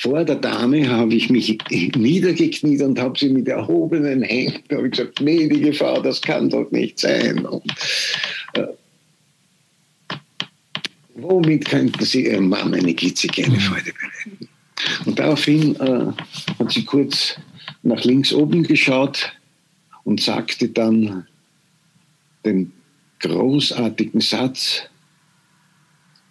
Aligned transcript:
vor 0.00 0.24
der 0.24 0.36
Dame 0.36 0.88
habe 0.88 1.14
ich 1.14 1.28
mich 1.28 1.58
niedergekniet 1.94 2.80
und 2.80 2.98
habe 2.98 3.18
sie 3.18 3.28
mit 3.28 3.46
erhobenen 3.48 4.22
Händen 4.22 4.74
habe 4.74 4.86
ich 4.86 4.92
gesagt, 4.92 5.16
gnädige 5.16 5.74
Frau, 5.74 6.00
das 6.00 6.22
kann 6.22 6.48
doch 6.48 6.70
nicht 6.70 6.98
sein. 6.98 7.44
Und, 7.44 7.70
äh, 8.54 8.66
womit 11.16 11.66
könnten 11.66 12.02
Sie 12.02 12.24
Ihrem 12.24 12.48
Mann 12.48 12.72
eine 12.72 12.94
klitzekleine 12.94 13.60
Freude 13.60 13.92
bereiten? 13.92 14.48
Und 15.04 15.18
daraufhin 15.18 15.76
äh, 15.76 16.06
hat 16.58 16.72
sie 16.72 16.86
kurz 16.86 17.36
nach 17.82 18.02
links 18.02 18.32
oben 18.32 18.62
geschaut 18.62 19.30
und 20.04 20.22
sagte 20.22 20.70
dann 20.70 21.26
den 22.46 22.72
großartigen 23.18 24.22
Satz, 24.22 24.84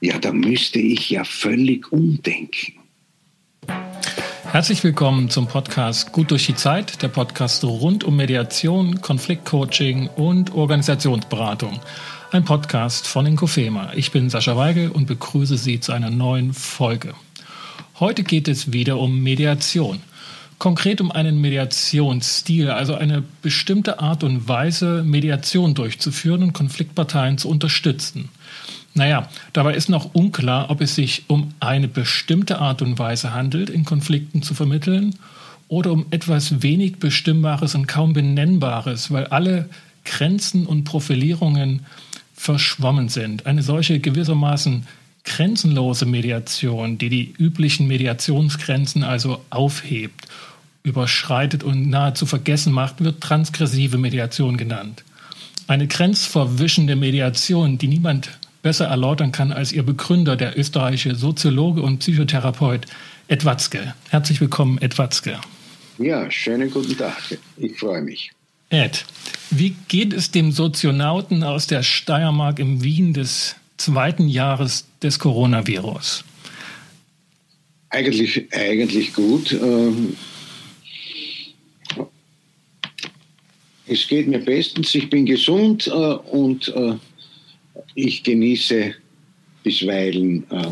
ja, 0.02 0.18
da 0.18 0.34
müsste 0.34 0.80
ich 0.80 1.12
ja 1.12 1.24
völlig 1.24 1.92
umdenken. 1.92 2.79
Herzlich 4.52 4.84
willkommen 4.84 5.30
zum 5.30 5.46
Podcast 5.46 6.12
Gut 6.12 6.32
durch 6.32 6.48
die 6.48 6.56
Zeit, 6.56 7.04
der 7.04 7.08
Podcast 7.08 7.64
rund 7.64 8.04
um 8.04 8.16
Mediation, 8.16 9.00
Konfliktcoaching 9.00 10.08
und 10.08 10.56
Organisationsberatung. 10.56 11.80
Ein 12.32 12.46
Podcast 12.46 13.08
von 13.08 13.28
Inkofema. 13.28 13.94
Ich 13.94 14.10
bin 14.10 14.32
Sascha 14.32 14.58
Weigel 14.58 14.90
und 14.90 15.06
begrüße 15.06 15.56
Sie 15.56 15.80
zu 15.80 15.92
einer 15.92 16.10
neuen 16.10 16.54
Folge. 16.54 17.14
Heute 18.00 18.24
geht 18.24 18.48
es 18.48 18.74
wieder 18.74 18.98
um 18.98 19.22
Mediation. 19.22 20.02
Konkret 20.58 21.00
um 21.00 21.12
einen 21.12 21.40
Mediationsstil, 21.40 22.72
also 22.72 22.96
eine 22.96 23.24
bestimmte 23.44 24.00
Art 24.00 24.24
und 24.24 24.48
Weise, 24.48 25.04
Mediation 25.06 25.76
durchzuführen 25.76 26.42
und 26.42 26.54
Konfliktparteien 26.54 27.38
zu 27.38 27.50
unterstützen. 27.50 28.30
Naja, 29.00 29.30
dabei 29.54 29.76
ist 29.76 29.88
noch 29.88 30.14
unklar, 30.14 30.70
ob 30.70 30.82
es 30.82 30.94
sich 30.94 31.24
um 31.28 31.54
eine 31.62 31.88
bestimmte 31.88 32.60
Art 32.60 32.82
und 32.82 33.00
Weise 33.00 33.34
handelt, 33.34 33.70
in 33.70 33.86
Konflikten 33.86 34.42
zu 34.42 34.54
vermitteln, 34.54 35.16
oder 35.70 35.94
um 35.94 36.08
etwas 36.12 36.62
wenig 36.64 36.98
Bestimmbares 36.98 37.76
und 37.76 37.88
kaum 37.88 38.12
Benennbares, 38.12 39.10
weil 39.10 39.28
alle 39.28 39.70
Grenzen 40.04 40.66
und 40.66 40.84
Profilierungen 40.84 41.86
verschwommen 42.36 43.08
sind. 43.08 43.46
Eine 43.46 43.64
solche 43.64 44.02
gewissermaßen 44.02 44.86
grenzenlose 45.24 46.06
Mediation, 46.06 46.98
die 46.98 47.08
die 47.08 47.34
üblichen 47.38 47.88
Mediationsgrenzen 47.88 49.06
also 49.06 49.40
aufhebt, 49.50 50.26
überschreitet 50.84 51.64
und 51.64 51.90
nahezu 51.90 52.26
vergessen 52.26 52.74
macht, 52.74 53.02
wird 53.02 53.22
transgressive 53.22 53.98
Mediation 53.98 54.58
genannt. 54.58 55.06
Eine 55.68 55.88
grenzverwischende 55.88 56.98
Mediation, 56.98 57.78
die 57.78 57.88
niemand 57.88 58.30
besser 58.62 58.86
erläutern 58.86 59.32
kann 59.32 59.52
als 59.52 59.72
Ihr 59.72 59.84
Begründer, 59.84 60.36
der 60.36 60.58
österreichische 60.58 61.16
Soziologe 61.16 61.82
und 61.82 62.00
Psychotherapeut 62.00 62.86
Ed 63.28 63.46
Watzke. 63.46 63.94
Herzlich 64.10 64.42
willkommen, 64.42 64.78
Ed 64.80 64.98
Watzke. 64.98 65.40
Ja, 65.98 66.30
schönen 66.32 66.72
guten 66.72 66.98
Tag. 66.98 67.38
Ich 67.58 67.78
freue 67.78 68.02
mich. 68.02 68.32
Ed, 68.70 69.06
wie 69.50 69.76
geht 69.88 70.14
es 70.14 70.32
dem 70.32 70.52
Sozionauten 70.52 71.44
aus 71.44 71.68
der 71.68 71.84
Steiermark 71.84 72.60
im 72.60 72.84
Wien 72.84 73.14
des 73.14 73.56
zweiten 73.78 74.28
Jahres 74.28 74.86
des 75.02 75.20
Coronavirus? 75.20 76.24
Eigentlich, 77.90 78.54
eigentlich 78.54 79.14
gut. 79.14 79.52
Ähm, 79.54 80.16
es 83.88 84.08
geht 84.08 84.28
mir 84.28 84.40
bestens, 84.40 84.94
ich 84.94 85.10
bin 85.10 85.26
gesund 85.26 85.88
äh, 85.88 85.92
und 85.92 86.68
äh, 86.68 86.94
ich 87.96 88.24
genieße 88.24 88.94
bisweilen 89.64 90.46
äh, 90.52 90.68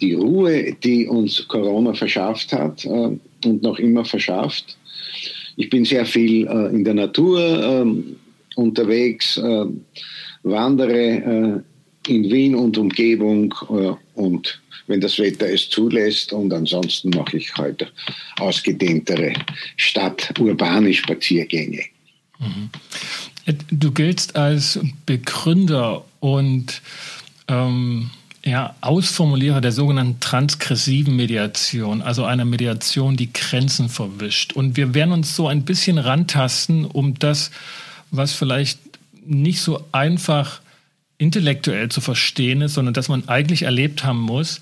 die 0.00 0.14
Ruhe, 0.14 0.74
die 0.82 1.06
uns 1.06 1.46
Corona 1.48 1.92
verschafft 1.92 2.52
hat 2.52 2.84
äh, 2.84 2.88
und 2.88 3.62
noch 3.62 3.78
immer 3.78 4.04
verschafft. 4.04 4.76
Ich 5.56 5.70
bin 5.70 5.84
sehr 5.84 6.06
viel 6.06 6.46
äh, 6.46 6.74
in 6.74 6.84
der 6.84 6.94
Natur 6.94 7.40
ähm, 7.40 8.16
unterwegs, 8.54 9.36
äh, 9.38 9.64
wandere 10.42 11.64
äh, 12.06 12.12
in 12.12 12.30
Wien 12.30 12.54
und 12.54 12.78
Umgebung 12.78 13.54
äh, 13.70 13.92
und 14.14 14.60
wenn 14.86 15.00
das 15.00 15.18
Wetter 15.18 15.48
es 15.52 15.68
zulässt. 15.68 16.32
Und 16.32 16.52
ansonsten 16.52 17.10
mache 17.10 17.36
ich 17.36 17.54
heute 17.56 17.88
ausgedehntere 18.38 19.34
Stadt-urbane 19.76 20.92
Spaziergänge. 20.94 21.82
Mhm. 22.38 22.70
Du 23.70 23.92
giltst 23.92 24.36
als 24.36 24.78
Begründer 25.06 26.04
und 26.20 26.82
ähm, 27.48 28.10
ja, 28.44 28.74
Ausformulierer 28.80 29.60
der 29.60 29.72
sogenannten 29.72 30.20
transgressiven 30.20 31.16
Mediation, 31.16 32.02
also 32.02 32.24
einer 32.24 32.44
Mediation, 32.44 33.16
die 33.16 33.32
Grenzen 33.32 33.88
verwischt. 33.88 34.52
Und 34.52 34.76
wir 34.76 34.94
werden 34.94 35.12
uns 35.12 35.34
so 35.34 35.48
ein 35.48 35.64
bisschen 35.64 35.98
rantasten, 35.98 36.84
um 36.84 37.18
das, 37.18 37.50
was 38.10 38.32
vielleicht 38.32 38.78
nicht 39.26 39.60
so 39.60 39.84
einfach 39.92 40.60
intellektuell 41.18 41.90
zu 41.90 42.00
verstehen 42.00 42.62
ist, 42.62 42.74
sondern 42.74 42.94
dass 42.94 43.08
man 43.08 43.28
eigentlich 43.28 43.62
erlebt 43.62 44.04
haben 44.04 44.20
muss, 44.20 44.60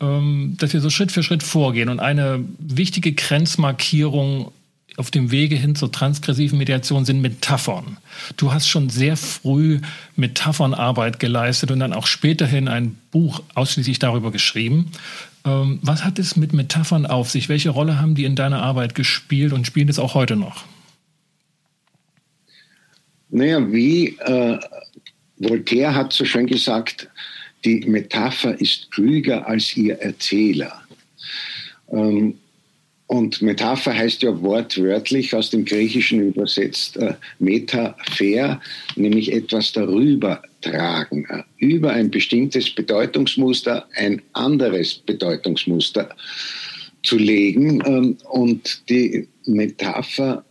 ähm, 0.00 0.56
dass 0.58 0.72
wir 0.72 0.80
so 0.80 0.88
Schritt 0.88 1.12
für 1.12 1.22
Schritt 1.22 1.42
vorgehen. 1.42 1.88
Und 1.88 2.00
eine 2.00 2.44
wichtige 2.58 3.12
Grenzmarkierung 3.12 4.52
auf 4.96 5.10
dem 5.10 5.30
Wege 5.30 5.56
hin 5.56 5.74
zur 5.74 5.90
transgressiven 5.90 6.58
Mediation 6.58 7.04
sind 7.04 7.20
Metaphern. 7.20 7.98
Du 8.36 8.52
hast 8.52 8.68
schon 8.68 8.90
sehr 8.90 9.16
früh 9.16 9.80
Metaphernarbeit 10.16 11.20
geleistet 11.20 11.70
und 11.70 11.80
dann 11.80 11.92
auch 11.92 12.06
späterhin 12.06 12.68
ein 12.68 12.96
Buch 13.10 13.42
ausschließlich 13.54 13.98
darüber 13.98 14.30
geschrieben. 14.30 14.92
Ähm, 15.44 15.78
was 15.82 16.04
hat 16.04 16.18
es 16.18 16.36
mit 16.36 16.52
Metaphern 16.52 17.06
auf 17.06 17.30
sich? 17.30 17.48
Welche 17.48 17.70
Rolle 17.70 18.00
haben 18.00 18.14
die 18.14 18.24
in 18.24 18.36
deiner 18.36 18.62
Arbeit 18.62 18.94
gespielt 18.94 19.52
und 19.52 19.66
spielen 19.66 19.88
es 19.88 19.98
auch 19.98 20.14
heute 20.14 20.36
noch? 20.36 20.64
Naja, 23.30 23.72
wie 23.72 24.18
äh, 24.18 24.58
Voltaire 25.38 25.94
hat 25.94 26.12
so 26.12 26.24
schön 26.24 26.46
gesagt, 26.46 27.08
die 27.64 27.80
Metapher 27.86 28.60
ist 28.60 28.90
klüger 28.90 29.46
als 29.46 29.76
ihr 29.76 29.98
Erzähler. 30.00 30.82
Ähm, 31.90 32.34
und 33.10 33.42
Metapher 33.42 33.92
heißt 33.92 34.22
ja 34.22 34.40
wortwörtlich 34.40 35.34
aus 35.34 35.50
dem 35.50 35.64
Griechischen 35.64 36.20
übersetzt 36.20 36.96
äh, 36.96 37.14
Metapher, 37.40 38.60
nämlich 38.94 39.32
etwas 39.32 39.72
darüber 39.72 40.40
tragen, 40.60 41.26
äh, 41.28 41.42
über 41.58 41.90
ein 41.90 42.12
bestimmtes 42.12 42.70
Bedeutungsmuster 42.70 43.88
ein 43.96 44.22
anderes 44.34 44.94
Bedeutungsmuster 44.94 46.08
zu 47.02 47.18
legen. 47.18 47.82
Ähm, 47.84 48.16
und 48.30 48.88
die 48.88 49.26
Metapher 49.44 50.44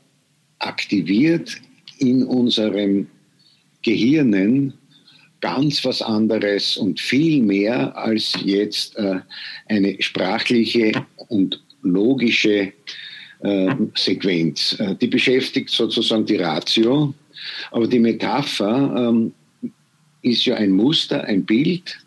aktiviert 0.57 1.55
in 1.99 2.25
unserem 2.25 3.07
Gehirnen 3.83 4.73
ganz 5.39 5.85
was 5.85 6.01
anderes 6.01 6.75
und 6.75 6.99
viel 6.99 7.41
mehr 7.41 7.97
als 7.97 8.37
jetzt 8.43 8.97
äh, 8.97 9.21
eine 9.69 9.95
sprachliche 10.01 10.91
und 11.29 11.61
logische 11.83 12.73
äh, 13.41 13.75
Sequenz. 13.95 14.75
Äh, 14.79 14.95
die 14.95 15.07
beschäftigt 15.07 15.69
sozusagen 15.69 16.25
die 16.25 16.37
Ratio, 16.37 17.13
aber 17.71 17.87
die 17.87 17.99
Metapher 17.99 19.09
ähm, 19.09 19.33
ist 20.21 20.45
ja 20.45 20.55
ein 20.55 20.71
Muster, 20.71 21.23
ein 21.23 21.45
Bild, 21.45 21.97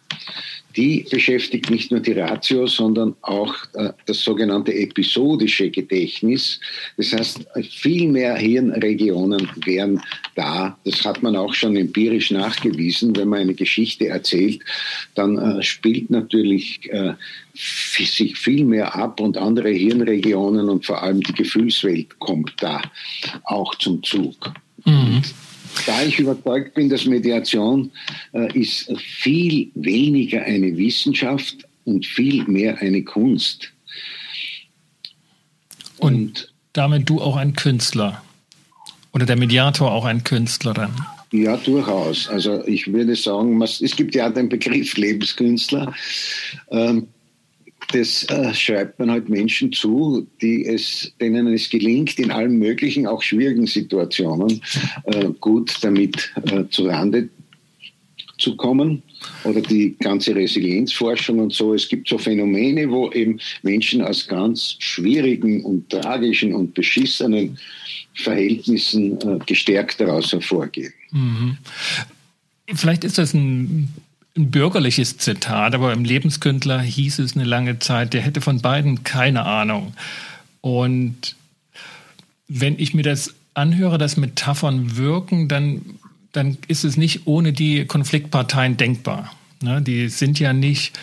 die 0.76 1.06
beschäftigt 1.10 1.70
nicht 1.70 1.90
nur 1.90 2.00
die 2.00 2.12
Ratio, 2.12 2.66
sondern 2.66 3.14
auch 3.22 3.54
äh, 3.74 3.90
das 4.06 4.22
sogenannte 4.22 4.74
episodische 4.74 5.70
Gedächtnis. 5.70 6.60
Das 6.96 7.12
heißt, 7.12 7.46
viel 7.70 8.08
mehr 8.08 8.36
Hirnregionen 8.36 9.48
wären 9.64 10.00
da. 10.34 10.78
Das 10.84 11.04
hat 11.04 11.22
man 11.22 11.36
auch 11.36 11.54
schon 11.54 11.76
empirisch 11.76 12.30
nachgewiesen. 12.30 13.14
Wenn 13.16 13.28
man 13.28 13.40
eine 13.40 13.54
Geschichte 13.54 14.08
erzählt, 14.08 14.60
dann 15.14 15.38
äh, 15.38 15.62
spielt 15.62 16.10
natürlich 16.10 16.90
äh, 16.90 17.14
sich 17.54 18.36
viel 18.38 18.64
mehr 18.64 18.94
ab 18.94 19.20
und 19.20 19.36
andere 19.36 19.70
Hirnregionen 19.70 20.68
und 20.68 20.86
vor 20.86 21.02
allem 21.02 21.20
die 21.20 21.34
Gefühlswelt 21.34 22.18
kommt 22.18 22.54
da 22.60 22.80
auch 23.44 23.74
zum 23.74 24.02
Zug. 24.02 24.52
Mhm. 24.84 25.22
Da 25.86 26.02
ich 26.02 26.18
überzeugt 26.18 26.74
bin, 26.74 26.88
dass 26.88 27.06
Mediation 27.06 27.90
äh, 28.32 28.58
ist 28.58 28.92
viel 28.98 29.70
weniger 29.74 30.42
eine 30.42 30.76
Wissenschaft 30.76 31.66
und 31.84 32.06
viel 32.06 32.44
mehr 32.44 32.78
eine 32.78 33.02
Kunst. 33.02 33.72
Und, 35.98 36.14
und 36.14 36.54
damit 36.72 37.08
du 37.08 37.20
auch 37.20 37.36
ein 37.36 37.54
Künstler 37.54 38.22
oder 39.12 39.26
der 39.26 39.36
Mediator 39.36 39.92
auch 39.92 40.04
ein 40.04 40.24
Künstler 40.24 40.74
dann? 40.74 40.94
Ja, 41.32 41.56
durchaus. 41.56 42.28
Also 42.28 42.66
ich 42.66 42.92
würde 42.92 43.16
sagen, 43.16 43.60
es 43.62 43.96
gibt 43.96 44.14
ja 44.14 44.28
den 44.28 44.48
Begriff 44.48 44.96
Lebenskünstler. 44.96 45.94
Ähm, 46.70 47.08
das 47.92 48.24
äh, 48.24 48.54
schreibt 48.54 48.98
man 48.98 49.10
halt 49.10 49.28
Menschen 49.28 49.72
zu, 49.72 50.26
die 50.40 50.66
es, 50.66 51.12
denen 51.20 51.46
es 51.52 51.68
gelingt, 51.68 52.18
in 52.18 52.30
allen 52.30 52.58
möglichen, 52.58 53.06
auch 53.06 53.22
schwierigen 53.22 53.66
Situationen 53.66 54.62
äh, 55.04 55.28
gut 55.40 55.76
damit 55.82 56.32
äh, 56.50 56.64
zu 56.70 56.86
Rande 56.86 57.28
zu 58.38 58.56
kommen. 58.56 59.02
oder 59.44 59.60
die 59.60 59.96
ganze 60.00 60.34
Resilienzforschung 60.34 61.38
und 61.38 61.52
so. 61.52 61.74
Es 61.74 61.88
gibt 61.88 62.08
so 62.08 62.18
Phänomene, 62.18 62.90
wo 62.90 63.10
eben 63.12 63.38
Menschen 63.62 64.02
aus 64.02 64.26
ganz 64.26 64.76
schwierigen 64.78 65.64
und 65.64 65.90
tragischen 65.90 66.54
und 66.54 66.74
beschissenen 66.74 67.58
Verhältnissen 68.14 69.18
äh, 69.20 69.38
gestärkt 69.46 70.00
daraus 70.00 70.32
hervorgehen. 70.32 70.92
Mhm. 71.12 71.56
Vielleicht 72.74 73.04
ist 73.04 73.18
das 73.18 73.34
ein, 73.34 73.88
ein, 74.36 74.50
bürgerliches 74.50 75.18
Zitat, 75.18 75.74
aber 75.74 75.92
im 75.92 76.04
Lebenskünstler 76.04 76.80
hieß 76.80 77.18
es 77.18 77.36
eine 77.36 77.44
lange 77.44 77.78
Zeit, 77.78 78.14
der 78.14 78.22
hätte 78.22 78.40
von 78.40 78.60
beiden 78.60 79.04
keine 79.04 79.44
Ahnung. 79.44 79.94
Und 80.60 81.36
wenn 82.48 82.78
ich 82.78 82.94
mir 82.94 83.02
das 83.02 83.34
anhöre, 83.54 83.98
dass 83.98 84.16
Metaphern 84.16 84.96
wirken, 84.96 85.48
dann, 85.48 85.82
dann 86.32 86.58
ist 86.68 86.84
es 86.84 86.96
nicht 86.96 87.26
ohne 87.26 87.52
die 87.52 87.84
Konfliktparteien 87.84 88.76
denkbar. 88.76 89.30
Ne? 89.62 89.82
Die 89.82 90.08
sind 90.08 90.38
ja 90.38 90.52
nicht, 90.52 90.98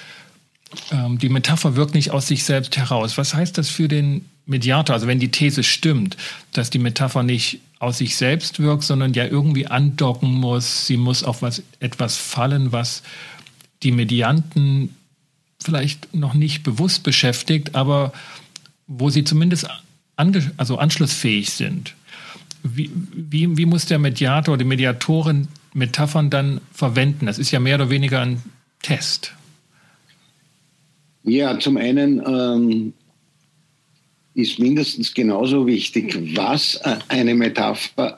ähm, 0.92 1.18
die 1.18 1.30
Metapher 1.30 1.76
wirkt 1.76 1.96
nicht 1.96 2.12
aus 2.12 2.28
sich 2.28 2.44
selbst 2.44 2.78
heraus. 2.78 3.18
Was 3.18 3.34
heißt 3.34 3.58
das 3.58 3.70
für 3.70 3.88
den 3.88 4.26
Mediator? 4.46 4.94
Also 4.94 5.08
wenn 5.08 5.20
die 5.20 5.32
These 5.32 5.64
stimmt, 5.64 6.18
dass 6.54 6.70
die 6.70 6.80
Metapher 6.80 7.24
nicht 7.24 7.60
aus 7.80 7.98
sich 7.98 8.18
selbst 8.18 8.60
wirkt, 8.60 8.84
sondern 8.84 9.14
ja 9.14 9.26
irgendwie 9.26 9.68
andocken 9.68 10.32
muss, 10.32 10.86
sie 10.86 10.98
muss 10.98 11.24
auf 11.24 11.42
was, 11.42 11.64
etwas 11.80 12.18
fallen, 12.18 12.72
was 12.72 13.04
die 13.84 13.94
Medianten 13.94 14.96
vielleicht 15.62 16.14
noch 16.14 16.34
nicht 16.34 16.64
bewusst 16.64 17.04
beschäftigt, 17.04 17.76
aber 17.76 18.14
wo 18.88 19.10
sie 19.10 19.24
zumindest 19.24 19.68
ange, 20.18 20.52
also 20.58 20.78
anschlussfähig 20.78 21.52
sind. 21.52 21.96
Wie, 22.64 22.92
wie, 23.14 23.58
wie 23.58 23.66
muss 23.66 23.86
der 23.86 24.00
Mediator, 24.00 24.58
die 24.58 24.66
Mediatorin 24.66 25.48
Metaphern 25.74 26.30
dann 26.30 26.60
verwenden? 26.74 27.26
Das 27.28 27.40
ist 27.40 27.52
ja 27.52 27.60
mehr 27.60 27.76
oder 27.76 27.90
weniger 27.90 28.22
ein 28.22 28.42
Test. 28.82 29.34
Ja, 31.24 31.60
zum 31.60 31.78
einen 31.78 32.22
ähm, 32.26 32.94
ist 34.40 34.60
mindestens 34.60 35.14
genauso 35.14 35.68
wichtig, 35.68 36.18
was 36.36 36.76
äh, 36.84 36.96
eine 37.10 37.36
Metapher 37.36 38.16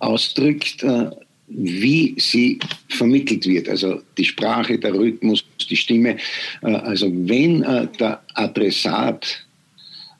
ausdrückt, 0.00 0.82
äh, 0.82 1.10
wie 1.46 2.14
sie 2.18 2.58
vermittelt 2.88 3.46
wird. 3.46 3.68
Also 3.68 4.00
die 4.18 4.24
Sprache, 4.24 4.78
der 4.78 4.94
Rhythmus, 4.94 5.44
die 5.68 5.76
Stimme. 5.76 6.16
Äh, 6.62 6.74
also 6.74 7.10
wenn 7.12 7.60
der 8.00 8.22
Adressat 8.34 9.46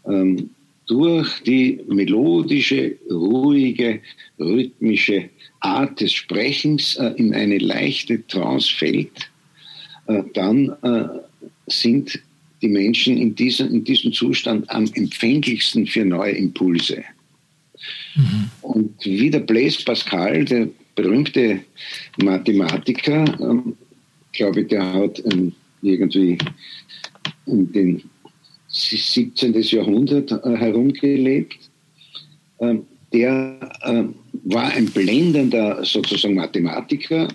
ähm, 0.06 0.50
durch 0.86 1.40
die 1.40 1.80
melodische, 1.88 2.96
ruhige, 3.10 4.00
rhythmische 4.38 5.30
Art 5.60 6.00
des 6.00 6.12
Sprechens 6.12 6.96
in 7.16 7.32
eine 7.34 7.58
leichte 7.58 8.26
Trance 8.26 8.68
fällt, 8.68 9.30
dann 10.34 10.76
sind 11.68 12.20
die 12.62 12.69
Menschen 12.69 13.19
in 13.19 13.35
diesem, 13.35 13.75
in 13.75 13.85
diesem 13.85 14.12
Zustand 14.12 14.70
am 14.70 14.88
empfänglichsten 14.94 15.87
für 15.87 16.05
neue 16.05 16.32
Impulse. 16.32 17.05
Mhm. 18.14 18.50
Und 18.62 19.05
wie 19.05 19.31
der 19.31 19.41
Blaise 19.41 19.85
Pascal, 19.85 20.44
der 20.44 20.69
berühmte 20.94 21.61
Mathematiker, 22.23 23.25
ähm, 23.41 23.76
glaube 24.32 24.62
ich, 24.62 24.69
der 24.69 24.93
hat 24.94 25.23
ähm, 25.32 25.53
irgendwie 25.82 26.38
in 27.47 27.73
den 27.73 28.03
17. 28.69 29.61
Jahrhundert 29.61 30.31
äh, 30.31 30.56
herumgelebt. 30.56 31.59
Ähm, 32.61 32.87
der 33.12 33.59
äh, 33.82 34.05
war 34.44 34.72
ein 34.72 34.86
blendender 34.86 35.84
sozusagen 35.84 36.34
Mathematiker 36.34 37.28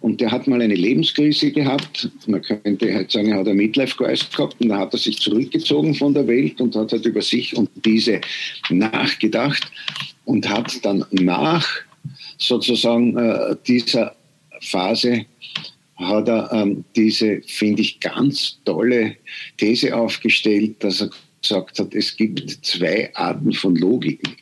und 0.00 0.20
der 0.20 0.32
hat 0.32 0.46
mal 0.46 0.60
eine 0.60 0.74
Lebenskrise 0.74 1.52
gehabt. 1.52 2.10
Man 2.26 2.42
könnte 2.42 2.92
halt 2.92 3.12
sagen, 3.12 3.28
er 3.28 3.38
hat 3.38 3.48
einen 3.48 3.58
Midlife-Geist 3.58 4.34
gehabt 4.34 4.60
und 4.60 4.68
da 4.70 4.78
hat 4.78 4.92
er 4.92 4.98
sich 4.98 5.18
zurückgezogen 5.18 5.94
von 5.94 6.14
der 6.14 6.26
Welt 6.26 6.60
und 6.60 6.74
hat 6.74 6.92
halt 6.92 7.06
über 7.06 7.22
sich 7.22 7.56
und 7.56 7.70
diese 7.84 8.20
nachgedacht 8.70 9.70
und 10.24 10.48
hat 10.48 10.84
dann 10.84 11.04
nach 11.10 11.68
sozusagen 12.38 13.16
äh, 13.16 13.54
dieser 13.66 14.16
Phase 14.60 15.26
hat 15.96 16.28
er 16.28 16.50
ähm, 16.52 16.84
diese, 16.96 17.42
finde 17.46 17.82
ich, 17.82 18.00
ganz 18.00 18.58
tolle 18.64 19.16
These 19.58 19.94
aufgestellt, 19.94 20.82
dass 20.82 21.02
er 21.02 21.10
gesagt 21.42 21.78
hat, 21.78 21.94
es 21.94 22.16
gibt 22.16 22.64
zwei 22.64 23.14
Arten 23.14 23.52
von 23.52 23.76
Logiken. 23.76 24.34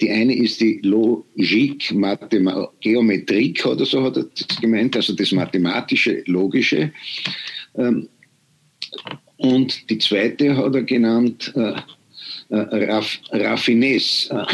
Die 0.00 0.10
eine 0.10 0.34
ist 0.34 0.60
die 0.60 0.80
Logik, 0.82 1.92
Mathema 1.94 2.68
Geometrik 2.80 3.64
oder 3.66 3.86
so 3.86 4.02
hat 4.02 4.16
er 4.16 4.24
das 4.24 4.60
gemeint, 4.60 4.96
also 4.96 5.14
das 5.14 5.32
mathematische, 5.32 6.22
logische. 6.26 6.92
Ähm, 7.76 8.08
und 9.36 9.90
die 9.90 9.98
zweite 9.98 10.56
hat 10.56 10.74
er 10.74 10.82
genannt 10.82 11.52
äh, 11.56 11.74
äh, 12.48 12.86
Raff, 12.86 13.18
Raffinesse. 13.30 14.46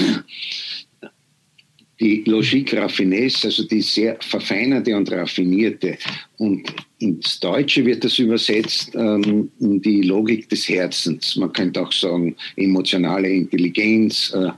Die 2.02 2.24
Logik 2.26 2.74
Raffinesse, 2.74 3.46
also 3.46 3.62
die 3.62 3.80
sehr 3.80 4.16
verfeinerte 4.20 4.96
und 4.96 5.10
raffinierte. 5.12 5.96
Und 6.36 6.64
ins 6.98 7.38
Deutsche 7.38 7.84
wird 7.86 8.02
das 8.02 8.18
übersetzt 8.18 8.90
ähm, 8.96 9.48
die 9.60 10.02
Logik 10.02 10.48
des 10.48 10.68
Herzens. 10.68 11.36
Man 11.36 11.52
könnte 11.52 11.80
auch 11.80 11.92
sagen, 11.92 12.34
emotionale 12.56 13.28
Intelligenz 13.30 14.34
äh, 14.34 14.50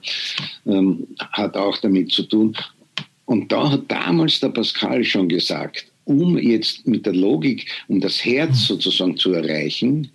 ähm, 0.71 1.07
hat 1.33 1.55
auch 1.57 1.77
damit 1.79 2.13
zu 2.13 2.23
tun. 2.23 2.57
Und 3.27 3.53
da 3.53 3.73
hat 3.73 3.85
damals 3.89 4.41
der 4.41 4.49
Pascal 4.49 5.05
schon 5.05 5.29
gesagt, 5.29 5.87
um 6.05 6.39
jetzt 6.39 6.87
mit 6.87 7.07
der 7.07 7.15
Logik, 7.15 7.67
um 7.89 8.01
das 8.01 8.25
Herz 8.25 8.67
sozusagen 8.67 9.17
zu 9.17 9.33
erreichen, 9.33 10.11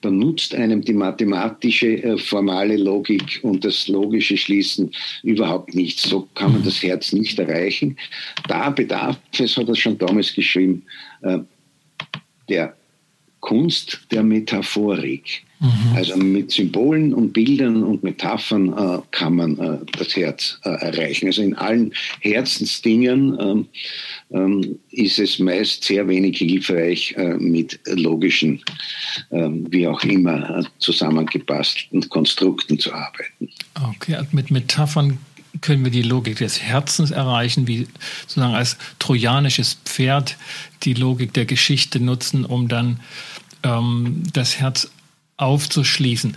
dann 0.00 0.18
nutzt 0.18 0.54
einem 0.54 0.82
die 0.82 0.94
mathematische, 0.94 2.02
äh, 2.02 2.18
formale 2.18 2.76
Logik 2.76 3.40
und 3.42 3.64
das 3.64 3.88
logische 3.88 4.36
Schließen 4.36 4.90
überhaupt 5.22 5.74
nichts. 5.74 6.04
So 6.04 6.28
kann 6.34 6.52
man 6.52 6.64
das 6.64 6.82
Herz 6.82 7.12
nicht 7.12 7.38
erreichen. 7.38 7.96
Da 8.48 8.70
bedarf 8.70 9.18
es, 9.38 9.56
hat 9.56 9.68
er 9.68 9.74
schon 9.74 9.98
damals 9.98 10.34
geschrieben, 10.34 10.82
äh, 11.22 11.38
der 12.48 12.76
Kunst 13.44 14.00
der 14.10 14.22
Metaphorik. 14.22 15.44
Mhm. 15.60 15.96
Also 15.96 16.16
mit 16.16 16.50
Symbolen 16.50 17.12
und 17.12 17.34
Bildern 17.34 17.82
und 17.82 18.02
Metaphern 18.02 18.72
äh, 18.72 19.02
kann 19.10 19.36
man 19.36 19.58
äh, 19.58 19.78
das 19.98 20.16
Herz 20.16 20.58
äh, 20.64 20.70
erreichen. 20.70 21.26
Also 21.26 21.42
in 21.42 21.54
allen 21.54 21.92
Herzensdingen 22.20 23.38
ähm, 23.38 23.66
ähm, 24.32 24.78
ist 24.90 25.18
es 25.18 25.38
meist 25.38 25.84
sehr 25.84 26.08
wenig 26.08 26.38
hilfreich, 26.38 27.14
äh, 27.18 27.34
mit 27.34 27.78
logischen, 27.86 28.62
ähm, 29.30 29.66
wie 29.70 29.86
auch 29.86 30.02
immer, 30.04 30.60
äh, 30.60 30.64
zusammengepassten 30.78 32.08
Konstrukten 32.08 32.78
zu 32.78 32.94
arbeiten. 32.94 33.50
Okay, 33.90 34.14
also 34.14 34.28
mit 34.32 34.50
Metaphern 34.50 35.18
können 35.60 35.84
wir 35.84 35.92
die 35.92 36.02
Logik 36.02 36.38
des 36.38 36.60
Herzens 36.60 37.10
erreichen, 37.10 37.68
wie 37.68 37.86
sozusagen 38.22 38.54
als 38.54 38.76
trojanisches 38.98 39.78
Pferd 39.84 40.36
die 40.82 40.94
Logik 40.94 41.32
der 41.32 41.44
Geschichte 41.44 42.00
nutzen, 42.00 42.44
um 42.44 42.68
dann 42.68 43.00
ähm, 43.64 44.22
das 44.32 44.58
Herz 44.58 44.90
aufzuschließen. 45.36 46.36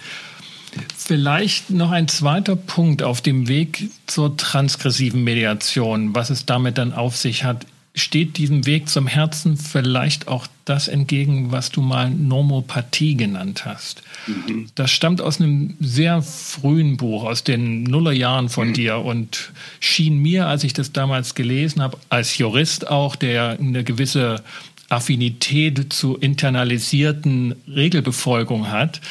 Vielleicht 0.95 1.69
noch 1.69 1.91
ein 1.91 2.07
zweiter 2.07 2.55
Punkt 2.55 3.01
auf 3.01 3.21
dem 3.21 3.47
Weg 3.47 3.89
zur 4.05 4.37
transgressiven 4.37 5.23
Mediation, 5.23 6.13
was 6.13 6.29
es 6.29 6.45
damit 6.45 6.77
dann 6.77 6.93
auf 6.93 7.15
sich 7.15 7.43
hat. 7.43 7.65
Steht 7.95 8.37
diesem 8.37 8.67
Weg 8.67 8.89
zum 8.89 9.07
Herzen 9.07 9.57
vielleicht 9.57 10.27
auch 10.27 10.45
das 10.65 10.87
entgegen, 10.87 11.51
was 11.51 11.71
du 11.71 11.81
mal 11.81 12.11
Normopathie 12.11 13.15
genannt 13.15 13.65
hast? 13.65 14.03
Mhm. 14.27 14.67
Das 14.75 14.91
stammt 14.91 15.19
aus 15.19 15.41
einem 15.41 15.75
sehr 15.79 16.21
frühen 16.21 16.97
Buch, 16.97 17.23
aus 17.23 17.43
den 17.43 17.81
Nullerjahren 17.83 18.49
von 18.49 18.67
mhm. 18.67 18.73
dir 18.73 18.97
und 18.99 19.51
schien 19.79 20.19
mir, 20.19 20.45
als 20.45 20.63
ich 20.63 20.73
das 20.73 20.91
damals 20.91 21.33
gelesen 21.33 21.81
habe, 21.81 21.97
als 22.09 22.37
Jurist 22.37 22.87
auch, 22.87 23.15
der 23.15 23.57
eine 23.59 23.83
gewisse 23.83 24.43
Affinität 24.89 25.91
zu 25.91 26.17
internalisierten 26.17 27.55
Regelbefolgung 27.67 28.71
hat, 28.71 29.01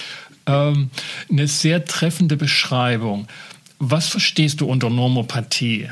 ähm, 0.47 0.91
eine 1.31 1.49
sehr 1.49 1.85
treffende 1.85 2.37
Beschreibung. 2.37 3.27
Was 3.79 4.09
verstehst 4.09 4.61
du 4.61 4.67
unter 4.67 4.89
Normopathie? 4.89 5.89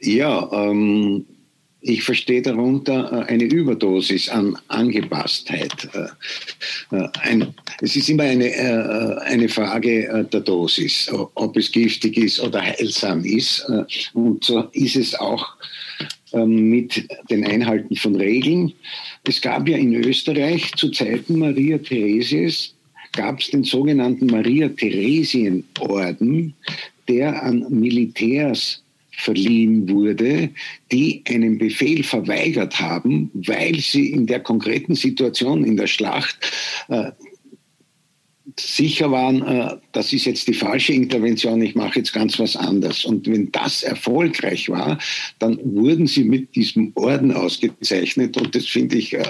Ja, 0.00 0.50
ähm, 0.52 1.24
ich 1.86 2.02
verstehe 2.02 2.40
darunter 2.40 3.12
äh, 3.12 3.32
eine 3.32 3.44
Überdosis 3.44 4.30
an 4.30 4.56
Angepasstheit. 4.68 5.88
Äh, 5.92 6.96
äh, 6.96 7.08
ein, 7.20 7.54
es 7.82 7.94
ist 7.94 8.08
immer 8.08 8.22
eine, 8.24 9.20
eine 9.26 9.48
Frage 9.50 10.26
der 10.32 10.40
Dosis, 10.40 11.10
ob 11.12 11.56
es 11.58 11.70
giftig 11.70 12.16
ist 12.16 12.40
oder 12.40 12.62
heilsam 12.62 13.22
ist. 13.24 13.66
Und 14.14 14.44
so 14.44 14.60
ist 14.72 14.96
es 14.96 15.14
auch 15.14 15.46
mit 16.34 17.08
den 17.30 17.44
Einhalten 17.44 17.96
von 17.96 18.16
Regeln. 18.16 18.72
Es 19.26 19.40
gab 19.40 19.68
ja 19.68 19.76
in 19.76 19.94
Österreich 19.94 20.72
zu 20.76 20.90
Zeiten 20.90 21.38
Maria 21.38 21.78
Theresies 21.78 22.74
gab 23.14 23.40
es 23.40 23.50
den 23.50 23.64
sogenannten 23.64 24.26
Maria 24.26 24.68
Theresien 24.68 25.64
Orden, 25.80 26.54
der 27.08 27.42
an 27.42 27.66
Militärs 27.70 28.82
verliehen 29.16 29.88
wurde, 29.88 30.50
die 30.90 31.22
einen 31.28 31.58
Befehl 31.58 32.02
verweigert 32.02 32.80
haben, 32.80 33.30
weil 33.32 33.78
sie 33.78 34.10
in 34.10 34.26
der 34.26 34.40
konkreten 34.40 34.96
Situation 34.96 35.64
in 35.64 35.76
der 35.76 35.86
Schlacht 35.86 36.36
äh, 36.88 37.12
sicher 38.58 39.10
waren, 39.10 39.42
äh, 39.42 39.76
das 39.92 40.12
ist 40.12 40.26
jetzt 40.26 40.46
die 40.46 40.54
falsche 40.54 40.92
Intervention, 40.92 41.60
ich 41.62 41.74
mache 41.74 41.98
jetzt 41.98 42.12
ganz 42.12 42.38
was 42.38 42.56
anderes. 42.56 43.04
Und 43.04 43.26
wenn 43.26 43.50
das 43.52 43.82
erfolgreich 43.82 44.68
war, 44.68 44.98
dann 45.38 45.58
wurden 45.62 46.06
sie 46.06 46.24
mit 46.24 46.54
diesem 46.54 46.92
Orden 46.94 47.32
ausgezeichnet. 47.32 48.36
Und 48.36 48.54
das 48.54 48.66
finde 48.66 48.96
ich, 48.96 49.12
äh, 49.14 49.24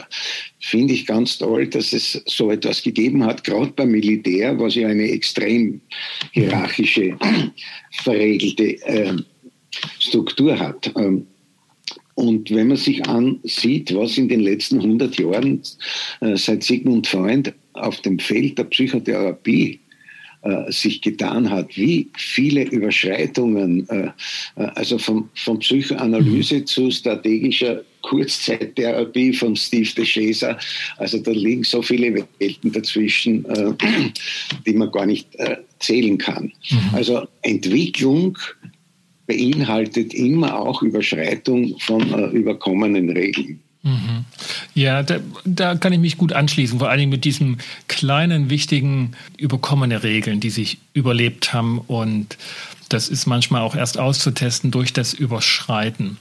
finde 0.60 0.94
ich 0.94 1.06
ganz 1.06 1.38
toll, 1.38 1.66
dass 1.68 1.92
es 1.92 2.22
so 2.26 2.50
etwas 2.50 2.82
gegeben 2.82 3.24
hat, 3.24 3.44
gerade 3.44 3.72
beim 3.72 3.90
Militär, 3.90 4.58
was 4.58 4.74
ja 4.74 4.88
eine 4.88 5.10
extrem 5.10 5.80
hierarchische, 6.32 7.16
verregelte 8.02 8.82
äh, 8.86 9.16
Struktur 9.98 10.58
hat. 10.58 10.92
Ähm, 10.96 11.26
und 12.14 12.50
wenn 12.52 12.68
man 12.68 12.76
sich 12.76 13.04
ansieht, 13.08 13.92
was 13.92 14.16
in 14.18 14.28
den 14.28 14.38
letzten 14.38 14.76
100 14.76 15.18
Jahren 15.18 15.60
seit 16.20 16.62
Sigmund 16.62 17.08
Freund 17.08 17.52
auf 17.74 18.00
dem 18.00 18.18
Feld 18.18 18.58
der 18.58 18.64
Psychotherapie 18.64 19.80
äh, 20.42 20.70
sich 20.70 21.00
getan 21.00 21.50
hat, 21.50 21.76
wie 21.76 22.08
viele 22.16 22.64
Überschreitungen, 22.64 23.88
äh, 23.88 24.10
äh 24.56 24.66
also 24.74 24.98
von, 24.98 25.28
von 25.34 25.58
Psychoanalyse 25.58 26.56
mhm. 26.56 26.66
zu 26.66 26.90
strategischer 26.90 27.82
Kurzzeittherapie 28.02 29.32
von 29.32 29.56
Steve 29.56 29.88
DeShazer, 29.96 30.58
also 30.98 31.18
da 31.18 31.30
liegen 31.30 31.64
so 31.64 31.80
viele 31.80 32.14
Welten 32.14 32.72
dazwischen, 32.72 33.44
äh, 33.46 33.72
die 34.66 34.74
man 34.74 34.90
gar 34.90 35.06
nicht 35.06 35.34
äh, 35.36 35.56
zählen 35.78 36.18
kann. 36.18 36.52
Mhm. 36.70 36.78
Also 36.92 37.26
Entwicklung 37.40 38.36
beinhaltet 39.26 40.12
immer 40.12 40.58
auch 40.58 40.82
Überschreitung 40.82 41.78
von 41.80 42.02
äh, 42.12 42.26
überkommenen 42.36 43.08
Regeln. 43.10 43.60
Mhm. 43.84 44.24
Ja, 44.72 45.02
da, 45.02 45.18
da, 45.44 45.76
kann 45.76 45.92
ich 45.92 45.98
mich 45.98 46.16
gut 46.16 46.32
anschließen, 46.32 46.78
vor 46.78 46.88
allem 46.88 47.10
mit 47.10 47.24
diesen 47.24 47.58
kleinen, 47.86 48.48
wichtigen, 48.48 49.12
überkommene 49.36 50.02
Regeln, 50.02 50.40
die 50.40 50.48
sich 50.48 50.78
überlebt 50.94 51.52
haben. 51.52 51.78
Und 51.78 52.38
das 52.88 53.08
ist 53.08 53.26
manchmal 53.26 53.60
auch 53.60 53.76
erst 53.76 53.98
auszutesten 53.98 54.70
durch 54.70 54.94
das 54.94 55.12
Überschreiten. 55.12 56.16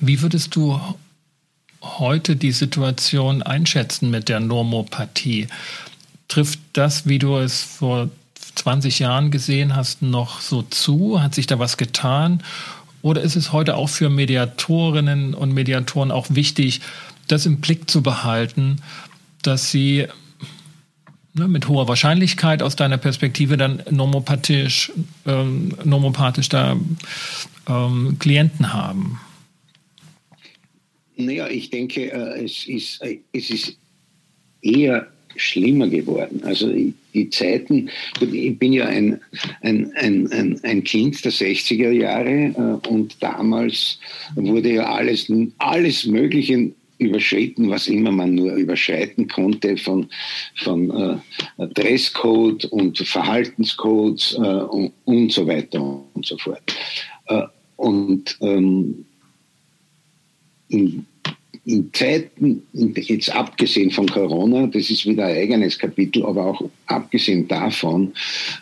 Wie 0.00 0.20
würdest 0.20 0.56
du 0.56 0.80
heute 1.80 2.34
die 2.34 2.52
Situation 2.52 3.42
einschätzen 3.42 4.10
mit 4.10 4.28
der 4.28 4.40
Normopathie? 4.40 5.46
Trifft 6.26 6.58
das, 6.72 7.06
wie 7.06 7.20
du 7.20 7.36
es 7.36 7.62
vor 7.62 8.10
20 8.56 8.98
Jahren 8.98 9.30
gesehen 9.30 9.76
hast, 9.76 10.02
noch 10.02 10.40
so 10.40 10.62
zu? 10.62 11.22
Hat 11.22 11.36
sich 11.36 11.46
da 11.46 11.60
was 11.60 11.76
getan? 11.76 12.42
Oder 13.04 13.20
ist 13.20 13.36
es 13.36 13.52
heute 13.52 13.76
auch 13.76 13.90
für 13.90 14.08
Mediatorinnen 14.08 15.34
und 15.34 15.52
Mediatoren 15.52 16.10
auch 16.10 16.28
wichtig, 16.30 16.80
das 17.28 17.44
im 17.44 17.60
Blick 17.60 17.90
zu 17.90 18.02
behalten, 18.02 18.80
dass 19.42 19.70
sie 19.70 20.06
ne, 21.34 21.46
mit 21.46 21.68
hoher 21.68 21.86
Wahrscheinlichkeit 21.86 22.62
aus 22.62 22.76
deiner 22.76 22.96
Perspektive 22.96 23.58
dann 23.58 23.82
normopathisch, 23.90 24.90
ähm, 25.26 25.76
normopathisch 25.84 26.48
da 26.48 26.78
ähm, 27.68 28.16
Klienten 28.18 28.72
haben? 28.72 29.20
Naja, 31.16 31.46
ich 31.48 31.68
denke, 31.68 32.10
äh, 32.10 32.42
es, 32.42 32.66
ist, 32.66 33.02
äh, 33.02 33.18
es 33.34 33.50
ist 33.50 33.76
eher 34.62 35.08
schlimmer 35.36 35.88
geworden. 35.88 36.42
Also 36.44 36.72
die 37.14 37.30
Zeiten, 37.30 37.90
ich 38.20 38.58
bin 38.58 38.72
ja 38.72 38.86
ein, 38.86 39.20
ein, 39.62 39.92
ein, 39.94 40.60
ein, 40.62 40.84
Kind 40.84 41.24
der 41.24 41.32
60er 41.32 41.90
Jahre 41.90 42.80
äh, 42.84 42.88
und 42.88 43.16
damals 43.20 43.98
wurde 44.34 44.72
ja 44.74 44.92
alles, 44.92 45.32
alles 45.58 46.06
Mögliche 46.06 46.72
überschritten, 46.98 47.70
was 47.70 47.88
immer 47.88 48.12
man 48.12 48.34
nur 48.34 48.54
überschreiten 48.54 49.28
konnte, 49.28 49.76
von, 49.76 50.08
von 50.56 50.90
äh, 51.58 51.66
Dresscode 51.74 52.64
und 52.66 52.98
Verhaltenscodes 52.98 54.34
äh, 54.34 54.40
und, 54.40 54.92
und, 55.04 55.32
so 55.32 55.46
weiter 55.46 55.80
und 56.14 56.26
so 56.26 56.36
fort. 56.38 56.62
Äh, 57.26 57.42
und 57.76 58.36
ähm, 58.40 59.04
in 60.68 61.06
in 61.66 61.90
Zeiten, 61.94 62.62
jetzt 62.72 63.34
abgesehen 63.34 63.90
von 63.90 64.06
Corona, 64.06 64.66
das 64.66 64.90
ist 64.90 65.06
wieder 65.06 65.26
ein 65.26 65.36
eigenes 65.36 65.78
Kapitel, 65.78 66.24
aber 66.26 66.46
auch 66.46 66.70
abgesehen 66.86 67.48
davon, 67.48 68.12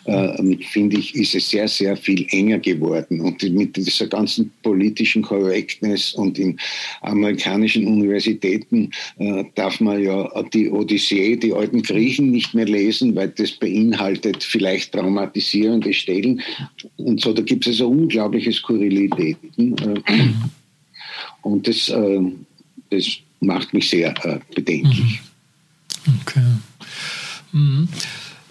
äh, 0.05 0.55
finde 0.61 0.97
ich, 0.97 1.13
ist 1.13 1.35
es 1.35 1.49
sehr, 1.49 1.67
sehr 1.67 1.97
viel 1.97 2.25
enger 2.31 2.59
geworden. 2.59 3.19
Und 3.19 3.43
mit 3.43 3.75
dieser 3.75 4.07
ganzen 4.07 4.51
politischen 4.61 5.21
Correctness 5.21 6.13
und 6.13 6.39
in 6.39 6.57
amerikanischen 7.01 7.87
Universitäten 7.87 8.91
äh, 9.17 9.43
darf 9.55 9.81
man 9.81 10.01
ja 10.01 10.29
die 10.53 10.69
Odyssee, 10.69 11.35
die 11.35 11.51
alten 11.51 11.81
Griechen 11.81 12.31
nicht 12.31 12.53
mehr 12.53 12.65
lesen, 12.65 13.15
weil 13.15 13.29
das 13.29 13.51
beinhaltet 13.51 14.43
vielleicht 14.45 14.93
traumatisierende 14.93 15.93
Stellen. 15.93 16.41
Und 16.95 17.19
so, 17.19 17.33
da 17.33 17.41
gibt 17.41 17.67
es 17.67 17.73
also 17.73 17.89
unglaubliche 17.89 18.53
Skurrilitäten. 18.53 19.75
Äh, 19.77 20.23
und 21.41 21.67
das 21.67 21.89
äh, 21.89 22.21
das 22.95 23.07
macht 23.39 23.73
mich 23.73 23.89
sehr 23.89 24.13
äh, 24.25 24.39
bedenklich. 24.55 25.21
Mhm. 26.05 26.19
Okay. 26.21 26.45
Mhm. 27.51 27.89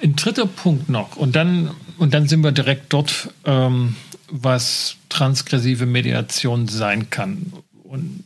Ein 0.02 0.16
dritter 0.16 0.46
Punkt 0.46 0.88
noch, 0.88 1.16
und 1.16 1.36
dann, 1.36 1.70
und 1.98 2.12
dann 2.14 2.28
sind 2.28 2.42
wir 2.42 2.52
direkt 2.52 2.92
dort, 2.92 3.30
ähm, 3.44 3.94
was 4.28 4.96
transgressive 5.08 5.86
Mediation 5.86 6.66
sein 6.66 7.10
kann. 7.10 7.52
Und 7.84 8.24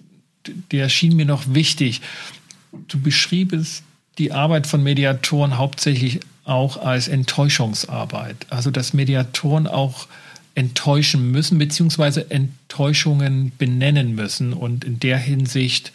der 0.70 0.88
schien 0.88 1.16
mir 1.16 1.26
noch 1.26 1.42
wichtig. 1.48 2.00
Du 2.88 3.00
beschriebst 3.00 3.82
die 4.18 4.32
Arbeit 4.32 4.66
von 4.66 4.82
Mediatoren 4.82 5.58
hauptsächlich 5.58 6.20
auch 6.44 6.76
als 6.76 7.08
Enttäuschungsarbeit. 7.08 8.46
Also 8.50 8.70
dass 8.70 8.94
Mediatoren 8.94 9.66
auch 9.66 10.06
enttäuschen 10.56 11.30
müssen, 11.30 11.58
beziehungsweise 11.58 12.30
Enttäuschungen 12.30 13.52
benennen 13.56 14.14
müssen 14.14 14.52
und 14.52 14.84
in 14.84 14.98
der 14.98 15.18
Hinsicht 15.18 15.92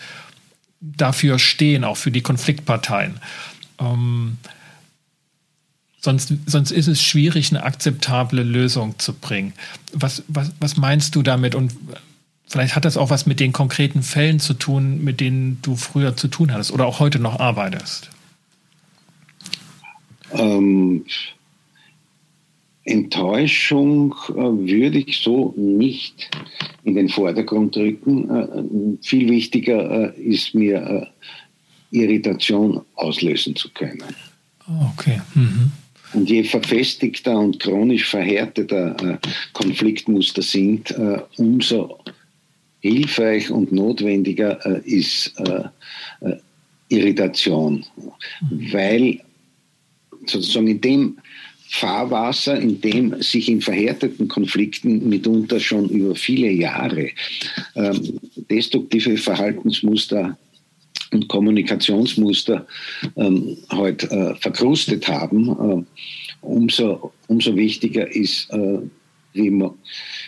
dafür 0.79 1.39
stehen, 1.39 1.83
auch 1.83 1.97
für 1.97 2.11
die 2.11 2.21
Konfliktparteien. 2.21 3.19
Ähm, 3.79 4.37
sonst, 5.99 6.33
sonst 6.45 6.71
ist 6.71 6.87
es 6.87 7.01
schwierig, 7.01 7.49
eine 7.49 7.63
akzeptable 7.63 8.43
Lösung 8.43 8.99
zu 8.99 9.13
bringen. 9.13 9.53
Was, 9.93 10.23
was, 10.27 10.51
was 10.59 10.77
meinst 10.77 11.15
du 11.15 11.23
damit? 11.23 11.55
Und 11.55 11.73
vielleicht 12.47 12.75
hat 12.75 12.85
das 12.85 12.97
auch 12.97 13.09
was 13.09 13.25
mit 13.25 13.39
den 13.39 13.53
konkreten 13.53 14.03
Fällen 14.03 14.39
zu 14.39 14.53
tun, 14.53 15.03
mit 15.03 15.19
denen 15.19 15.59
du 15.63 15.75
früher 15.75 16.15
zu 16.15 16.27
tun 16.27 16.53
hattest 16.53 16.71
oder 16.71 16.85
auch 16.85 16.99
heute 16.99 17.17
noch 17.17 17.39
arbeitest. 17.39 18.11
Ähm, 20.33 21.03
Enttäuschung 22.83 24.15
äh, 24.29 24.33
würde 24.33 24.99
ich 24.99 25.19
so 25.19 25.53
nicht 25.55 26.29
in 26.83 26.95
den 26.95 27.09
Vordergrund 27.09 27.77
rücken. 27.77 28.29
Äh, 28.29 29.05
viel 29.05 29.29
wichtiger 29.29 30.15
äh, 30.15 30.21
ist 30.21 30.55
mir, 30.55 30.81
äh, 30.81 31.05
Irritation 31.93 32.81
auslösen 32.95 33.55
zu 33.55 33.69
können. 33.69 34.01
Okay. 34.93 35.21
Mhm. 35.35 35.71
Und 36.13 36.29
je 36.29 36.43
verfestigter 36.43 37.37
und 37.37 37.59
chronisch 37.59 38.05
verhärteter 38.09 38.95
äh, 39.03 39.17
Konfliktmuster 39.51 40.41
sind, 40.41 40.91
äh, 40.91 41.19
umso 41.37 41.99
hilfreich 42.79 43.51
und 43.51 43.71
notwendiger 43.71 44.65
ist 44.85 45.39
Irritation. 46.89 47.85
Mhm. 48.49 48.73
Weil 48.73 49.21
sozusagen 50.25 50.67
in 50.67 50.81
dem 50.81 51.17
Fahrwasser, 51.73 52.59
in 52.59 52.81
dem 52.81 53.21
sich 53.21 53.47
in 53.47 53.61
verhärteten 53.61 54.27
Konflikten 54.27 55.07
mitunter 55.07 55.59
schon 55.59 55.87
über 55.87 56.15
viele 56.15 56.51
Jahre 56.51 57.09
ähm, 57.75 58.19
destruktive 58.49 59.15
Verhaltensmuster 59.15 60.37
und 61.13 61.29
Kommunikationsmuster 61.29 62.67
ähm, 63.15 63.57
heute 63.71 64.09
halt, 64.09 64.11
äh, 64.11 64.35
verkrustet 64.35 65.07
haben, 65.07 65.49
äh, 65.49 66.45
umso, 66.45 67.13
umso 67.27 67.55
wichtiger 67.55 68.13
ist, 68.13 68.49
äh, 68.51 68.79
wie, 69.31 69.49
man, 69.49 69.71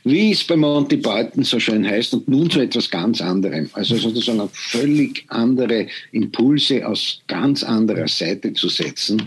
wie 0.05 0.31
es 0.31 0.45
bei 0.45 0.55
Monty 0.55 0.95
Python 0.95 1.43
so 1.43 1.59
schön 1.59 1.85
heißt, 1.85 2.13
und 2.13 2.27
nun 2.29 2.49
zu 2.49 2.61
etwas 2.61 2.89
ganz 2.89 3.19
anderem. 3.19 3.69
Also 3.73 3.97
sozusagen 3.97 4.49
völlig 4.53 5.25
andere 5.27 5.87
Impulse 6.13 6.87
aus 6.87 7.21
ganz 7.27 7.63
anderer 7.63 8.07
Seite 8.07 8.53
zu 8.53 8.69
setzen 8.69 9.21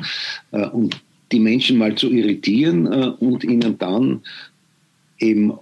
äh, 0.52 0.66
und 0.68 0.96
die 1.32 1.40
Menschen 1.40 1.78
mal 1.78 1.94
zu 1.94 2.10
irritieren 2.10 2.86
äh, 2.86 3.12
und 3.18 3.44
ihnen 3.44 3.78
dann 3.78 4.22
eben 5.18 5.52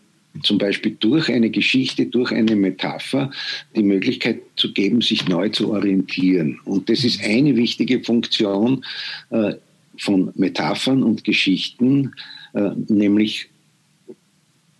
zum 0.42 0.58
Beispiel 0.58 0.96
durch 0.98 1.30
eine 1.30 1.50
Geschichte, 1.50 2.06
durch 2.06 2.32
eine 2.32 2.56
Metapher 2.56 3.30
die 3.76 3.82
Möglichkeit 3.82 4.40
zu 4.56 4.72
geben, 4.72 5.00
sich 5.00 5.28
neu 5.28 5.48
zu 5.50 5.70
orientieren. 5.70 6.58
Und 6.64 6.88
das 6.88 7.04
ist 7.04 7.22
eine 7.22 7.54
wichtige 7.56 8.02
Funktion 8.02 8.84
äh, 9.30 9.54
von 9.98 10.32
Metaphern 10.34 11.02
und 11.04 11.22
Geschichten, 11.22 12.12
äh, 12.54 12.70
nämlich 12.88 13.48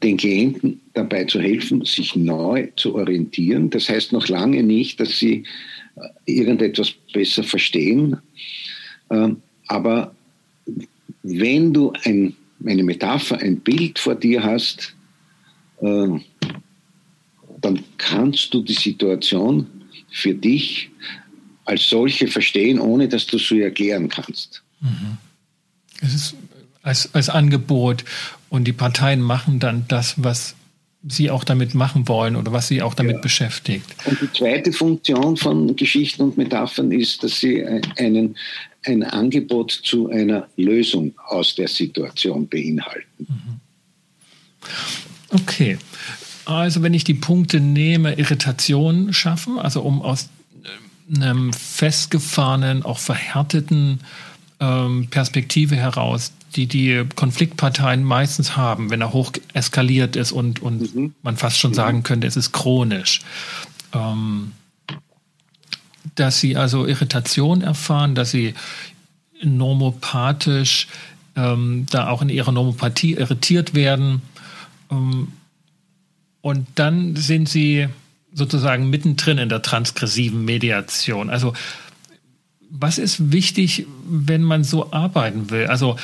den 0.03 0.17
Klienten 0.17 0.81
dabei 0.93 1.25
zu 1.25 1.41
helfen, 1.41 1.85
sich 1.85 2.17
neu 2.17 2.69
zu 2.77 2.95
orientieren. 2.97 3.71
Das 3.71 3.89
heißt 3.89 4.13
noch 4.13 4.29
lange 4.29 4.63
nicht, 4.63 4.99
dass 5.01 5.19
sie 5.19 5.45
äh, 5.97 6.09
irgendetwas 6.27 6.93
besser 7.13 7.45
verstehen. 7.45 8.19
Ähm, 9.11 9.37
aber 9.69 10.15
wenn 11.25 11.73
du 11.73 11.93
ein, 12.05 12.37
eine 12.65 12.85
Metapher, 12.85 13.39
ein 13.39 13.57
Bild 13.57 13.99
vor 13.99 14.15
dir 14.15 14.43
hast, 14.43 14.95
äh, 15.81 16.09
dann 17.61 17.83
kannst 17.99 18.53
du 18.55 18.63
die 18.63 18.75
Situation 18.75 19.67
für 20.11 20.35
dich 20.35 20.91
als 21.65 21.89
solche 21.89 22.29
verstehen, 22.29 22.79
ohne 22.79 23.09
dass 23.09 23.27
du 23.27 23.39
sie 23.39 23.63
erklären 23.63 24.09
kannst. 24.09 24.63
Mhm. 24.81 25.17
Es 26.01 26.15
ist 26.15 26.35
als, 26.83 27.15
als 27.15 27.31
Angebot 27.31 28.05
und 28.51 28.65
die 28.65 28.75
Parteien 28.75 29.23
machen 29.23 29.59
dann 29.59 29.87
das, 29.89 30.23
was 30.23 30.55
sie 31.07 31.31
auch 31.31 31.45
damit 31.45 31.75
machen 31.75 32.07
wollen 32.09 32.37
oder 32.37 32.53
was 32.53 32.69
sie 32.69 32.83
auch 32.83 32.95
damit 32.95 33.17
ja. 33.17 33.21
beschäftigt. 33.21 33.87
Und 34.05 34.21
die 34.21 34.33
zweite 34.33 34.73
Funktion 34.73 35.37
von 35.37 35.75
Geschichten 35.77 36.23
und 36.23 36.37
Metaphern 36.37 36.93
ist, 36.93 37.23
dass 37.23 37.41
sie 37.41 37.65
einen, 37.65 38.37
ein 38.85 39.03
Angebot 39.03 39.71
zu 39.71 40.09
einer 40.09 40.49
Lösung 40.57 41.15
aus 41.27 41.55
der 41.55 41.69
Situation 41.69 42.49
beinhalten. 42.49 43.27
Mhm. 43.29 43.61
Okay. 45.31 45.79
Also 46.45 46.83
wenn 46.83 46.95
ich 46.95 47.05
die 47.05 47.15
Punkte 47.15 47.61
nehme, 47.61 48.15
Irritation 48.15 49.13
schaffen, 49.13 49.59
also 49.59 49.83
um 49.83 50.03
aus 50.03 50.29
einem 51.15 51.53
festgefahrenen, 51.53 52.83
auch 52.83 52.99
verhärteten 52.99 54.01
ähm, 54.61 55.09
Perspektive 55.11 55.77
heraus, 55.77 56.33
die 56.55 56.67
die 56.67 57.05
Konfliktparteien 57.17 58.05
meistens 58.05 58.57
haben, 58.57 58.91
wenn 58.91 59.01
er 59.01 59.13
hoch 59.13 59.33
eskaliert 59.53 60.17
ist 60.17 60.33
und, 60.33 60.63
und 60.63 60.95
mhm. 60.95 61.15
man 61.23 61.37
fast 61.37 61.59
schon 61.59 61.73
mhm. 61.73 61.77
sagen 61.77 62.03
könnte, 62.03 62.27
es 62.27 62.37
ist 62.37 62.53
chronisch. 62.53 63.21
Ähm, 63.93 64.53
dass 66.15 66.41
sie 66.41 66.57
also 66.57 66.87
Irritation 66.87 67.63
erfahren, 67.63 68.15
dass 68.15 68.31
sie 68.31 68.55
normopathisch 69.43 70.89
ähm, 71.37 71.87
da 71.91 72.09
auch 72.09 72.23
in 72.23 72.29
ihrer 72.29 72.53
Normopathie 72.53 73.15
irritiert 73.15 73.75
werden. 73.75 74.23
Ähm, 74.91 75.29
und 76.41 76.67
dann 76.75 77.17
sind 77.17 77.49
sie 77.49 77.89
sozusagen 78.33 78.91
mittendrin 78.91 79.39
in 79.39 79.49
der 79.49 79.63
transgressiven 79.63 80.45
Mediation. 80.45 81.31
Also 81.31 81.55
was 82.77 82.99
ist 82.99 83.33
wichtig, 83.33 83.87
wenn 84.05 84.43
man 84.43 84.65
so 84.65 84.93
arbeiten 84.93 85.51
will? 85.51 85.67
Also 85.67 85.97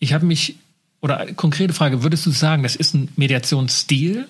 ich 0.00 0.12
habe 0.12 0.26
mich, 0.26 0.56
oder 1.00 1.32
konkrete 1.34 1.72
Frage, 1.72 2.02
würdest 2.02 2.26
du 2.26 2.30
sagen, 2.30 2.64
das 2.64 2.74
ist 2.74 2.94
ein 2.94 3.08
Mediationsstil, 3.16 4.26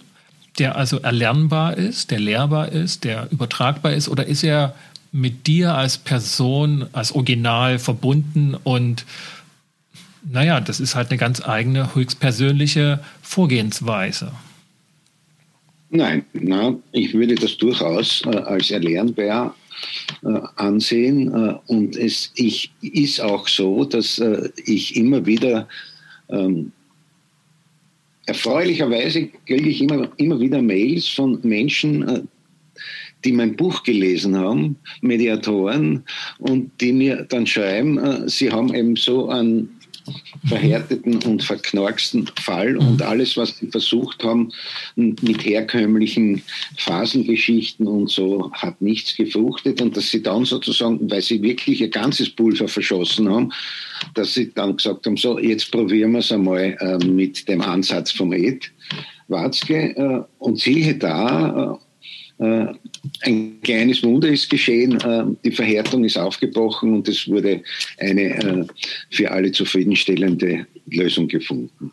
der 0.59 0.77
also 0.77 0.99
erlernbar 0.99 1.77
ist, 1.79 2.11
der 2.11 2.21
lehrbar 2.21 2.71
ist, 2.71 3.05
der 3.05 3.29
übertragbar 3.31 3.93
ist, 3.93 4.09
oder 4.09 4.27
ist 4.27 4.43
er 4.43 4.75
mit 5.13 5.47
dir 5.47 5.75
als 5.75 5.99
Person, 5.99 6.87
als 6.93 7.13
Original 7.13 7.79
verbunden 7.79 8.55
und 8.63 9.05
naja, 10.23 10.61
das 10.61 10.81
ist 10.81 10.95
halt 10.95 11.11
eine 11.11 11.19
ganz 11.19 11.41
eigene, 11.47 11.95
höchstpersönliche 11.95 13.01
Vorgehensweise? 13.23 14.33
Nein, 15.91 16.25
na, 16.35 16.77
ich 16.93 17.15
würde 17.15 17.35
das 17.35 17.57
durchaus 17.57 18.23
äh, 18.27 18.37
als 18.37 18.71
erlernbar 18.71 19.57
äh, 20.23 20.41
ansehen. 20.57 21.35
Äh, 21.35 21.55
und 21.67 21.97
es 21.97 22.33
ich, 22.37 22.71
ist 22.81 23.21
auch 23.21 23.49
so, 23.49 23.85
dass 23.85 24.19
äh, 24.19 24.51
ich 24.65 24.95
immer 24.95 25.27
wieder 25.27 25.69
ähm, 26.29 26.71
erfreulicherweise 28.27 29.29
kriege 29.47 29.69
ich 29.69 29.83
immer, 29.83 30.09
immer 30.19 30.39
wieder 30.39 30.63
Mails 30.63 31.09
von 31.09 31.41
Menschen, 31.43 32.09
äh, 32.09 32.23
die 33.25 33.33
mein 33.33 33.57
Buch 33.57 33.83
gelesen 33.83 34.37
haben, 34.37 34.77
Mediatoren, 35.01 36.05
und 36.39 36.71
die 36.81 36.93
mir 36.93 37.27
dann 37.29 37.47
schreiben, 37.47 37.99
äh, 37.99 38.29
sie 38.29 38.51
haben 38.51 38.75
eben 38.75 38.97
so 38.97 39.29
einen 39.29 39.81
verhärteten 40.47 41.17
und 41.25 41.43
verknorksten 41.43 42.29
Fall 42.41 42.77
und 42.77 42.97
mhm. 42.97 43.03
alles, 43.03 43.37
was 43.37 43.59
sie 43.59 43.69
versucht 43.69 44.25
haben 44.25 44.51
mit 44.97 45.45
herkömmlichen 45.45 46.43
Phasengeschichten 46.77 47.87
und 47.87 48.11
so, 48.11 48.51
hat 48.53 48.81
nichts 48.81 49.17
gefruchtet 49.17 49.81
und 49.81 49.97
dass 49.97 50.11
sie 50.11 50.23
dann 50.23 50.45
sozusagen, 50.45 51.11
weil 51.11 51.23
sie 51.23 51.43
wirklich 51.43 51.81
ihr 51.81 51.91
ganzes 51.91 52.31
Pulver 52.31 52.69
verschossen 52.69 53.29
haben, 53.29 53.53
dass 54.15 54.35
sie 54.35 54.53
dann 54.53 54.77
gesagt 54.77 55.07
haben, 55.07 55.17
so, 55.17 55.39
jetzt 55.39 55.71
probieren 55.71 56.13
wir 56.13 56.21
es 56.21 56.33
einmal 56.33 56.77
äh, 56.81 57.05
mit 57.05 57.49
dem 57.49 57.61
Ansatz 57.61 58.11
vom 58.11 58.33
Ed 58.33 58.73
Watzke 59.29 59.97
äh, 59.97 60.23
und 60.39 60.59
siehe 60.59 60.95
da, 60.95 61.75
äh 61.75 61.90
ein 62.41 63.61
kleines 63.63 64.03
Wunder 64.03 64.29
ist 64.29 64.49
geschehen. 64.49 64.99
Äh, 65.01 65.25
die 65.45 65.53
Verhärtung 65.53 66.05
ist 66.05 66.17
aufgebrochen 66.17 66.95
und 66.95 67.09
es 67.09 67.29
wurde 67.29 67.63
eine 67.99 68.23
äh, 68.23 68.67
für 69.11 69.31
alle 69.31 69.53
zufriedenstellende 69.53 70.67
Lösung 70.87 71.29
gefunden. 71.29 71.93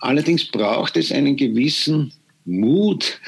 Allerdings 0.00 0.44
braucht 0.44 0.96
es 0.96 1.12
einen 1.12 1.36
gewissen 1.36 2.12
Mut, 2.46 3.20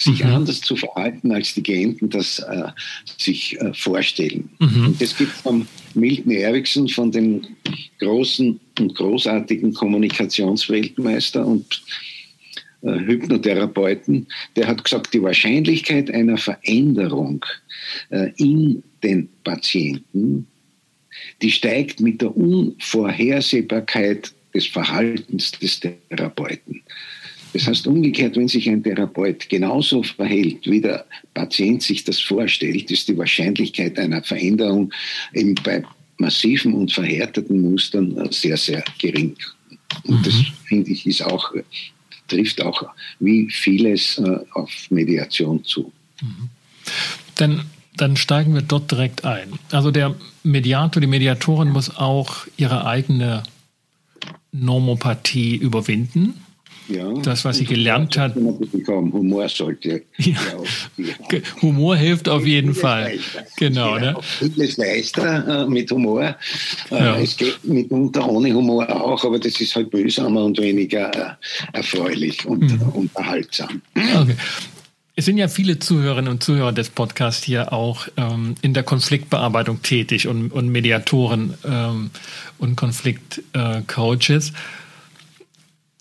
sich 0.00 0.24
mhm. 0.24 0.30
anders 0.30 0.60
zu 0.60 0.76
verhalten, 0.76 1.32
als 1.32 1.54
die 1.54 1.62
Klienten 1.62 2.10
das 2.10 2.40
äh, 2.40 2.68
sich 3.16 3.60
äh, 3.60 3.72
vorstellen. 3.74 4.50
Mhm. 4.58 4.86
Und 4.86 5.00
das 5.00 5.16
gibt 5.16 5.32
von 5.32 5.66
Milton 5.94 6.32
Erickson, 6.32 6.88
von 6.88 7.12
dem 7.12 7.42
großen 8.00 8.58
und 8.78 8.94
großartigen 8.96 9.72
Kommunikationsweltmeister 9.72 11.46
und 11.46 11.64
äh, 11.64 12.09
Hypnotherapeuten, 12.82 14.26
der 14.56 14.66
hat 14.66 14.84
gesagt, 14.84 15.12
die 15.12 15.22
Wahrscheinlichkeit 15.22 16.10
einer 16.10 16.38
Veränderung 16.38 17.44
äh, 18.10 18.30
in 18.36 18.82
den 19.02 19.28
Patienten, 19.44 20.46
die 21.42 21.50
steigt 21.50 22.00
mit 22.00 22.22
der 22.22 22.34
Unvorhersehbarkeit 22.36 24.32
des 24.54 24.66
Verhaltens 24.66 25.52
des 25.52 25.80
Therapeuten. 25.80 26.82
Das 27.52 27.66
heißt 27.66 27.86
umgekehrt, 27.86 28.36
wenn 28.36 28.48
sich 28.48 28.68
ein 28.68 28.82
Therapeut 28.82 29.48
genauso 29.48 30.02
verhält, 30.02 30.66
wie 30.70 30.80
der 30.80 31.04
Patient 31.34 31.82
sich 31.82 32.04
das 32.04 32.20
vorstellt, 32.20 32.90
ist 32.90 33.08
die 33.08 33.18
Wahrscheinlichkeit 33.18 33.98
einer 33.98 34.22
Veränderung 34.22 34.92
eben 35.34 35.54
bei 35.64 35.82
massiven 36.18 36.74
und 36.74 36.92
verhärteten 36.92 37.60
Mustern 37.60 38.16
äh, 38.18 38.28
sehr, 38.30 38.56
sehr 38.56 38.84
gering. 38.98 39.34
Und 40.04 40.24
das, 40.24 40.34
mhm. 40.34 40.46
finde 40.66 40.90
ich, 40.92 41.06
ist 41.06 41.22
auch 41.22 41.52
trifft 42.30 42.62
auch 42.62 42.82
wie 43.18 43.50
vieles 43.50 44.18
äh, 44.18 44.38
auf 44.52 44.70
Mediation 44.90 45.64
zu. 45.64 45.92
Mhm. 46.22 46.48
Dann, 47.36 47.64
dann 47.96 48.16
steigen 48.16 48.54
wir 48.54 48.62
dort 48.62 48.90
direkt 48.90 49.24
ein. 49.24 49.52
Also 49.70 49.90
der 49.90 50.14
Mediator, 50.42 51.00
die 51.00 51.06
Mediatorin 51.06 51.70
muss 51.70 51.96
auch 51.96 52.46
ihre 52.56 52.86
eigene 52.86 53.42
Normopathie 54.52 55.56
überwinden. 55.56 56.34
Ja, 56.90 57.12
das, 57.22 57.44
was 57.44 57.58
sie 57.58 57.64
gelernt 57.64 58.18
hat. 58.18 58.34
Humor 58.34 59.48
sollte. 59.48 60.02
Ja. 60.18 60.38
Humor 61.62 61.96
hilft 61.96 62.28
auf 62.28 62.44
jeden 62.44 62.74
Fall. 62.74 63.18
Genau. 63.56 63.96
Ja, 63.96 64.12
ne? 64.12 64.16
Vieles 64.20 64.76
leichter 64.76 65.64
äh, 65.64 65.70
mit 65.70 65.90
Humor. 65.90 66.36
Äh, 66.90 66.94
ja. 66.96 67.18
Es 67.18 67.36
geht 67.36 67.64
mitunter 67.64 68.28
ohne 68.28 68.52
Humor 68.52 68.88
auch, 68.90 69.24
aber 69.24 69.38
das 69.38 69.60
ist 69.60 69.76
halt 69.76 69.92
mühsamer 69.92 70.44
und 70.44 70.58
weniger 70.58 71.14
äh, 71.14 71.76
erfreulich 71.76 72.44
und 72.44 72.62
mhm. 72.62 72.88
unterhaltsam. 72.92 73.80
Okay. 73.94 74.34
Es 75.16 75.26
sind 75.26 75.36
ja 75.36 75.48
viele 75.48 75.78
Zuhörerinnen 75.78 76.30
und 76.30 76.42
Zuhörer 76.42 76.72
des 76.72 76.88
Podcasts 76.88 77.44
hier 77.44 77.72
auch 77.74 78.08
ähm, 78.16 78.54
in 78.62 78.72
der 78.72 78.84
Konfliktbearbeitung 78.84 79.82
tätig 79.82 80.26
und, 80.26 80.50
und 80.50 80.68
Mediatoren 80.70 81.54
ähm, 81.62 82.10
und 82.58 82.76
Konfliktcoaches. 82.76 84.50
Äh, 84.50 84.52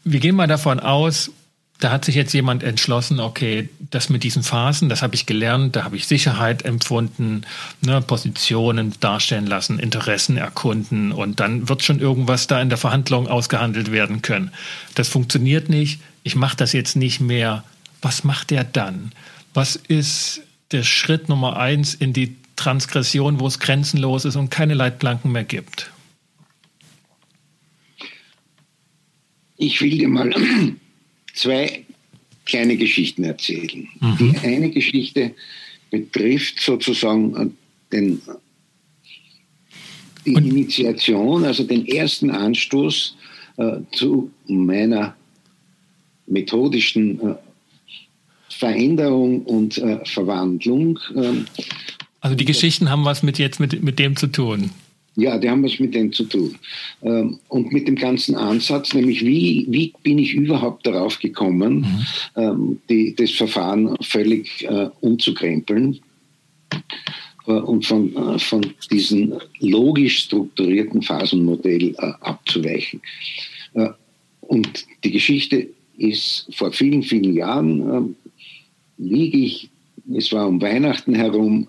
wir 0.03 0.19
gehen 0.19 0.35
mal 0.35 0.47
davon 0.47 0.79
aus, 0.79 1.31
da 1.79 1.91
hat 1.91 2.03
sich 2.03 2.15
jetzt 2.15 2.33
jemand 2.33 2.61
entschlossen, 2.61 3.21
okay, 3.21 3.69
das 3.89 4.09
mit 4.09 4.23
diesen 4.23 4.43
Phasen, 4.43 4.89
das 4.89 5.01
habe 5.01 5.15
ich 5.15 5.25
gelernt, 5.25 5.77
da 5.77 5.85
habe 5.85 5.95
ich 5.95 6.07
Sicherheit 6.07 6.63
empfunden, 6.63 7.43
ne, 7.81 8.01
Positionen 8.01 8.93
darstellen 8.99 9.47
lassen, 9.47 9.79
Interessen 9.79 10.35
erkunden 10.35 11.13
und 11.13 11.39
dann 11.39 11.69
wird 11.69 11.83
schon 11.83 12.01
irgendwas 12.01 12.47
da 12.47 12.61
in 12.61 12.67
der 12.67 12.77
Verhandlung 12.77 13.29
ausgehandelt 13.29 13.93
werden 13.93 14.21
können. 14.21 14.51
Das 14.95 15.07
funktioniert 15.07 15.69
nicht, 15.69 16.01
ich 16.23 16.35
mache 16.35 16.57
das 16.57 16.73
jetzt 16.73 16.97
nicht 16.97 17.21
mehr. 17.21 17.63
Was 18.01 18.25
macht 18.25 18.49
der 18.49 18.65
dann? 18.65 19.13
Was 19.53 19.77
ist 19.77 20.41
der 20.71 20.83
Schritt 20.83 21.29
Nummer 21.29 21.57
eins 21.57 21.93
in 21.93 22.11
die 22.11 22.35
Transgression, 22.57 23.39
wo 23.39 23.47
es 23.47 23.59
grenzenlos 23.59 24.25
ist 24.25 24.35
und 24.35 24.51
keine 24.51 24.73
Leitplanken 24.73 25.31
mehr 25.31 25.45
gibt? 25.45 25.91
Ich 29.59 29.79
will 29.81 29.97
dir 29.97 30.07
mal 30.07 30.33
zwei 31.35 31.85
kleine 32.45 32.77
Geschichten 32.77 33.23
erzählen. 33.23 33.87
Mhm. 33.99 34.17
Die 34.17 34.37
eine 34.39 34.71
Geschichte 34.71 35.35
betrifft 35.91 36.59
sozusagen 36.59 37.35
äh, 37.35 37.47
den, 37.91 38.21
die 40.25 40.35
Und? 40.35 40.45
Initiation, 40.45 41.43
also 41.43 41.63
den 41.63 41.85
ersten 41.85 42.31
Anstoß 42.31 43.17
äh, 43.57 43.77
zu 43.91 44.31
meiner 44.47 45.15
methodischen 46.25 47.19
äh, 47.19 47.35
Veränderung 48.49 49.43
und 49.43 49.77
äh, 49.77 50.03
Verwandlung. 50.05 50.99
Ähm, 51.15 51.45
also 52.21 52.35
die 52.35 52.45
Geschichten 52.45 52.89
haben 52.89 53.03
was 53.03 53.23
mit 53.23 53.37
jetzt 53.39 53.59
mit, 53.59 53.83
mit 53.83 53.99
dem 53.99 54.15
zu 54.15 54.27
tun. 54.27 54.71
Ja, 55.15 55.37
die 55.37 55.49
haben 55.49 55.63
was 55.63 55.79
mit 55.79 55.93
dem 55.95 56.13
zu 56.13 56.23
tun. 56.23 56.55
Ähm, 57.01 57.39
und 57.49 57.71
mit 57.73 57.87
dem 57.87 57.95
ganzen 57.95 58.35
Ansatz, 58.35 58.93
nämlich 58.93 59.25
wie, 59.25 59.65
wie 59.69 59.93
bin 60.03 60.17
ich 60.17 60.33
überhaupt 60.33 60.85
darauf 60.85 61.19
gekommen, 61.19 61.81
mhm. 61.81 62.05
Ähm, 62.35 62.81
die, 62.89 63.15
das 63.15 63.31
Verfahren 63.31 63.95
völlig 64.01 64.63
äh, 64.63 64.89
umzukrempeln 65.01 65.99
äh, 67.47 67.51
und 67.51 67.85
von, 67.85 68.15
äh, 68.15 68.39
von 68.39 68.65
diesem 68.91 69.33
logisch 69.59 70.19
strukturierten 70.19 71.01
Phasenmodell 71.01 71.95
abzuweichen. 71.97 73.01
Und 74.41 74.85
die 75.03 75.11
Geschichte 75.11 75.67
ist 75.97 76.47
vor 76.55 76.71
vielen, 76.71 77.03
vielen 77.03 77.35
Jahren, 77.35 78.15
liege 78.97 79.37
ich, 79.37 79.69
es 80.15 80.31
war 80.31 80.47
um 80.47 80.59
Weihnachten 80.59 81.13
herum, 81.13 81.67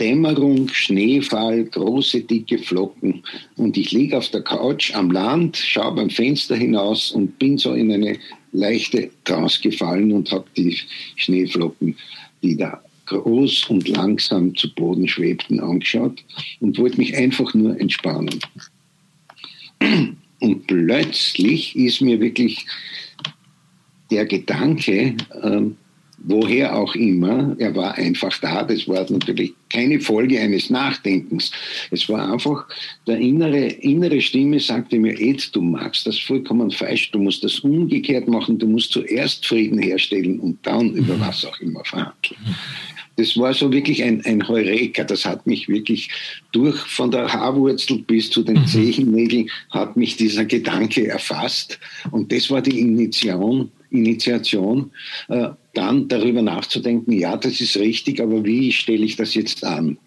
Dämmerung, 0.00 0.68
Schneefall, 0.68 1.64
große, 1.64 2.22
dicke 2.22 2.58
Flocken. 2.58 3.22
Und 3.56 3.76
ich 3.76 3.92
liege 3.92 4.18
auf 4.18 4.28
der 4.28 4.42
Couch 4.42 4.94
am 4.94 5.10
Land, 5.10 5.56
schaue 5.56 5.94
beim 5.94 6.10
Fenster 6.10 6.56
hinaus 6.56 7.12
und 7.12 7.38
bin 7.38 7.56
so 7.56 7.72
in 7.72 7.92
eine 7.92 8.18
leichte 8.52 9.10
Trance 9.24 9.60
gefallen 9.60 10.12
und 10.12 10.30
habe 10.32 10.46
die 10.56 10.76
Schneeflocken, 11.16 11.96
die 12.42 12.56
da 12.56 12.80
groß 13.06 13.70
und 13.70 13.88
langsam 13.88 14.54
zu 14.56 14.72
Boden 14.74 15.08
schwebten, 15.08 15.60
angeschaut 15.60 16.22
und 16.60 16.78
wollte 16.78 16.98
mich 16.98 17.16
einfach 17.16 17.54
nur 17.54 17.78
entspannen. 17.80 18.40
Und 20.40 20.66
plötzlich 20.66 21.76
ist 21.76 22.00
mir 22.00 22.20
wirklich 22.20 22.66
der 24.10 24.26
Gedanke, 24.26 25.16
ähm, 25.42 25.76
woher 26.18 26.76
auch 26.76 26.94
immer, 26.94 27.54
er 27.58 27.74
war 27.74 27.94
einfach 27.94 28.36
da. 28.40 28.62
Das 28.64 28.88
war 28.88 29.06
natürlich 29.10 29.52
keine 29.68 30.00
Folge 30.00 30.40
eines 30.40 30.70
Nachdenkens. 30.70 31.50
Es 31.90 32.08
war 32.08 32.32
einfach, 32.32 32.66
der 33.06 33.18
innere, 33.18 33.66
innere 33.66 34.20
Stimme 34.20 34.60
sagte 34.60 34.98
mir, 34.98 35.18
Ed, 35.20 35.54
du 35.54 35.60
magst 35.60 36.06
das 36.06 36.18
vollkommen 36.18 36.70
falsch, 36.70 37.10
du 37.10 37.18
musst 37.18 37.44
das 37.44 37.60
umgekehrt 37.60 38.28
machen, 38.28 38.58
du 38.58 38.66
musst 38.66 38.92
zuerst 38.92 39.46
Frieden 39.46 39.78
herstellen 39.78 40.40
und 40.40 40.58
dann 40.62 40.92
über 40.94 41.14
mhm. 41.14 41.20
was 41.20 41.44
auch 41.44 41.60
immer 41.60 41.84
verhandeln. 41.84 42.36
Das 43.16 43.36
war 43.38 43.54
so 43.54 43.72
wirklich 43.72 44.02
ein, 44.04 44.22
ein 44.26 44.46
Heureka. 44.46 45.02
Das 45.02 45.24
hat 45.24 45.46
mich 45.46 45.68
wirklich 45.68 46.10
durch 46.52 46.76
von 46.76 47.10
der 47.10 47.32
Haarwurzel 47.32 47.98
bis 48.00 48.30
zu 48.30 48.42
den 48.42 48.60
mhm. 48.60 48.66
Zehennägeln 48.66 49.50
hat 49.70 49.96
mich 49.96 50.16
dieser 50.16 50.44
Gedanke 50.44 51.08
erfasst. 51.08 51.78
Und 52.10 52.30
das 52.30 52.50
war 52.50 52.60
die 52.60 52.78
Initiation, 52.78 53.70
Initiation 53.90 54.90
äh, 55.28 55.48
dann 55.74 56.08
darüber 56.08 56.42
nachzudenken, 56.42 57.12
ja, 57.12 57.36
das 57.36 57.60
ist 57.60 57.76
richtig, 57.76 58.20
aber 58.20 58.44
wie 58.44 58.72
stelle 58.72 59.04
ich 59.04 59.16
das 59.16 59.34
jetzt 59.34 59.64
an? 59.64 59.98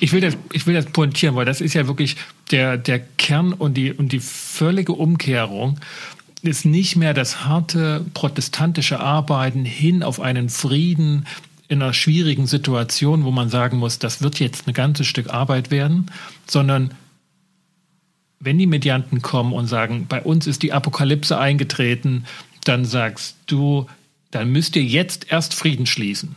Ich 0.00 0.12
will 0.12 0.20
das, 0.20 0.36
ich 0.52 0.66
will 0.66 0.74
das 0.74 0.86
pointieren, 0.86 1.36
weil 1.36 1.44
das 1.44 1.60
ist 1.60 1.74
ja 1.74 1.86
wirklich 1.86 2.16
der, 2.50 2.76
der 2.76 2.98
Kern 2.98 3.52
und 3.52 3.74
die, 3.74 3.92
und 3.92 4.12
die 4.12 4.20
völlige 4.20 4.92
Umkehrung 4.92 5.78
ist 6.42 6.66
nicht 6.66 6.96
mehr 6.96 7.14
das 7.14 7.44
harte 7.44 8.04
protestantische 8.12 9.00
Arbeiten 9.00 9.64
hin 9.64 10.02
auf 10.02 10.20
einen 10.20 10.48
Frieden 10.48 11.26
in 11.68 11.80
einer 11.82 11.94
schwierigen 11.94 12.46
Situation, 12.46 13.24
wo 13.24 13.30
man 13.30 13.48
sagen 13.48 13.78
muss, 13.78 13.98
das 13.98 14.20
wird 14.22 14.40
jetzt 14.40 14.68
ein 14.68 14.74
ganzes 14.74 15.06
Stück 15.06 15.32
Arbeit 15.32 15.70
werden, 15.70 16.10
sondern 16.46 16.92
wenn 18.40 18.58
die 18.58 18.66
Medianten 18.66 19.22
kommen 19.22 19.54
und 19.54 19.66
sagen, 19.66 20.06
bei 20.06 20.20
uns 20.20 20.46
ist 20.46 20.62
die 20.62 20.72
Apokalypse 20.72 21.38
eingetreten, 21.38 22.24
dann 22.68 22.84
sagst 22.84 23.36
du, 23.46 23.86
dann 24.30 24.50
müsst 24.50 24.76
ihr 24.76 24.82
jetzt 24.82 25.30
erst 25.30 25.54
Frieden 25.54 25.86
schließen. 25.86 26.36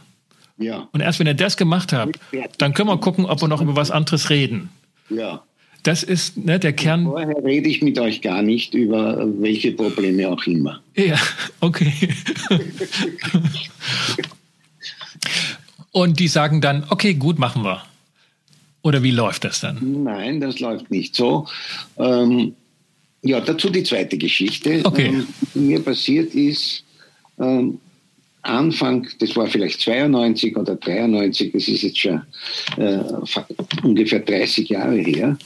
Ja. 0.57 0.87
Und 0.91 1.01
erst 1.01 1.19
wenn 1.19 1.27
ihr 1.27 1.33
das 1.33 1.57
gemacht 1.57 1.93
habt, 1.93 2.19
dann 2.57 2.73
können 2.73 2.89
wir 2.89 2.97
gucken, 2.97 3.25
ob 3.25 3.41
wir 3.41 3.47
noch 3.47 3.61
über 3.61 3.75
was 3.75 3.91
anderes 3.91 4.29
reden. 4.29 4.69
Ja. 5.09 5.43
Das 5.83 6.03
ist 6.03 6.37
ne, 6.37 6.59
der 6.59 6.73
Kern. 6.73 7.05
Vorher 7.05 7.43
rede 7.43 7.69
ich 7.69 7.81
mit 7.81 7.97
euch 7.99 8.21
gar 8.21 8.41
nicht 8.41 8.73
über 8.73 9.25
welche 9.39 9.71
Probleme 9.71 10.27
auch 10.27 10.45
immer. 10.45 10.81
Ja, 10.95 11.17
okay. 11.61 11.93
Und 15.91 16.19
die 16.19 16.27
sagen 16.27 16.61
dann, 16.61 16.85
okay, 16.89 17.13
gut, 17.13 17.39
machen 17.39 17.63
wir. 17.63 17.83
Oder 18.81 19.01
wie 19.03 19.11
läuft 19.11 19.43
das 19.43 19.61
dann? 19.61 20.03
Nein, 20.03 20.39
das 20.41 20.59
läuft 20.59 20.91
nicht 20.91 21.15
so. 21.15 21.47
Ähm, 21.97 22.55
ja, 23.27 23.41
dazu 23.41 23.69
die 23.69 23.83
zweite 23.83 24.17
Geschichte. 24.17 24.81
Okay. 24.83 25.07
Ähm, 25.07 25.27
mir 25.53 25.79
passiert 25.81 26.33
ist, 26.33 26.83
ähm, 27.39 27.79
Anfang, 28.41 29.07
das 29.19 29.35
war 29.35 29.47
vielleicht 29.47 29.81
92 29.81 30.55
oder 30.55 30.75
93, 30.75 31.51
das 31.51 31.67
ist 31.67 31.81
jetzt 31.81 31.99
schon 31.99 32.21
äh, 32.77 32.99
ungefähr 33.83 34.19
30 34.19 34.69
Jahre 34.69 34.97
her. 34.97 35.37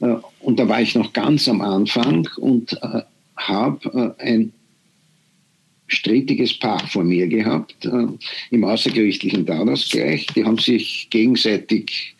Äh, 0.00 0.14
und 0.40 0.58
da 0.58 0.68
war 0.68 0.80
ich 0.80 0.94
noch 0.94 1.12
ganz 1.12 1.48
am 1.48 1.60
Anfang 1.60 2.26
und 2.36 2.72
äh, 2.82 3.02
habe 3.36 4.14
äh, 4.18 4.22
ein 4.22 4.52
strittiges 5.88 6.58
Paar 6.58 6.86
vor 6.88 7.04
mir 7.04 7.26
gehabt 7.26 7.84
äh, 7.84 8.06
im 8.50 8.64
außergerichtlichen 8.64 9.44
Dauerausgleich. 9.44 10.26
Die 10.34 10.44
haben 10.44 10.58
sich 10.58 11.08
gegenseitig, 11.10 12.14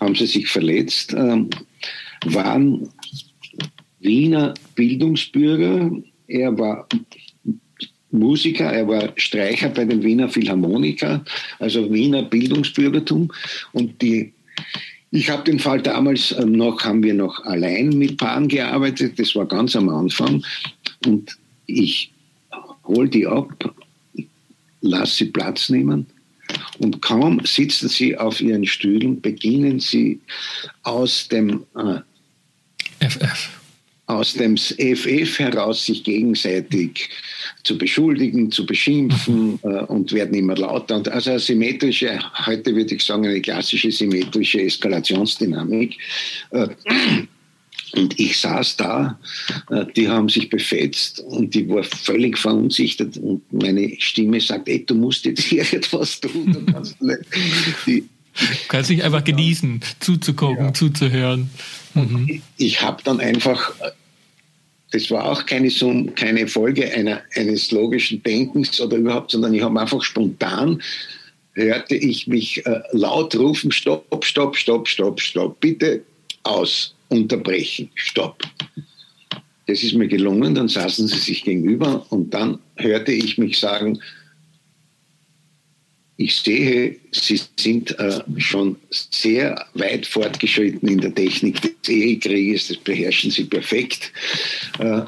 haben 0.00 0.14
sie 0.14 0.26
sich 0.26 0.48
verletzt, 0.48 1.12
äh, 1.14 1.44
waren 2.26 2.88
Wiener 4.04 4.54
Bildungsbürger. 4.74 5.90
Er 6.28 6.58
war 6.58 6.86
Musiker, 8.10 8.72
er 8.72 8.86
war 8.86 9.12
Streicher 9.16 9.70
bei 9.70 9.84
den 9.84 10.02
Wiener 10.02 10.28
Philharmoniker, 10.28 11.24
also 11.58 11.92
Wiener 11.92 12.22
Bildungsbürgertum. 12.22 13.32
Und 13.72 14.00
die, 14.00 14.32
ich 15.10 15.28
habe 15.30 15.44
den 15.44 15.58
Fall 15.58 15.82
damals 15.82 16.32
ähm, 16.32 16.52
noch, 16.52 16.84
haben 16.84 17.02
wir 17.02 17.14
noch 17.14 17.44
allein 17.44 17.88
mit 17.90 18.18
Paaren 18.18 18.48
gearbeitet, 18.48 19.18
das 19.18 19.34
war 19.34 19.46
ganz 19.46 19.74
am 19.74 19.88
Anfang. 19.88 20.44
Und 21.06 21.36
ich 21.66 22.12
hol 22.84 23.08
die 23.08 23.26
ab, 23.26 23.74
lass 24.80 25.16
sie 25.16 25.26
Platz 25.26 25.70
nehmen. 25.70 26.06
Und 26.78 27.00
kaum 27.00 27.40
sitzen 27.44 27.88
sie 27.88 28.16
auf 28.16 28.40
ihren 28.40 28.66
Stühlen, 28.66 29.20
beginnen 29.20 29.80
sie 29.80 30.20
aus 30.82 31.26
dem 31.28 31.64
äh, 31.74 33.08
FF 33.08 33.63
aus 34.06 34.34
dem 34.34 34.56
FF 34.56 35.38
heraus 35.38 35.86
sich 35.86 36.04
gegenseitig 36.04 37.08
zu 37.62 37.78
beschuldigen, 37.78 38.50
zu 38.50 38.66
beschimpfen 38.66 39.58
äh, 39.62 39.84
und 39.84 40.12
werden 40.12 40.34
immer 40.34 40.56
lauter. 40.56 40.96
Und 40.96 41.08
also 41.08 41.30
eine 41.30 41.38
symmetrische, 41.40 42.18
heute 42.46 42.74
würde 42.74 42.94
ich 42.94 43.02
sagen, 43.02 43.26
eine 43.26 43.40
klassische 43.40 43.90
symmetrische 43.90 44.60
Eskalationsdynamik. 44.60 45.96
Äh, 46.50 46.68
und 47.96 48.18
ich 48.18 48.38
saß 48.38 48.76
da, 48.76 49.18
äh, 49.70 49.86
die 49.96 50.08
haben 50.08 50.28
sich 50.28 50.50
befetzt 50.50 51.20
und 51.20 51.54
die 51.54 51.68
war 51.68 51.84
völlig 51.84 52.36
verunsichert 52.36 53.16
und 53.16 53.40
meine 53.52 53.94
Stimme 54.00 54.40
sagt, 54.40 54.68
ey, 54.68 54.84
du 54.84 54.94
musst 54.94 55.24
jetzt 55.24 55.44
hier 55.44 55.62
etwas 55.72 56.20
tun. 56.20 56.66
die, 57.86 58.04
Du 58.36 58.46
kannst 58.66 58.90
nicht 58.90 59.04
einfach 59.04 59.22
genießen, 59.22 59.80
zuzugucken, 60.00 60.66
ja. 60.66 60.74
zuzuhören. 60.74 61.50
Mhm. 61.94 62.42
Ich 62.56 62.82
habe 62.82 63.02
dann 63.04 63.20
einfach, 63.20 63.72
das 64.90 65.10
war 65.10 65.30
auch 65.30 65.46
keine, 65.46 65.70
keine 66.14 66.46
Folge 66.48 66.92
einer, 66.92 67.22
eines 67.34 67.70
logischen 67.70 68.22
Denkens 68.22 68.80
oder 68.80 68.96
überhaupt, 68.96 69.30
sondern 69.30 69.54
ich 69.54 69.62
habe 69.62 69.80
einfach 69.80 70.02
spontan 70.02 70.80
hörte 71.54 71.94
ich 71.94 72.26
mich 72.26 72.64
äh, 72.66 72.80
laut 72.92 73.34
rufen, 73.36 73.70
stopp, 73.70 74.24
stopp, 74.24 74.56
stopp, 74.56 74.88
stopp, 74.88 75.20
stopp, 75.20 75.60
bitte 75.60 76.02
aus, 76.42 76.94
unterbrechen, 77.08 77.90
stopp. 77.94 78.42
Das 79.66 79.82
ist 79.82 79.94
mir 79.94 80.08
gelungen, 80.08 80.54
dann 80.54 80.68
saßen 80.68 81.08
sie 81.08 81.18
sich 81.18 81.42
gegenüber 81.44 82.04
und 82.10 82.34
dann 82.34 82.58
hörte 82.76 83.12
ich 83.12 83.38
mich 83.38 83.58
sagen, 83.58 83.98
ich 86.16 86.36
sehe, 86.36 86.96
Sie 87.10 87.40
sind 87.58 87.98
äh, 87.98 88.20
schon 88.38 88.76
sehr 88.90 89.66
weit 89.74 90.06
fortgeschritten 90.06 90.88
in 90.88 91.00
der 91.00 91.14
Technik 91.14 91.60
des 91.60 91.88
Ehekrieges, 91.88 92.68
das 92.68 92.76
beherrschen 92.76 93.32
Sie 93.32 93.44
perfekt. 93.44 94.12
Äh, 94.78 95.02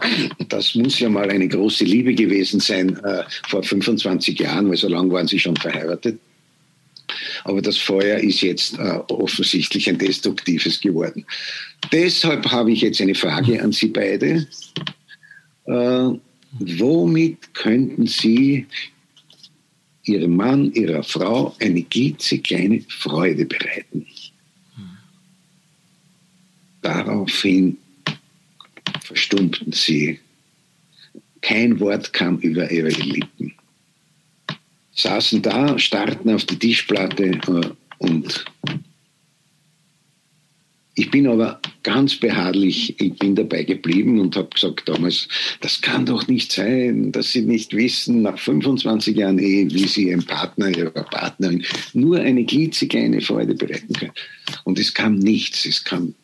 das 0.48 0.74
muss 0.74 0.98
ja 0.98 1.08
mal 1.08 1.30
eine 1.30 1.46
große 1.46 1.84
Liebe 1.84 2.12
gewesen 2.12 2.58
sein 2.58 2.96
äh, 3.04 3.22
vor 3.48 3.62
25 3.62 4.38
Jahren, 4.38 4.68
weil 4.68 4.76
so 4.76 4.88
lange 4.88 5.12
waren 5.12 5.28
Sie 5.28 5.38
schon 5.38 5.56
verheiratet. 5.56 6.18
Aber 7.44 7.62
das 7.62 7.76
Feuer 7.76 8.18
ist 8.18 8.40
jetzt 8.40 8.76
äh, 8.78 8.98
offensichtlich 9.08 9.88
ein 9.88 9.98
destruktives 9.98 10.80
geworden. 10.80 11.24
Deshalb 11.92 12.50
habe 12.50 12.72
ich 12.72 12.80
jetzt 12.80 13.00
eine 13.00 13.14
Frage 13.14 13.62
an 13.62 13.70
Sie 13.70 13.88
beide. 13.88 14.48
Äh, 15.66 16.08
womit 16.58 17.54
könnten 17.54 18.06
Sie 18.06 18.66
ihrem 20.06 20.36
Mann, 20.36 20.72
ihrer 20.72 21.02
Frau 21.02 21.54
eine 21.60 21.82
klitzekleine 21.82 22.82
Freude 22.88 23.44
bereiten. 23.44 24.06
Daraufhin 26.82 27.76
verstummten 29.00 29.72
sie. 29.72 30.20
Kein 31.40 31.78
Wort 31.80 32.12
kam 32.12 32.38
über 32.38 32.70
ihre 32.70 32.88
Lippen. 32.88 33.52
Saßen 34.94 35.42
da, 35.42 35.78
starrten 35.78 36.32
auf 36.32 36.44
die 36.44 36.58
Tischplatte 36.58 37.24
äh, 37.24 37.70
und 37.98 38.44
ich 40.98 41.10
bin 41.10 41.26
aber 41.26 41.60
ganz 41.82 42.16
beharrlich, 42.16 42.98
ich 42.98 43.14
bin 43.18 43.34
dabei 43.34 43.64
geblieben 43.64 44.18
und 44.18 44.34
habe 44.34 44.48
gesagt 44.48 44.88
damals, 44.88 45.28
das 45.60 45.82
kann 45.82 46.06
doch 46.06 46.26
nicht 46.26 46.50
sein, 46.50 47.12
dass 47.12 47.32
Sie 47.32 47.42
nicht 47.42 47.74
wissen, 47.74 48.22
nach 48.22 48.38
25 48.38 49.14
Jahren 49.14 49.38
Ehe, 49.38 49.70
wie 49.70 49.86
Sie 49.86 50.08
Ihrem 50.08 50.24
Partner, 50.24 50.70
Ihrer 50.70 50.90
Partnerin 50.90 51.62
nur 51.92 52.20
eine 52.20 52.46
klitzekleine 52.46 53.20
Freude 53.20 53.54
bereiten 53.54 53.92
können. 53.92 54.12
Und 54.64 54.78
es 54.78 54.94
kam 54.94 55.16
nichts, 55.16 55.66
es 55.66 55.84
kam 55.84 56.14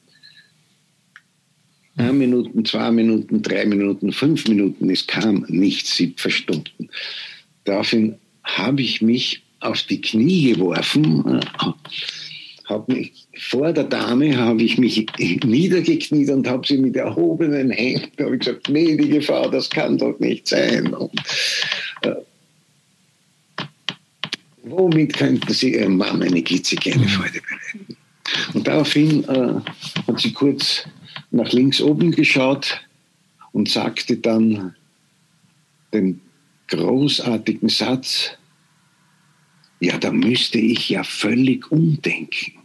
ein 1.96 2.16
Minuten, 2.16 2.64
zwei 2.64 2.90
Minuten, 2.90 3.42
drei 3.42 3.66
Minuten, 3.66 4.10
fünf 4.12 4.48
Minuten, 4.48 4.88
es 4.88 5.06
kam 5.06 5.44
nichts, 5.48 5.94
sie 5.96 6.14
verstummten. 6.16 6.88
Daraufhin 7.64 8.14
habe 8.44 8.80
ich 8.80 9.02
mich 9.02 9.42
auf 9.60 9.82
die 9.82 10.00
Knie 10.00 10.54
geworfen, 10.54 11.40
habe 12.64 12.92
mich 12.94 13.21
vor 13.38 13.72
der 13.72 13.84
Dame 13.84 14.36
habe 14.36 14.62
ich 14.62 14.78
mich 14.78 15.06
niedergekniet 15.44 16.30
und 16.30 16.46
habe 16.46 16.66
sie 16.66 16.76
mit 16.76 16.96
erhobenen 16.96 17.70
Händen 17.70 18.24
habe 18.24 18.34
ich 18.34 18.40
gesagt, 18.40 18.64
gnädige 18.64 19.22
Frau, 19.22 19.48
das 19.48 19.70
kann 19.70 19.96
doch 19.96 20.18
nicht 20.18 20.48
sein. 20.48 20.92
Und, 20.92 21.12
äh, 22.02 22.14
womit 24.64 25.14
könnten 25.14 25.52
Sie 25.52 25.74
Ihrem 25.74 25.96
Mann 25.96 26.22
eine 26.22 26.42
klitzekleine 26.42 27.08
Freude 27.08 27.40
bereiten? 27.40 27.96
Und 28.54 28.66
daraufhin 28.66 29.24
äh, 29.24 29.54
hat 30.06 30.20
sie 30.20 30.32
kurz 30.32 30.84
nach 31.30 31.50
links 31.52 31.80
oben 31.80 32.12
geschaut 32.12 32.80
und 33.52 33.68
sagte 33.68 34.16
dann 34.16 34.74
den 35.92 36.20
großartigen 36.68 37.68
Satz, 37.68 38.30
ja, 39.80 39.98
da 39.98 40.12
müsste 40.12 40.58
ich 40.58 40.88
ja 40.90 41.02
völlig 41.02 41.70
umdenken. 41.72 42.61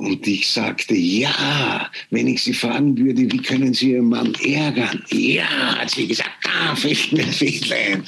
Und 0.00 0.26
ich 0.26 0.48
sagte, 0.48 0.94
ja, 0.94 1.90
wenn 2.08 2.26
ich 2.26 2.42
Sie 2.42 2.54
fragen 2.54 2.96
würde, 2.96 3.30
wie 3.30 3.42
können 3.42 3.74
Sie 3.74 3.90
Ihren 3.92 4.08
Mann 4.08 4.34
ärgern? 4.42 5.04
Ja, 5.10 5.76
hat 5.76 5.90
sie 5.90 6.06
gesagt, 6.06 6.30
ah, 6.48 6.74
Fischmehl, 6.74 8.02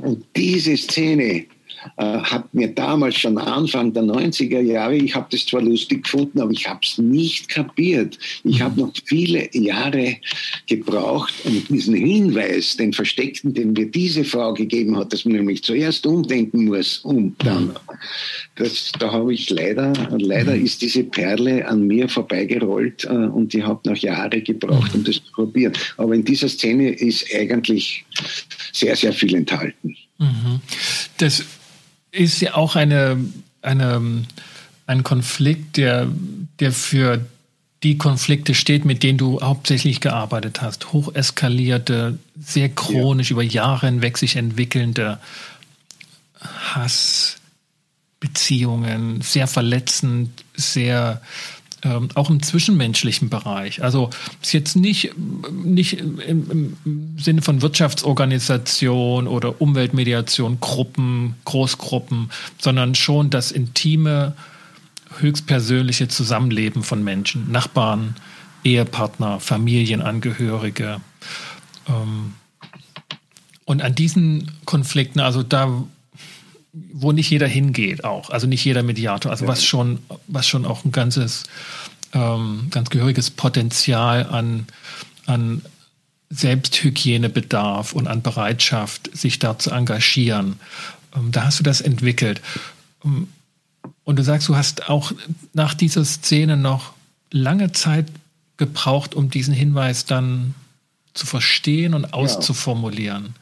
Und 0.00 0.24
diese 0.34 0.76
Szene 0.76 1.46
äh, 1.96 2.18
hat 2.18 2.52
mir 2.54 2.68
damals 2.68 3.16
schon 3.16 3.38
Anfang 3.38 3.92
der 3.92 4.04
90er 4.04 4.60
Jahre, 4.60 4.96
ich 4.96 5.14
habe 5.14 5.26
das 5.30 5.46
zwar 5.46 5.62
lustig 5.62 6.04
gefunden, 6.04 6.40
aber 6.40 6.52
ich 6.52 6.68
habe 6.68 6.80
es 6.82 6.98
nicht 6.98 7.48
kapiert. 7.48 8.18
Ich 8.44 8.60
habe 8.60 8.80
noch 8.80 8.92
viele 9.04 9.48
Jahre 9.54 10.16
gebraucht, 10.66 11.34
um 11.44 11.64
diesen 11.68 11.94
Hinweis, 11.94 12.76
den 12.76 12.92
versteckten, 12.92 13.54
den 13.54 13.72
mir 13.72 13.90
diese 13.90 14.24
Frau 14.24 14.54
gegeben 14.54 14.96
hat, 14.96 15.12
dass 15.12 15.24
man 15.24 15.34
nämlich 15.34 15.62
zuerst 15.62 16.06
umdenken 16.06 16.66
muss, 16.66 16.98
um 16.98 17.34
dann. 17.38 17.72
Das, 18.56 18.92
da 18.98 19.12
habe 19.12 19.32
ich 19.34 19.48
leider, 19.50 19.92
leider 20.18 20.54
ist 20.54 20.82
diese 20.82 21.04
Perle 21.04 21.66
an 21.66 21.86
mir 21.86 22.08
vorbeigerollt 22.08 23.04
äh, 23.04 23.08
und 23.08 23.54
ich 23.54 23.62
habe 23.62 23.88
noch 23.88 23.96
Jahre 23.96 24.40
gebraucht, 24.40 24.94
um 24.94 25.04
das 25.04 25.16
zu 25.16 25.32
probieren. 25.32 25.72
Aber 25.96 26.14
in 26.14 26.24
dieser 26.24 26.48
Szene 26.48 26.90
ist 26.90 27.26
eigentlich 27.34 28.04
sehr, 28.72 28.96
sehr 28.96 29.12
viel 29.12 29.34
enthalten. 29.34 29.96
Mhm. 30.18 30.60
Das 31.18 31.44
ist 32.12 32.40
ja 32.40 32.54
auch 32.54 32.76
eine, 32.76 33.18
eine, 33.62 34.24
ein 34.86 35.02
Konflikt, 35.02 35.78
der, 35.78 36.06
der 36.60 36.70
für 36.72 37.26
die 37.82 37.98
Konflikte 37.98 38.54
steht, 38.54 38.84
mit 38.84 39.02
denen 39.02 39.18
du 39.18 39.40
hauptsächlich 39.40 40.00
gearbeitet 40.00 40.62
hast. 40.62 40.92
Hocheskalierte, 40.92 42.20
sehr 42.40 42.68
chronisch 42.68 43.30
ja. 43.30 43.34
über 43.34 43.42
Jahre 43.42 43.86
hinweg 43.86 44.18
sich 44.18 44.36
entwickelnde 44.36 45.18
Hassbeziehungen, 46.74 49.20
sehr 49.20 49.48
verletzend, 49.48 50.44
sehr 50.54 51.20
ähm, 51.82 52.08
auch 52.14 52.30
im 52.30 52.42
zwischenmenschlichen 52.42 53.28
Bereich. 53.28 53.82
Also 53.82 54.10
ist 54.40 54.52
jetzt 54.52 54.76
nicht, 54.76 55.12
nicht 55.52 55.98
im, 55.98 56.76
im 56.84 57.16
Sinne 57.18 57.42
von 57.42 57.60
Wirtschaftsorganisation 57.60 59.26
oder 59.26 59.60
Umweltmediation, 59.60 60.60
Gruppen, 60.60 61.34
Großgruppen, 61.44 62.30
sondern 62.60 62.94
schon 62.94 63.30
das 63.30 63.50
intime, 63.50 64.34
höchstpersönliche 65.18 66.08
Zusammenleben 66.08 66.82
von 66.82 67.02
Menschen, 67.02 67.50
Nachbarn, 67.50 68.14
Ehepartner, 68.64 69.40
Familienangehörige. 69.40 71.00
Ähm, 71.88 72.34
und 73.64 73.82
an 73.82 73.94
diesen 73.94 74.52
Konflikten, 74.64 75.20
also 75.20 75.42
da 75.42 75.84
wo 76.72 77.12
nicht 77.12 77.30
jeder 77.30 77.46
hingeht 77.46 78.04
auch, 78.04 78.30
also 78.30 78.46
nicht 78.46 78.64
jeder 78.64 78.82
Mediator, 78.82 79.30
also 79.30 79.46
was 79.46 79.64
schon, 79.64 79.98
was 80.26 80.48
schon 80.48 80.64
auch 80.64 80.84
ein 80.84 80.92
ganzes, 80.92 81.44
ähm, 82.14 82.68
ganz 82.70 82.88
gehöriges 82.88 83.30
Potenzial 83.30 84.26
an, 84.26 84.66
an 85.26 85.62
Selbsthygienebedarf 86.30 87.92
und 87.92 88.08
an 88.08 88.22
Bereitschaft, 88.22 89.14
sich 89.14 89.38
da 89.38 89.58
zu 89.58 89.70
engagieren. 89.70 90.58
Ähm, 91.14 91.30
da 91.30 91.44
hast 91.44 91.58
du 91.58 91.62
das 91.62 91.82
entwickelt. 91.82 92.40
Ähm, 93.04 93.28
und 94.04 94.18
du 94.18 94.24
sagst, 94.24 94.48
du 94.48 94.56
hast 94.56 94.88
auch 94.88 95.12
nach 95.52 95.74
dieser 95.74 96.04
Szene 96.04 96.56
noch 96.56 96.94
lange 97.30 97.72
Zeit 97.72 98.06
gebraucht, 98.56 99.14
um 99.14 99.28
diesen 99.28 99.54
Hinweis 99.54 100.06
dann 100.06 100.54
zu 101.14 101.26
verstehen 101.26 101.94
und 101.94 102.14
auszuformulieren. 102.14 103.34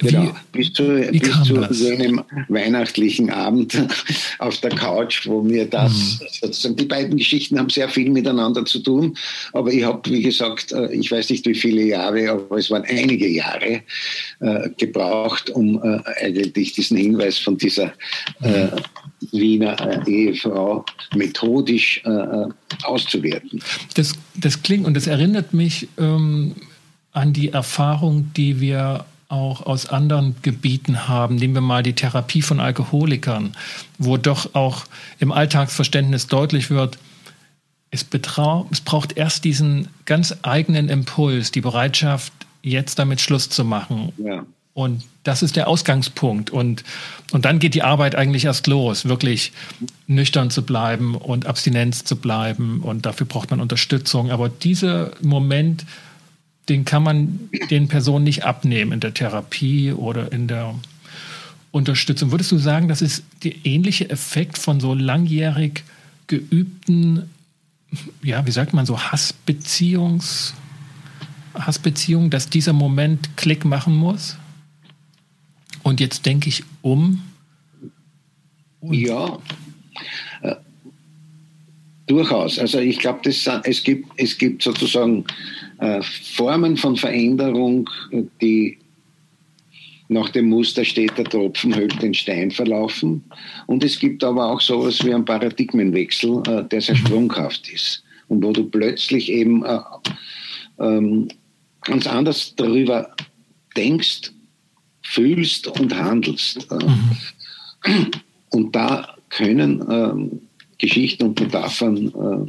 Genau, 0.00 0.32
bis 0.52 0.72
zu, 0.72 0.84
bis 1.10 1.42
zu 1.42 1.66
so 1.70 1.88
einem 1.88 2.22
weihnachtlichen 2.48 3.30
Abend 3.30 3.76
auf 4.38 4.58
der 4.58 4.70
Couch, 4.70 5.26
wo 5.26 5.42
mir 5.42 5.66
das, 5.66 6.20
mhm. 6.20 6.26
sozusagen, 6.40 6.76
die 6.76 6.84
beiden 6.84 7.16
Geschichten 7.16 7.58
haben 7.58 7.68
sehr 7.68 7.88
viel 7.88 8.10
miteinander 8.10 8.64
zu 8.64 8.78
tun, 8.78 9.16
aber 9.52 9.72
ich 9.72 9.82
habe, 9.82 10.08
wie 10.10 10.22
gesagt, 10.22 10.72
äh, 10.72 10.92
ich 10.92 11.10
weiß 11.10 11.30
nicht 11.30 11.46
wie 11.46 11.54
viele 11.54 11.82
Jahre, 11.82 12.30
aber 12.30 12.58
es 12.58 12.70
waren 12.70 12.84
einige 12.84 13.26
Jahre 13.26 13.82
äh, 14.40 14.70
gebraucht, 14.76 15.50
um 15.50 15.82
äh, 15.82 16.00
eigentlich 16.24 16.74
diesen 16.74 16.96
Hinweis 16.96 17.38
von 17.38 17.58
dieser 17.58 17.92
äh, 18.42 18.66
mhm. 18.66 18.70
Wiener 19.32 20.06
äh, 20.06 20.10
Ehefrau 20.10 20.84
methodisch 21.16 22.00
äh, 22.04 22.46
auszuwerten. 22.84 23.60
Das, 23.94 24.12
das 24.36 24.62
klingt 24.62 24.86
und 24.86 24.94
das 24.94 25.08
erinnert 25.08 25.54
mich 25.54 25.88
ähm, 25.98 26.54
an 27.12 27.32
die 27.32 27.48
Erfahrung, 27.48 28.30
die 28.36 28.60
wir 28.60 29.04
auch 29.28 29.66
aus 29.66 29.86
anderen 29.86 30.36
Gebieten 30.42 31.06
haben. 31.06 31.36
Nehmen 31.36 31.54
wir 31.54 31.60
mal 31.60 31.82
die 31.82 31.92
Therapie 31.92 32.42
von 32.42 32.60
Alkoholikern, 32.60 33.54
wo 33.98 34.16
doch 34.16 34.54
auch 34.54 34.84
im 35.18 35.32
Alltagsverständnis 35.32 36.26
deutlich 36.26 36.70
wird, 36.70 36.98
es, 37.90 38.06
es 38.70 38.80
braucht 38.80 39.16
erst 39.16 39.44
diesen 39.44 39.88
ganz 40.04 40.36
eigenen 40.42 40.88
Impuls, 40.88 41.50
die 41.50 41.60
Bereitschaft, 41.60 42.32
jetzt 42.62 42.98
damit 42.98 43.20
Schluss 43.20 43.48
zu 43.48 43.64
machen. 43.64 44.12
Ja. 44.18 44.44
Und 44.74 45.02
das 45.24 45.42
ist 45.42 45.56
der 45.56 45.66
Ausgangspunkt. 45.66 46.50
Und, 46.50 46.84
und 47.32 47.44
dann 47.44 47.58
geht 47.58 47.74
die 47.74 47.82
Arbeit 47.82 48.14
eigentlich 48.14 48.44
erst 48.44 48.66
los, 48.68 49.06
wirklich 49.06 49.52
nüchtern 50.06 50.50
zu 50.50 50.62
bleiben 50.62 51.16
und 51.16 51.46
Abstinenz 51.46 52.04
zu 52.04 52.14
bleiben. 52.16 52.80
Und 52.82 53.04
dafür 53.04 53.26
braucht 53.26 53.50
man 53.50 53.60
Unterstützung. 53.60 54.30
Aber 54.30 54.48
dieser 54.48 55.10
Moment, 55.20 55.84
den 56.68 56.84
kann 56.84 57.02
man 57.02 57.48
den 57.70 57.88
Personen 57.88 58.24
nicht 58.24 58.44
abnehmen 58.44 58.92
in 58.92 59.00
der 59.00 59.14
Therapie 59.14 59.92
oder 59.92 60.32
in 60.32 60.48
der 60.48 60.74
Unterstützung. 61.70 62.30
Würdest 62.30 62.52
du 62.52 62.58
sagen, 62.58 62.88
das 62.88 63.02
ist 63.02 63.24
der 63.44 63.54
ähnliche 63.64 64.10
Effekt 64.10 64.58
von 64.58 64.80
so 64.80 64.94
langjährig 64.94 65.84
geübten, 66.26 67.30
ja, 68.22 68.44
wie 68.46 68.50
sagt 68.50 68.74
man 68.74 68.86
so, 68.86 69.00
Hassbeziehungs, 69.00 70.54
Hassbeziehungen, 71.54 72.30
dass 72.30 72.50
dieser 72.50 72.72
Moment 72.72 73.36
Klick 73.36 73.64
machen 73.64 73.94
muss? 73.94 74.36
Und 75.82 76.00
jetzt 76.00 76.26
denke 76.26 76.48
ich 76.48 76.64
um. 76.82 77.22
ja, 78.82 79.38
durchaus. 82.10 82.58
Also 82.58 82.78
ich 82.78 82.98
glaube, 82.98 83.28
es 83.28 83.82
gibt, 83.82 84.08
es 84.16 84.36
gibt 84.36 84.62
sozusagen 84.62 85.24
äh, 85.78 86.00
Formen 86.02 86.76
von 86.76 86.96
Veränderung, 86.96 87.88
die 88.40 88.78
nach 90.08 90.30
dem 90.30 90.48
Muster 90.48 90.84
steht, 90.84 91.18
der 91.18 91.26
Tropfen 91.26 91.76
hüllt 91.76 92.00
den 92.00 92.14
Stein 92.14 92.50
verlaufen. 92.50 93.22
Und 93.66 93.84
es 93.84 93.98
gibt 93.98 94.24
aber 94.24 94.50
auch 94.50 94.60
sowas 94.60 95.04
wie 95.04 95.12
einen 95.12 95.24
Paradigmenwechsel, 95.24 96.42
äh, 96.46 96.64
der 96.64 96.80
sehr 96.80 96.96
sprunghaft 96.96 97.68
ist. 97.70 98.02
Und 98.28 98.42
wo 98.42 98.52
du 98.52 98.64
plötzlich 98.64 99.30
eben 99.30 99.64
äh, 99.64 99.78
ähm, 100.80 101.28
ganz 101.82 102.06
anders 102.06 102.54
darüber 102.56 103.14
denkst, 103.76 104.32
fühlst 105.02 105.66
und 105.66 105.94
handelst. 105.94 106.70
Mhm. 106.70 108.10
Und 108.50 108.74
da 108.74 109.16
können 109.28 109.84
ähm, 109.90 110.40
Geschichten 110.78 111.24
und 111.24 111.40
Metaphern 111.40 112.48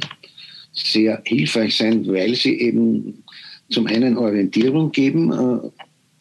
sehr 0.72 1.20
hilfreich 1.24 1.76
sein, 1.76 2.06
weil 2.06 2.34
sie 2.34 2.60
eben 2.60 3.22
zum 3.70 3.86
einen 3.86 4.16
Orientierung 4.16 4.92
geben, 4.92 5.32
äh, 5.32 5.70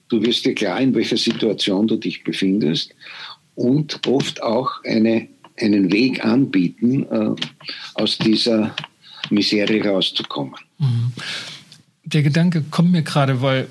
du 0.10 0.22
wirst 0.22 0.46
dir 0.46 0.56
klar, 0.56 0.80
in 0.80 0.94
welcher 0.94 1.18
Situation 1.18 1.88
du 1.88 1.98
dich 1.98 2.24
befindest 2.24 2.96
und 3.56 4.08
oft 4.08 4.42
auch 4.42 4.84
eine, 4.84 5.28
einen 5.60 5.92
Weg 5.92 6.24
anbieten, 6.24 7.04
äh, 7.04 7.36
aus 7.96 8.18
dieser 8.18 8.76
Misere 9.30 9.84
rauszukommen. 9.84 10.56
Mhm. 10.78 11.12
Der 12.06 12.24
Gedanke 12.24 12.64
kommt 12.72 12.92
mir 12.92 13.04
gerade, 13.04 13.42
weil 13.42 13.68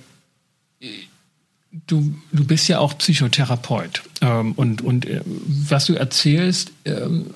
du, 1.87 2.15
du 2.33 2.45
bist 2.45 2.69
ja 2.69 2.79
auch 2.79 2.97
Psychotherapeut 2.99 4.03
ähm, 4.21 4.53
und, 4.53 4.83
und 4.83 5.07
äh, 5.07 5.23
was 5.25 5.87
du 5.87 5.95
erzählst, 5.95 6.73
ähm, 6.85 7.27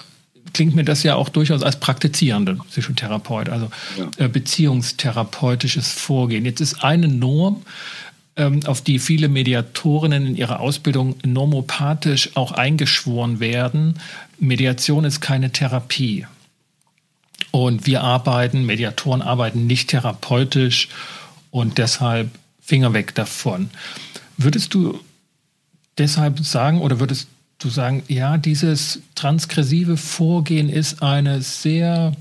klingt 0.52 0.74
mir 0.74 0.84
das 0.84 1.02
ja 1.02 1.14
auch 1.14 1.28
durchaus 1.28 1.62
als 1.62 1.78
praktizierende 1.80 2.56
Psychotherapeut, 2.70 3.48
also 3.48 3.70
ja. 3.98 4.24
äh, 4.24 4.28
beziehungstherapeutisches 4.28 5.90
Vorgehen. 5.90 6.44
Jetzt 6.44 6.60
ist 6.60 6.84
eine 6.84 7.08
Norm, 7.08 7.62
ähm, 8.36 8.60
auf 8.66 8.80
die 8.80 8.98
viele 8.98 9.28
Mediatorinnen 9.28 10.26
in 10.26 10.36
ihrer 10.36 10.60
Ausbildung 10.60 11.16
normopathisch 11.24 12.30
auch 12.34 12.52
eingeschworen 12.52 13.40
werden. 13.40 13.98
Mediation 14.38 15.04
ist 15.04 15.20
keine 15.20 15.52
Therapie. 15.52 16.26
Und 17.50 17.86
wir 17.86 18.02
arbeiten, 18.02 18.64
Mediatoren 18.64 19.20
arbeiten 19.20 19.66
nicht 19.66 19.90
therapeutisch 19.90 20.88
und 21.50 21.76
deshalb 21.78 22.30
Finger 22.62 22.94
weg 22.94 23.14
davon. 23.14 23.68
Würdest 24.38 24.72
du 24.72 24.98
deshalb 25.98 26.40
sagen 26.40 26.80
oder 26.80 27.00
würdest 27.00 27.28
du 27.64 27.68
sagen, 27.68 28.02
ja, 28.08 28.38
dieses 28.38 29.00
transgressive 29.14 29.96
Vorgehen 29.96 30.68
ist 30.68 31.02
eine 31.02 31.42
sehr 31.42 32.12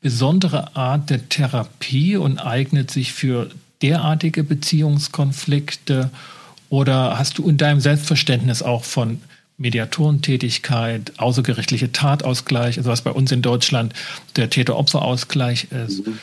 besondere 0.00 0.76
Art 0.76 1.10
der 1.10 1.28
Therapie 1.28 2.16
und 2.16 2.38
eignet 2.38 2.90
sich 2.90 3.12
für 3.12 3.50
derartige 3.82 4.44
Beziehungskonflikte? 4.44 6.10
Oder 6.68 7.18
hast 7.18 7.38
du 7.38 7.48
in 7.48 7.56
deinem 7.56 7.80
Selbstverständnis 7.80 8.62
auch 8.62 8.84
von 8.84 9.20
Mediatorentätigkeit, 9.58 11.12
außergerichtliche 11.18 11.92
Tatausgleich, 11.92 12.78
also 12.78 12.90
was 12.90 13.02
bei 13.02 13.10
uns 13.10 13.30
in 13.30 13.42
Deutschland 13.42 13.92
der 14.36 14.48
Täter-Opfer-Ausgleich 14.48 15.68
ist, 15.70 16.06
mhm. 16.06 16.18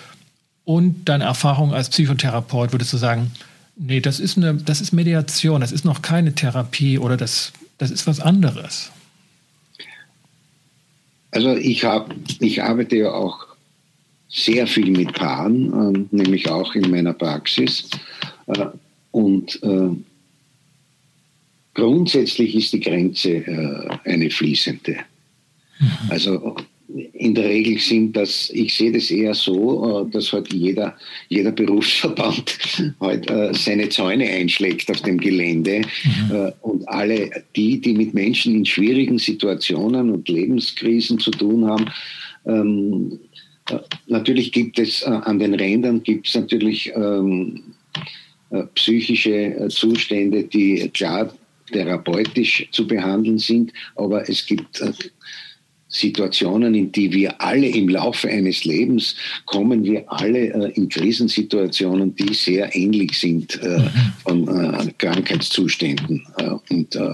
und 0.66 1.06
deine 1.06 1.26
Erfahrung 1.26 1.74
als 1.74 1.90
Psychotherapeut, 1.90 2.72
würdest 2.72 2.94
du 2.94 2.98
sagen, 2.98 3.32
nee, 3.76 4.00
das 4.00 4.20
ist, 4.20 4.38
eine, 4.38 4.56
das 4.56 4.82
ist 4.82 4.92
Mediation, 4.92 5.62
das 5.62 5.72
ist 5.72 5.86
noch 5.86 6.02
keine 6.02 6.34
Therapie 6.34 6.98
oder 6.98 7.16
das, 7.16 7.54
das 7.78 7.92
ist 7.92 8.08
was 8.08 8.20
anderes? 8.20 8.92
Also 11.32 11.56
ich, 11.56 11.84
hab, 11.84 12.14
ich 12.40 12.64
arbeite 12.64 12.96
ja 12.98 13.12
auch 13.12 13.48
sehr 14.30 14.68
viel 14.68 14.92
mit 14.92 15.14
Paaren, 15.14 16.08
äh, 16.12 16.16
nämlich 16.16 16.50
auch 16.50 16.74
in 16.76 16.90
meiner 16.90 17.14
Praxis. 17.14 17.90
Äh, 18.48 18.68
und 19.12 19.62
äh, 19.64 19.90
grundsätzlich 21.74 22.56
ist 22.56 22.74
die 22.74 22.80
Grenze 22.80 23.30
äh, 23.30 23.90
eine 24.06 24.30
fließende. 24.30 24.98
Mhm. 25.80 25.92
Also 26.10 26.56
in 27.14 27.36
der 27.36 27.46
Regel 27.46 27.80
sind 27.80 28.16
das, 28.16 28.50
ich 28.54 28.76
sehe 28.76 28.92
das 28.92 29.12
eher 29.12 29.34
so, 29.34 30.08
äh, 30.08 30.12
dass 30.12 30.32
halt 30.32 30.54
jeder, 30.54 30.96
jeder 31.30 31.52
Berufsverband 31.52 32.58
halt 33.00 33.30
äh, 33.30 33.54
seine 33.54 33.90
Zäune 33.90 34.26
einschlägt 34.26 34.90
auf 34.90 35.02
dem 35.02 35.18
Gelände 35.18 35.82
mhm. 36.04 36.54
und 36.62 36.88
alle 36.88 37.30
die, 37.56 37.82
die 37.82 37.94
mit 37.94 38.14
Menschen 38.14 38.56
in 38.56 38.66
schwierigen 38.66 39.20
Situationen 39.20 40.12
und 40.12 40.30
Lebenskrisen 40.30 41.20
zu 41.20 41.32
tun 41.32 41.66
haben, 41.66 41.86
ähm, 42.46 43.20
Natürlich 44.08 44.52
gibt 44.52 44.80
es 44.80 45.02
äh, 45.02 45.08
an 45.08 45.40
den 45.40 45.54
Rändern 45.54 46.04
gibt 46.04 46.28
es 46.28 46.36
natürlich 46.36 46.92
ähm, 46.96 47.64
äh, 48.50 48.64
psychische 48.76 49.56
äh, 49.56 49.68
Zustände, 49.70 50.44
die 50.44 50.90
klar 50.94 51.34
therapeutisch 51.72 52.68
zu 52.72 52.88
behandeln 52.88 53.40
sind, 53.40 53.74
aber 53.96 54.30
es 54.30 54.46
gibt 54.46 54.80
äh, 54.80 54.94
Situationen, 55.90 56.76
in 56.76 56.92
die 56.92 57.12
wir 57.14 57.42
alle 57.42 57.68
im 57.68 57.88
Laufe 57.88 58.28
eines 58.28 58.66
Lebens 58.66 59.16
kommen, 59.46 59.84
wir 59.86 60.04
alle 60.12 60.50
äh, 60.50 60.72
in 60.74 60.90
Krisensituationen, 60.90 62.14
die 62.16 62.34
sehr 62.34 62.76
ähnlich 62.76 63.18
sind 63.18 63.62
äh, 63.64 63.80
mhm. 63.80 63.90
von 64.24 64.48
äh, 64.48 64.92
Krankheitszuständen. 64.98 66.28
Äh, 66.38 66.74
und 66.74 66.96
äh, 66.96 67.14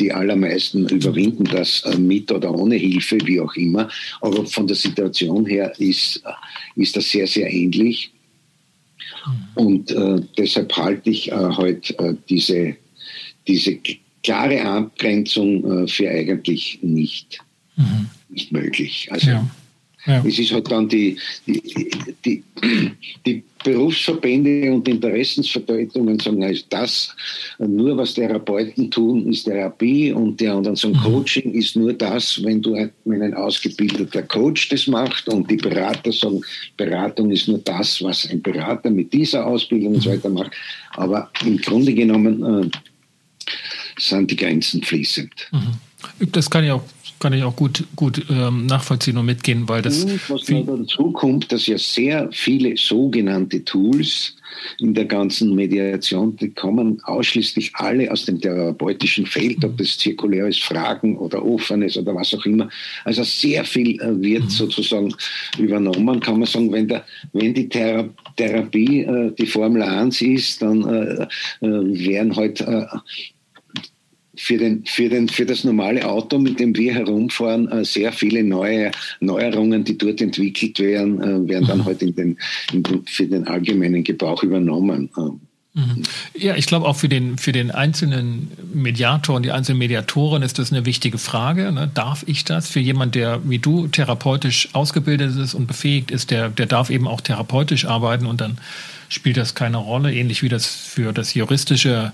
die 0.00 0.12
allermeisten 0.12 0.88
überwinden 0.88 1.44
das 1.44 1.84
äh, 1.84 1.96
mit 1.98 2.32
oder 2.32 2.52
ohne 2.52 2.74
Hilfe, 2.74 3.18
wie 3.24 3.40
auch 3.40 3.54
immer. 3.54 3.88
Aber 4.20 4.44
von 4.44 4.66
der 4.66 4.76
Situation 4.76 5.46
her 5.46 5.72
ist, 5.78 6.22
ist 6.74 6.96
das 6.96 7.08
sehr, 7.08 7.28
sehr 7.28 7.52
ähnlich. 7.52 8.10
Mhm. 9.24 9.62
Und 9.62 9.94
deshalb 10.38 10.76
halte 10.76 11.10
ich 11.10 11.30
heute 11.30 12.16
diese, 12.28 12.76
diese 13.46 13.78
klare 14.22 14.62
Abgrenzung 14.64 15.86
für 15.88 16.08
eigentlich 16.08 16.78
nicht 16.80 17.40
mhm. 17.80 18.08
nicht 18.28 18.52
möglich. 18.52 19.08
Also 19.10 19.30
ja. 19.30 19.50
Ja. 20.06 20.24
es 20.26 20.38
ist 20.38 20.52
halt 20.52 20.70
dann 20.70 20.88
die, 20.88 21.18
die, 21.46 21.62
die, 22.24 22.42
die 23.26 23.42
Berufsverbände 23.62 24.72
und 24.72 24.88
Interessensvertretungen 24.88 26.18
sagen, 26.18 26.42
also 26.42 26.62
das, 26.70 27.14
nur 27.58 27.98
was 27.98 28.14
Therapeuten 28.14 28.90
tun, 28.90 29.30
ist 29.30 29.44
Therapie 29.44 30.12
und 30.12 30.40
der 30.40 30.54
anderen 30.54 30.76
sagen, 30.76 30.94
mhm. 30.94 31.02
Coaching 31.02 31.52
ist 31.52 31.76
nur 31.76 31.92
das, 31.92 32.42
wenn 32.42 32.62
du 32.62 32.74
ein, 32.74 32.90
wenn 33.04 33.22
ein 33.22 33.34
ausgebildeter 33.34 34.22
Coach 34.22 34.70
das 34.70 34.86
macht 34.86 35.28
und 35.28 35.50
die 35.50 35.56
Berater 35.56 36.12
sagen, 36.12 36.40
Beratung 36.78 37.30
ist 37.30 37.48
nur 37.48 37.58
das, 37.58 38.02
was 38.02 38.26
ein 38.30 38.40
Berater 38.40 38.90
mit 38.90 39.12
dieser 39.12 39.46
Ausbildung 39.46 39.96
und 39.96 40.00
so 40.00 40.10
weiter 40.10 40.30
macht. 40.30 40.52
Aber 40.92 41.30
im 41.44 41.58
Grunde 41.58 41.92
genommen 41.92 42.64
äh, 42.64 42.70
sind 43.98 44.30
die 44.30 44.36
Grenzen 44.36 44.82
fließend. 44.82 45.48
Mhm. 45.52 46.30
Das 46.32 46.48
kann 46.48 46.64
ich 46.64 46.70
auch 46.70 46.82
kann 47.20 47.34
ich 47.34 47.44
auch 47.44 47.54
gut, 47.54 47.84
gut 47.94 48.24
ähm, 48.30 48.66
nachvollziehen 48.66 49.16
und 49.18 49.26
mitgehen, 49.26 49.68
weil 49.68 49.82
das. 49.82 50.04
Und 50.04 50.30
was 50.30 50.48
noch 50.48 50.66
dazu 50.66 51.12
kommt, 51.12 51.52
dass 51.52 51.66
ja 51.66 51.78
sehr 51.78 52.28
viele 52.32 52.76
sogenannte 52.76 53.64
Tools 53.64 54.34
in 54.78 54.94
der 54.94 55.04
ganzen 55.04 55.54
Mediation, 55.54 56.34
die 56.36 56.50
kommen 56.50 57.00
ausschließlich 57.04 57.72
alle 57.74 58.10
aus 58.10 58.24
dem 58.24 58.40
therapeutischen 58.40 59.26
Feld, 59.26 59.64
ob 59.64 59.76
das 59.76 59.98
zirkuläres 59.98 60.58
Fragen 60.58 61.16
oder 61.18 61.44
offenes 61.44 61.96
oder 61.96 62.14
was 62.14 62.34
auch 62.34 62.44
immer. 62.46 62.68
Also 63.04 63.22
sehr 63.22 63.64
viel 63.64 64.00
äh, 64.00 64.20
wird 64.20 64.44
mhm. 64.44 64.50
sozusagen 64.50 65.14
übernommen, 65.58 66.20
kann 66.20 66.38
man 66.38 66.48
sagen, 66.48 66.72
wenn, 66.72 66.88
der, 66.88 67.04
wenn 67.32 67.54
die 67.54 67.68
Thera 67.68 68.08
Therapie 68.36 69.02
äh, 69.02 69.32
die 69.38 69.46
Formel 69.46 69.82
1 69.82 70.22
ist, 70.22 70.62
dann 70.62 70.82
äh, 70.88 71.26
äh 71.60 72.08
werden 72.08 72.34
halt 72.34 72.60
äh, 72.62 72.86
für, 74.42 74.56
den, 74.56 74.84
für, 74.86 75.08
den, 75.10 75.28
für 75.28 75.44
das 75.44 75.64
normale 75.64 76.08
Auto, 76.08 76.38
mit 76.38 76.58
dem 76.58 76.74
wir 76.74 76.94
herumfahren, 76.94 77.70
äh, 77.70 77.84
sehr 77.84 78.10
viele 78.10 78.42
neue 78.42 78.90
Neuerungen, 79.20 79.84
die 79.84 79.98
dort 79.98 80.22
entwickelt 80.22 80.78
werden, 80.78 81.20
äh, 81.20 81.48
werden 81.48 81.68
dann 81.68 81.78
mhm. 81.78 81.84
halt 81.84 82.00
in 82.02 82.14
den, 82.14 82.38
in 82.72 82.82
den, 82.82 83.06
für 83.06 83.26
den 83.26 83.46
allgemeinen 83.46 84.02
Gebrauch 84.02 84.42
übernommen. 84.42 85.10
Äh. 85.16 85.78
Mhm. 85.78 86.02
Ja, 86.34 86.56
ich 86.56 86.66
glaube 86.66 86.86
auch 86.86 86.96
für 86.96 87.10
den, 87.10 87.36
für 87.36 87.52
den 87.52 87.70
einzelnen 87.70 88.50
Mediator 88.72 89.36
und 89.36 89.44
die 89.44 89.52
einzelnen 89.52 89.78
Mediatoren 89.78 90.42
ist 90.42 90.58
das 90.58 90.72
eine 90.72 90.86
wichtige 90.86 91.18
Frage. 91.18 91.70
Ne? 91.70 91.90
Darf 91.92 92.24
ich 92.26 92.44
das? 92.44 92.68
Für 92.68 92.80
jemand, 92.80 93.14
der 93.14 93.40
wie 93.44 93.58
du 93.58 93.88
therapeutisch 93.88 94.70
ausgebildet 94.72 95.36
ist 95.36 95.52
und 95.52 95.66
befähigt 95.66 96.10
ist, 96.10 96.30
der, 96.30 96.48
der 96.48 96.66
darf 96.66 96.88
eben 96.88 97.06
auch 97.06 97.20
therapeutisch 97.20 97.84
arbeiten 97.84 98.24
und 98.24 98.40
dann 98.40 98.56
spielt 99.10 99.36
das 99.36 99.54
keine 99.54 99.76
Rolle, 99.76 100.14
ähnlich 100.14 100.42
wie 100.42 100.48
das 100.48 100.66
für 100.66 101.12
das 101.12 101.34
juristische 101.34 102.12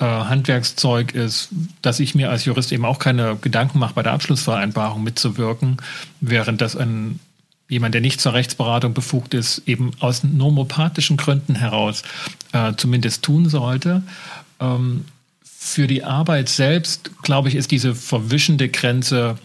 äh, 0.00 0.04
Handwerkszeug 0.04 1.14
ist, 1.14 1.48
dass 1.82 2.00
ich 2.00 2.14
mir 2.14 2.30
als 2.30 2.44
Jurist 2.44 2.72
eben 2.72 2.84
auch 2.84 2.98
keine 2.98 3.36
Gedanken 3.36 3.78
mache, 3.78 3.94
bei 3.94 4.02
der 4.02 4.12
Abschlussvereinbarung 4.12 5.02
mitzuwirken, 5.02 5.78
während 6.20 6.60
das 6.60 6.76
ein 6.76 7.20
jemand, 7.68 7.94
der 7.94 8.00
nicht 8.00 8.20
zur 8.20 8.32
Rechtsberatung 8.32 8.94
befugt 8.94 9.34
ist, 9.34 9.62
eben 9.66 9.90
aus 10.00 10.24
normopathischen 10.24 11.16
Gründen 11.16 11.54
heraus 11.54 12.02
äh, 12.52 12.72
zumindest 12.76 13.22
tun 13.22 13.48
sollte. 13.48 14.02
Ähm, 14.58 15.04
für 15.44 15.86
die 15.86 16.02
Arbeit 16.02 16.48
selbst, 16.48 17.10
glaube 17.22 17.48
ich, 17.48 17.54
ist 17.54 17.70
diese 17.70 17.94
verwischende 17.94 18.68
Grenze 18.68 19.36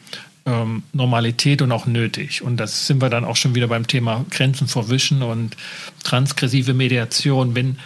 ähm, 0.46 0.84
Normalität 0.94 1.62
und 1.62 1.72
auch 1.72 1.86
nötig. 1.86 2.42
Und 2.42 2.58
das 2.58 2.88
sind 2.88 3.02
wir 3.02 3.10
dann 3.10 3.26
auch 3.26 3.36
schon 3.36 3.56
wieder 3.56 3.68
beim 3.68 3.88
Thema 3.88 4.26
Grenzen 4.30 4.68
verwischen 4.68 5.22
und 5.22 5.58
transgressive 6.04 6.74
Mediation. 6.74 7.56
Wenn 7.56 7.78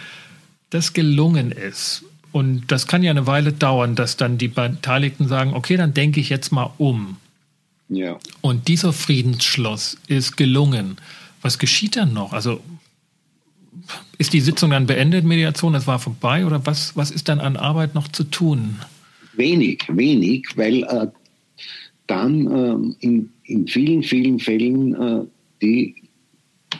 das 0.70 0.92
gelungen 0.92 1.50
ist, 1.50 2.04
und 2.32 2.64
das 2.68 2.86
kann 2.86 3.02
ja 3.02 3.10
eine 3.10 3.26
Weile 3.26 3.52
dauern, 3.52 3.94
dass 3.94 4.16
dann 4.16 4.38
die 4.38 4.48
Beteiligten 4.48 5.28
sagen, 5.28 5.54
okay, 5.54 5.76
dann 5.76 5.94
denke 5.94 6.20
ich 6.20 6.28
jetzt 6.28 6.52
mal 6.52 6.70
um. 6.78 7.16
Ja. 7.88 8.18
Und 8.40 8.68
dieser 8.68 8.92
Friedensschluss 8.92 9.98
ist 10.08 10.36
gelungen. 10.36 10.96
Was 11.40 11.58
geschieht 11.58 11.96
dann 11.96 12.12
noch? 12.12 12.32
Also 12.32 12.60
ist 14.18 14.32
die 14.32 14.40
Sitzung 14.40 14.70
dann 14.70 14.86
beendet, 14.86 15.24
Mediation, 15.24 15.74
es 15.74 15.86
war 15.86 15.98
vorbei 15.98 16.44
oder 16.44 16.66
was, 16.66 16.96
was 16.96 17.10
ist 17.10 17.28
dann 17.28 17.40
an 17.40 17.56
Arbeit 17.56 17.94
noch 17.94 18.08
zu 18.08 18.24
tun? 18.24 18.76
Wenig, 19.34 19.84
wenig, 19.88 20.46
weil 20.56 20.82
äh, 20.82 21.06
dann 22.06 22.46
äh, 22.46 23.06
in, 23.06 23.30
in 23.44 23.68
vielen, 23.68 24.02
vielen 24.02 24.40
Fällen 24.40 24.94
äh, 24.94 25.24
die 25.62 25.94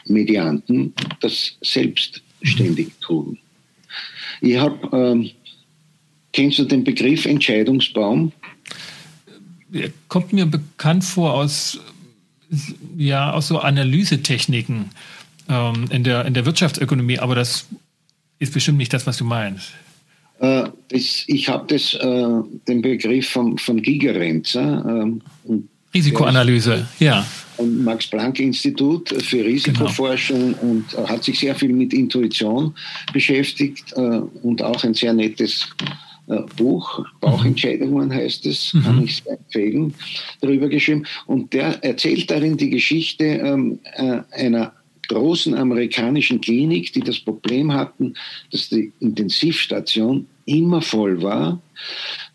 Medianten 0.06 0.92
das 1.20 1.56
selbst 1.62 2.22
ständig 2.42 3.00
tun. 3.00 3.38
Ich 4.40 4.56
habe, 4.58 4.96
ähm, 4.96 5.30
kennst 6.32 6.58
du 6.58 6.64
den 6.64 6.84
Begriff 6.84 7.26
Entscheidungsbaum? 7.26 8.32
Kommt 10.08 10.32
mir 10.32 10.46
bekannt 10.46 11.04
vor 11.04 11.34
aus, 11.34 11.78
ja, 12.96 13.32
aus 13.32 13.48
so 13.48 13.58
Analysetechniken 13.58 14.90
ähm, 15.48 15.84
in, 15.90 16.04
der, 16.04 16.24
in 16.24 16.34
der 16.34 16.46
Wirtschaftsökonomie, 16.46 17.18
aber 17.18 17.34
das 17.34 17.66
ist 18.38 18.54
bestimmt 18.54 18.78
nicht 18.78 18.92
das, 18.92 19.06
was 19.06 19.18
du 19.18 19.24
meinst. 19.24 19.72
Äh, 20.38 20.64
das, 20.88 21.24
ich 21.26 21.48
habe 21.48 21.74
äh, 21.74 22.58
den 22.68 22.82
Begriff 22.82 23.28
von, 23.28 23.58
von 23.58 23.82
Gigerenzer. 23.82 25.08
Äh, 25.48 25.58
Risikoanalyse, 25.94 26.86
ja. 26.98 27.26
Max-Planck-Institut 27.58 29.08
für 29.22 29.44
Risikoforschung 29.44 30.54
genau. 30.54 30.62
und 30.62 31.08
hat 31.08 31.24
sich 31.24 31.40
sehr 31.40 31.54
viel 31.54 31.72
mit 31.72 31.92
Intuition 31.92 32.74
beschäftigt 33.12 33.92
äh, 33.96 34.20
und 34.42 34.62
auch 34.62 34.84
ein 34.84 34.94
sehr 34.94 35.12
nettes 35.12 35.66
äh, 35.82 36.07
Buch, 36.56 37.04
Bauchentscheidungen 37.20 38.12
heißt 38.12 38.46
es, 38.46 38.74
mhm. 38.74 38.82
kann 38.82 39.04
ich 39.04 39.16
sehr 39.16 39.38
empfehlen, 39.38 39.94
darüber 40.40 40.68
geschrieben. 40.68 41.04
Und 41.26 41.52
der 41.52 41.82
erzählt 41.82 42.30
darin 42.30 42.56
die 42.56 42.70
Geschichte 42.70 43.24
ähm, 43.24 43.78
äh, 43.94 44.20
einer 44.32 44.72
großen 45.08 45.54
amerikanischen 45.54 46.40
Klinik, 46.40 46.92
die 46.92 47.00
das 47.00 47.18
Problem 47.18 47.72
hatten, 47.72 48.14
dass 48.52 48.68
die 48.68 48.92
Intensivstation 49.00 50.26
immer 50.44 50.82
voll 50.82 51.22
war. 51.22 51.60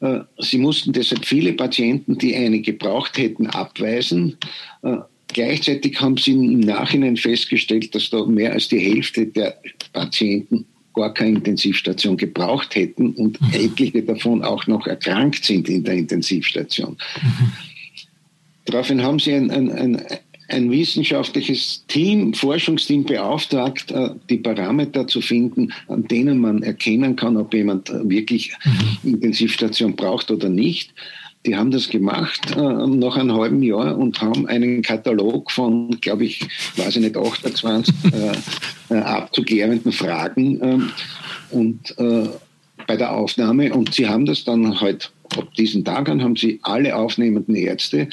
Äh, 0.02 0.22
sie 0.40 0.58
mussten 0.58 0.92
deshalb 0.92 1.26
viele 1.26 1.54
Patienten, 1.54 2.18
die 2.18 2.36
eine 2.36 2.62
gebraucht 2.62 3.18
hätten, 3.18 3.48
abweisen. 3.48 4.38
Äh, 4.82 4.98
gleichzeitig 5.28 6.00
haben 6.02 6.18
sie 6.18 6.32
im 6.32 6.60
Nachhinein 6.60 7.18
festgestellt, 7.18 7.94
dass 7.96 8.10
da 8.10 8.26
mehr 8.26 8.54
als 8.54 8.68
die 8.68 8.80
Hälfte 8.80 9.28
der 9.28 9.58
Patienten 9.94 10.66
gar 10.94 11.14
keine 11.14 11.38
Intensivstation 11.38 12.18
gebraucht 12.18 12.76
hätten 12.76 13.14
und 13.14 13.42
mhm. 13.42 13.54
etliche 13.54 14.04
davon 14.04 14.44
auch 14.44 14.68
noch 14.68 14.88
erkrankt 14.88 15.44
sind 15.44 15.70
in 15.70 15.84
der 15.84 15.96
Intensivstation. 15.96 16.98
Mhm. 17.22 17.52
Daraufhin 18.66 19.04
haben 19.04 19.20
sie 19.20 19.34
ein, 19.34 19.52
ein, 19.52 19.72
ein, 19.72 20.02
ein 20.48 20.72
wissenschaftliches 20.72 21.86
Team, 21.88 22.34
Forschungsteam 22.34 23.04
beauftragt, 23.04 23.92
äh, 23.92 24.10
die 24.30 24.38
Parameter 24.38 25.08
zu 25.08 25.22
finden, 25.22 25.74
an 25.88 26.08
denen 26.08 26.40
man 26.40 26.64
erkennen 26.64 27.16
kann, 27.16 27.38
ob 27.38 27.54
jemand 27.54 27.90
wirklich 27.90 28.54
mhm. 28.64 29.14
Intensivstation 29.14 29.96
braucht 29.96 30.32
oder 30.32 30.50
nicht. 30.50 30.94
Die 31.46 31.56
haben 31.56 31.72
das 31.72 31.90
gemacht 31.90 32.56
äh, 32.56 32.88
nach 32.88 33.18
einem 33.18 33.34
halben 33.34 33.62
Jahr 33.64 33.98
und 33.98 34.22
haben 34.22 34.48
einen 34.48 34.82
Katalog 34.82 35.52
von, 35.52 36.00
glaube 36.00 36.26
ich, 36.26 36.48
weiß 36.78 36.96
ich 36.96 37.02
nicht, 37.02 37.18
28 37.18 37.94
äh, 38.14 38.94
äh, 38.94 39.00
abzuklärenden 39.00 39.92
Fragen 39.92 40.60
ähm, 40.62 40.90
und 41.52 41.98
äh, 41.98 42.30
bei 42.88 42.96
der 42.96 43.14
Aufnahme. 43.14 43.74
Und 43.74 43.94
sie 43.94 44.08
haben 44.08 44.26
das 44.26 44.44
dann 44.44 44.80
halt 44.80 45.12
ab 45.38 45.54
diesen 45.56 45.84
Tagen 45.84 46.24
haben 46.24 46.36
sie 46.36 46.60
alle 46.64 46.96
aufnehmenden 46.96 47.56
Ärzte 47.56 48.08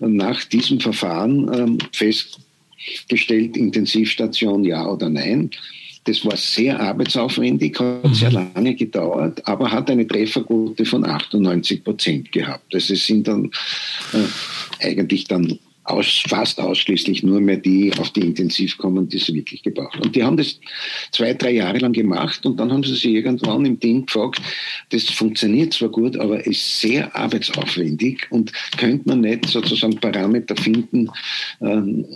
nach 0.00 0.42
diesem 0.44 0.80
Verfahren 0.80 1.50
ähm, 1.54 1.78
festgestellt, 1.92 3.56
Intensivstation 3.56 4.64
ja 4.64 4.86
oder 4.86 5.08
nein. 5.08 5.50
Das 6.04 6.24
war 6.24 6.36
sehr 6.36 6.78
arbeitsaufwendig, 6.78 7.78
hat 7.80 8.04
mhm. 8.04 8.14
sehr 8.14 8.32
lange 8.32 8.74
gedauert, 8.74 9.46
aber 9.46 9.70
hat 9.70 9.90
eine 9.90 10.06
Trefferquote 10.06 10.84
von 10.84 11.04
98 11.04 11.82
Prozent 11.82 12.32
gehabt. 12.32 12.74
Also 12.74 12.94
es 12.94 13.06
sind 13.06 13.26
dann 13.26 13.50
äh, 14.12 14.86
eigentlich 14.86 15.24
dann 15.24 15.58
aus, 15.84 16.22
fast 16.28 16.60
ausschließlich 16.60 17.22
nur 17.22 17.40
mehr 17.40 17.58
die 17.58 17.92
auf 17.98 18.10
die 18.10 18.22
Intensiv 18.22 18.78
kommen, 18.78 19.08
die 19.08 19.18
es 19.18 19.32
wirklich 19.32 19.62
gebraucht 19.62 20.00
Und 20.00 20.16
die 20.16 20.24
haben 20.24 20.36
das 20.36 20.58
zwei, 21.12 21.34
drei 21.34 21.52
Jahre 21.52 21.78
lang 21.78 21.92
gemacht 21.92 22.44
und 22.46 22.58
dann 22.58 22.72
haben 22.72 22.82
sie 22.82 22.94
sich 22.94 23.06
irgendwann 23.06 23.66
im 23.66 23.78
Team 23.78 24.06
gefragt, 24.06 24.40
das 24.90 25.04
funktioniert 25.04 25.74
zwar 25.74 25.90
gut, 25.90 26.16
aber 26.16 26.44
ist 26.46 26.80
sehr 26.80 27.14
arbeitsaufwendig 27.14 28.26
und 28.30 28.52
könnte 28.78 29.08
man 29.08 29.20
nicht 29.20 29.46
sozusagen 29.46 30.00
Parameter 30.00 30.56
finden, 30.56 31.10
ähm, 31.60 32.06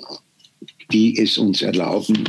die 0.90 1.18
es 1.18 1.36
uns 1.36 1.60
erlauben, 1.60 2.24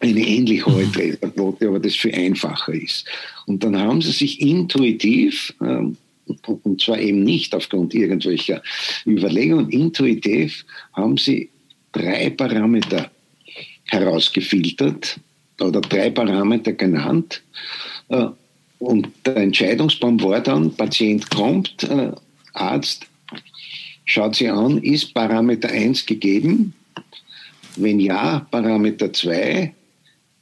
eine 0.00 0.20
ähnlich 0.20 0.64
hohe 0.64 0.90
Trefferquote, 0.90 1.68
aber 1.68 1.80
das 1.80 1.96
viel 1.96 2.14
einfacher 2.14 2.72
ist. 2.74 3.04
Und 3.46 3.64
dann 3.64 3.76
haben 3.76 4.00
sie 4.02 4.12
sich 4.12 4.40
intuitiv 4.40 5.54
ähm, 5.60 5.96
und 6.46 6.80
zwar 6.80 6.98
eben 6.98 7.24
nicht 7.24 7.54
aufgrund 7.54 7.94
irgendwelcher 7.94 8.62
Überlegungen. 9.06 9.70
Intuitiv 9.70 10.64
haben 10.92 11.16
sie 11.16 11.50
drei 11.92 12.30
Parameter 12.30 13.10
herausgefiltert 13.86 15.20
oder 15.60 15.80
drei 15.80 16.10
Parameter 16.10 16.72
genannt. 16.72 17.42
Äh, 18.08 18.26
und 18.78 19.08
der 19.24 19.36
Entscheidungsbaum 19.36 20.20
war 20.22 20.40
dann, 20.40 20.74
Patient 20.74 21.28
kommt, 21.30 21.84
äh, 21.84 22.12
Arzt 22.54 23.06
schaut 24.04 24.34
sie 24.34 24.48
an, 24.48 24.78
ist 24.78 25.14
Parameter 25.14 25.68
1 25.68 26.06
gegeben? 26.06 26.74
Wenn 27.76 28.00
ja, 28.00 28.46
Parameter 28.50 29.12
2. 29.12 29.74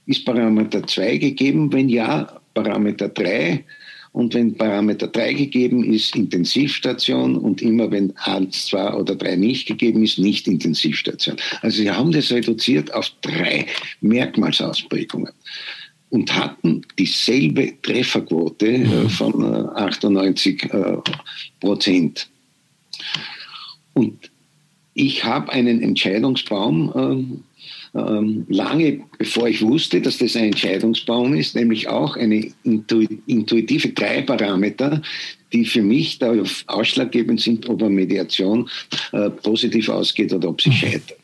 Ist 0.06 0.24
Parameter 0.24 0.86
2 0.86 1.18
gegeben? 1.18 1.72
Wenn 1.72 1.88
ja, 1.88 2.40
Parameter 2.54 3.08
3 3.08 3.64
und 4.12 4.34
wenn 4.34 4.56
Parameter 4.56 5.06
3 5.06 5.34
gegeben 5.34 5.84
ist, 5.84 6.16
Intensivstation 6.16 7.36
und 7.36 7.62
immer 7.62 7.90
wenn 7.90 8.16
1, 8.16 8.66
2 8.66 8.94
oder 8.94 9.14
3 9.14 9.36
nicht 9.36 9.68
gegeben 9.68 10.02
ist, 10.02 10.18
nicht 10.18 10.48
Intensivstation. 10.48 11.36
Also 11.62 11.78
sie 11.78 11.90
haben 11.90 12.10
das 12.10 12.32
reduziert 12.32 12.92
auf 12.92 13.10
drei 13.20 13.66
Merkmalsausprägungen 14.00 15.32
und 16.10 16.34
hatten 16.34 16.82
dieselbe 16.98 17.80
Trefferquote 17.82 18.66
äh, 18.66 19.08
von 19.08 19.44
98 19.76 20.64
äh, 20.64 20.76
äh, 20.76 20.98
Prozent. 21.60 22.28
Und 23.94 24.29
ich 24.94 25.24
habe 25.24 25.52
einen 25.52 25.82
Entscheidungsbaum 25.82 26.92
ähm, 26.96 27.44
ähm, 27.94 28.46
lange 28.48 29.00
bevor 29.18 29.48
ich 29.48 29.62
wusste, 29.62 30.00
dass 30.00 30.18
das 30.18 30.36
ein 30.36 30.44
Entscheidungsbaum 30.44 31.34
ist, 31.34 31.56
nämlich 31.56 31.88
auch 31.88 32.16
eine 32.16 32.52
intuitive 32.64 33.88
drei 33.88 34.22
Parameter, 34.22 35.02
die 35.52 35.64
für 35.64 35.82
mich 35.82 36.18
da 36.18 36.32
ausschlaggebend 36.68 37.40
sind, 37.40 37.68
ob 37.68 37.82
eine 37.82 37.90
Mediation 37.90 38.68
äh, 39.12 39.30
positiv 39.30 39.88
ausgeht 39.88 40.32
oder 40.32 40.50
ob 40.50 40.62
sie 40.62 40.72
scheitert. 40.72 41.18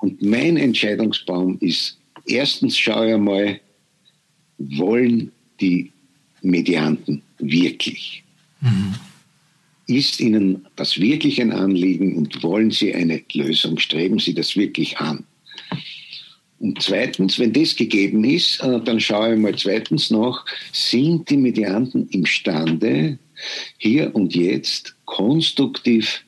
Und 0.00 0.20
mein 0.20 0.56
Entscheidungsbaum 0.56 1.58
ist, 1.60 1.96
erstens 2.26 2.76
schaue 2.76 3.08
ich 3.08 3.14
einmal, 3.14 3.60
wollen 4.58 5.30
die 5.60 5.92
Medianten 6.42 7.22
wirklich? 7.38 8.24
Mhm. 8.60 8.94
Ist 9.86 10.20
Ihnen 10.20 10.66
das 10.76 11.00
wirklich 11.00 11.40
ein 11.40 11.52
Anliegen 11.52 12.16
und 12.16 12.42
wollen 12.42 12.70
Sie 12.70 12.94
eine 12.94 13.22
Lösung? 13.32 13.78
Streben 13.78 14.18
Sie 14.18 14.34
das 14.34 14.56
wirklich 14.56 14.98
an? 14.98 15.24
Und 16.60 16.80
zweitens, 16.80 17.40
wenn 17.40 17.52
das 17.52 17.74
gegeben 17.74 18.22
ist, 18.22 18.62
äh, 18.62 18.80
dann 18.80 19.00
schaue 19.00 19.34
ich 19.34 19.40
mal 19.40 19.56
zweitens 19.56 20.10
nach, 20.10 20.44
sind 20.72 21.28
die 21.28 21.36
Medianten 21.36 22.08
imstande, 22.10 23.18
hier 23.78 24.14
und 24.14 24.36
jetzt 24.36 24.94
konstruktiv 25.04 26.22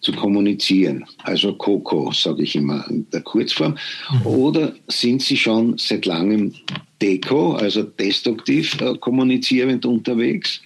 zu 0.00 0.12
kommunizieren, 0.12 1.04
also 1.24 1.52
COCO, 1.54 2.12
sage 2.12 2.44
ich 2.44 2.56
immer 2.56 2.88
in 2.88 3.06
der 3.10 3.20
Kurzform, 3.20 3.76
mhm. 4.10 4.26
oder 4.26 4.74
sind 4.86 5.22
sie 5.22 5.36
schon 5.36 5.76
seit 5.76 6.06
langem 6.06 6.54
DECO, 7.02 7.52
also 7.52 7.82
destruktiv 7.82 8.80
äh, 8.80 8.96
kommunizierend 8.98 9.84
unterwegs? 9.84 10.62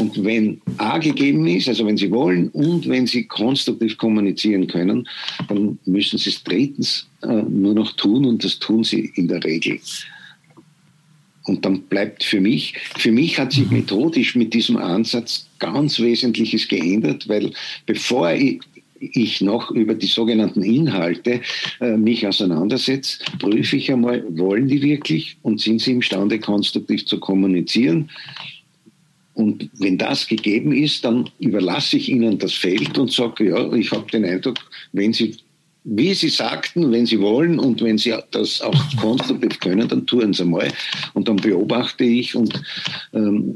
Und 0.00 0.24
wenn 0.24 0.62
A 0.78 0.96
gegeben 0.96 1.46
ist, 1.46 1.68
also 1.68 1.86
wenn 1.86 1.98
Sie 1.98 2.10
wollen 2.10 2.48
und 2.48 2.88
wenn 2.88 3.06
Sie 3.06 3.24
konstruktiv 3.24 3.98
kommunizieren 3.98 4.66
können, 4.66 5.06
dann 5.46 5.78
müssen 5.84 6.18
Sie 6.18 6.30
es 6.30 6.42
drittens 6.42 7.06
äh, 7.22 7.26
nur 7.26 7.74
noch 7.74 7.92
tun 7.92 8.24
und 8.24 8.42
das 8.42 8.58
tun 8.58 8.82
Sie 8.82 9.12
in 9.16 9.28
der 9.28 9.44
Regel. 9.44 9.78
Und 11.44 11.66
dann 11.66 11.82
bleibt 11.82 12.24
für 12.24 12.40
mich, 12.40 12.74
für 12.96 13.12
mich 13.12 13.38
hat 13.38 13.52
sich 13.52 13.70
methodisch 13.70 14.36
mit 14.36 14.54
diesem 14.54 14.78
Ansatz 14.78 15.46
ganz 15.58 16.00
Wesentliches 16.00 16.66
geändert, 16.68 17.28
weil 17.28 17.52
bevor 17.84 18.32
ich, 18.32 18.60
ich 19.00 19.42
noch 19.42 19.70
über 19.70 19.94
die 19.94 20.06
sogenannten 20.06 20.62
Inhalte 20.62 21.42
äh, 21.80 21.96
mich 21.98 22.26
auseinandersetze, 22.26 23.18
prüfe 23.38 23.76
ich 23.76 23.92
einmal, 23.92 24.24
wollen 24.30 24.66
die 24.66 24.80
wirklich 24.80 25.36
und 25.42 25.60
sind 25.60 25.82
sie 25.82 25.92
imstande, 25.92 26.38
konstruktiv 26.38 27.04
zu 27.04 27.20
kommunizieren? 27.20 28.08
Und 29.40 29.70
wenn 29.78 29.96
das 29.96 30.26
gegeben 30.26 30.72
ist, 30.72 31.02
dann 31.04 31.30
überlasse 31.38 31.96
ich 31.96 32.10
Ihnen 32.10 32.38
das 32.38 32.52
Feld 32.52 32.98
und 32.98 33.10
sage, 33.10 33.48
ja, 33.48 33.72
ich 33.72 33.90
habe 33.90 34.10
den 34.10 34.26
Eindruck, 34.26 34.58
wenn 34.92 35.14
Sie 35.14 35.36
wie 35.84 36.12
Sie 36.12 36.28
sagten, 36.28 36.92
wenn 36.92 37.06
Sie 37.06 37.18
wollen 37.20 37.58
und 37.58 37.80
wenn 37.80 37.96
Sie 37.96 38.14
das 38.32 38.60
auch 38.60 38.96
konstruktiv 38.98 39.58
können, 39.60 39.88
dann 39.88 40.06
tun 40.06 40.34
Sie 40.34 40.44
mal. 40.44 40.70
Und 41.14 41.26
dann 41.26 41.36
beobachte 41.36 42.04
ich 42.04 42.34
und 42.36 42.62
ähm, 43.14 43.54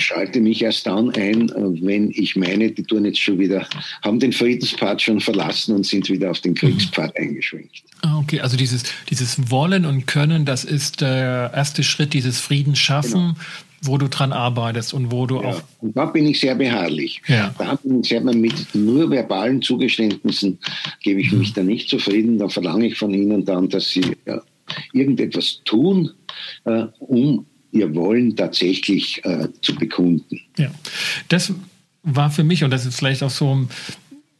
schalte 0.00 0.40
mich 0.40 0.62
erst 0.62 0.88
dann 0.88 1.10
ein, 1.10 1.48
äh, 1.50 1.82
wenn 1.86 2.10
ich 2.10 2.34
meine, 2.34 2.72
die 2.72 2.82
tun 2.82 3.04
jetzt 3.04 3.20
schon 3.20 3.38
wieder, 3.38 3.68
haben 4.02 4.18
den 4.18 4.32
Friedenspfad 4.32 5.00
schon 5.00 5.20
verlassen 5.20 5.76
und 5.76 5.86
sind 5.86 6.10
wieder 6.10 6.32
auf 6.32 6.40
den 6.40 6.54
Kriegspfad 6.54 7.16
eingeschwenkt. 7.16 7.84
Ah, 8.02 8.18
okay, 8.18 8.40
also 8.40 8.56
dieses, 8.56 8.82
dieses 9.08 9.48
Wollen 9.48 9.86
und 9.86 10.06
Können, 10.06 10.44
das 10.44 10.64
ist 10.64 11.02
der 11.02 11.52
erste 11.54 11.84
Schritt, 11.84 12.14
dieses 12.14 12.40
Friedens 12.40 12.80
schaffen. 12.80 13.36
Genau 13.36 13.36
wo 13.82 13.98
du 13.98 14.08
dran 14.08 14.32
arbeitest 14.32 14.92
und 14.92 15.12
wo 15.12 15.26
du 15.26 15.40
ja, 15.40 15.48
auch. 15.48 15.62
Und 15.80 15.96
da 15.96 16.06
bin 16.06 16.26
ich 16.26 16.40
sehr 16.40 16.54
beharrlich. 16.54 17.22
Ja. 17.26 17.54
Da 17.58 17.76
bin 17.76 18.00
ich 18.00 18.08
sehr 18.08 18.20
mit 18.20 18.74
nur 18.74 19.10
verbalen 19.10 19.62
Zugeständnissen 19.62 20.58
gebe 21.00 21.20
ich 21.20 21.32
mich 21.32 21.52
da 21.52 21.62
nicht 21.62 21.88
zufrieden. 21.88 22.38
Da 22.38 22.48
verlange 22.48 22.86
ich 22.86 22.98
von 22.98 23.14
ihnen 23.14 23.44
dann, 23.44 23.68
dass 23.68 23.88
sie 23.90 24.16
ja, 24.26 24.40
irgendetwas 24.92 25.60
tun, 25.64 26.10
äh, 26.64 26.86
um 26.98 27.46
ihr 27.72 27.94
Wollen 27.94 28.34
tatsächlich 28.36 29.24
äh, 29.24 29.48
zu 29.60 29.74
bekunden. 29.74 30.40
Ja, 30.56 30.70
das 31.28 31.52
war 32.02 32.30
für 32.30 32.44
mich, 32.44 32.64
und 32.64 32.70
das 32.70 32.86
ist 32.86 32.96
vielleicht 32.96 33.22
auch 33.22 33.30
so, 33.30 33.66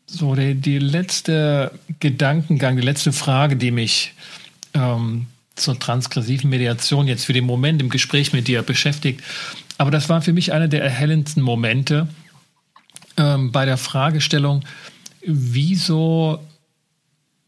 so 0.07 0.34
die, 0.34 0.55
die 0.55 0.78
letzte 0.78 1.70
Gedankengang, 2.01 2.76
die 2.76 2.82
letzte 2.82 3.12
Frage, 3.12 3.57
die 3.57 3.70
mich 3.70 4.14
ähm, 4.74 5.26
zur 5.61 5.78
transgressiven 5.78 6.50
Mediation 6.50 7.09
jetzt 7.09 7.24
für 7.24 7.32
den 7.32 7.44
Moment 7.44 7.80
im 7.82 7.90
Gespräch 7.90 8.32
mit 8.32 8.48
dir 8.48 8.62
beschäftigt. 8.62 9.22
Aber 9.76 9.90
das 9.90 10.09
war 10.09 10.22
für 10.22 10.32
mich 10.32 10.52
einer 10.52 10.68
der 10.68 10.82
erhellendsten 10.82 11.42
Momente 11.42 12.09
ähm, 13.16 13.52
bei 13.52 13.64
der 13.64 13.76
Fragestellung, 13.76 14.64
wieso 15.24 16.40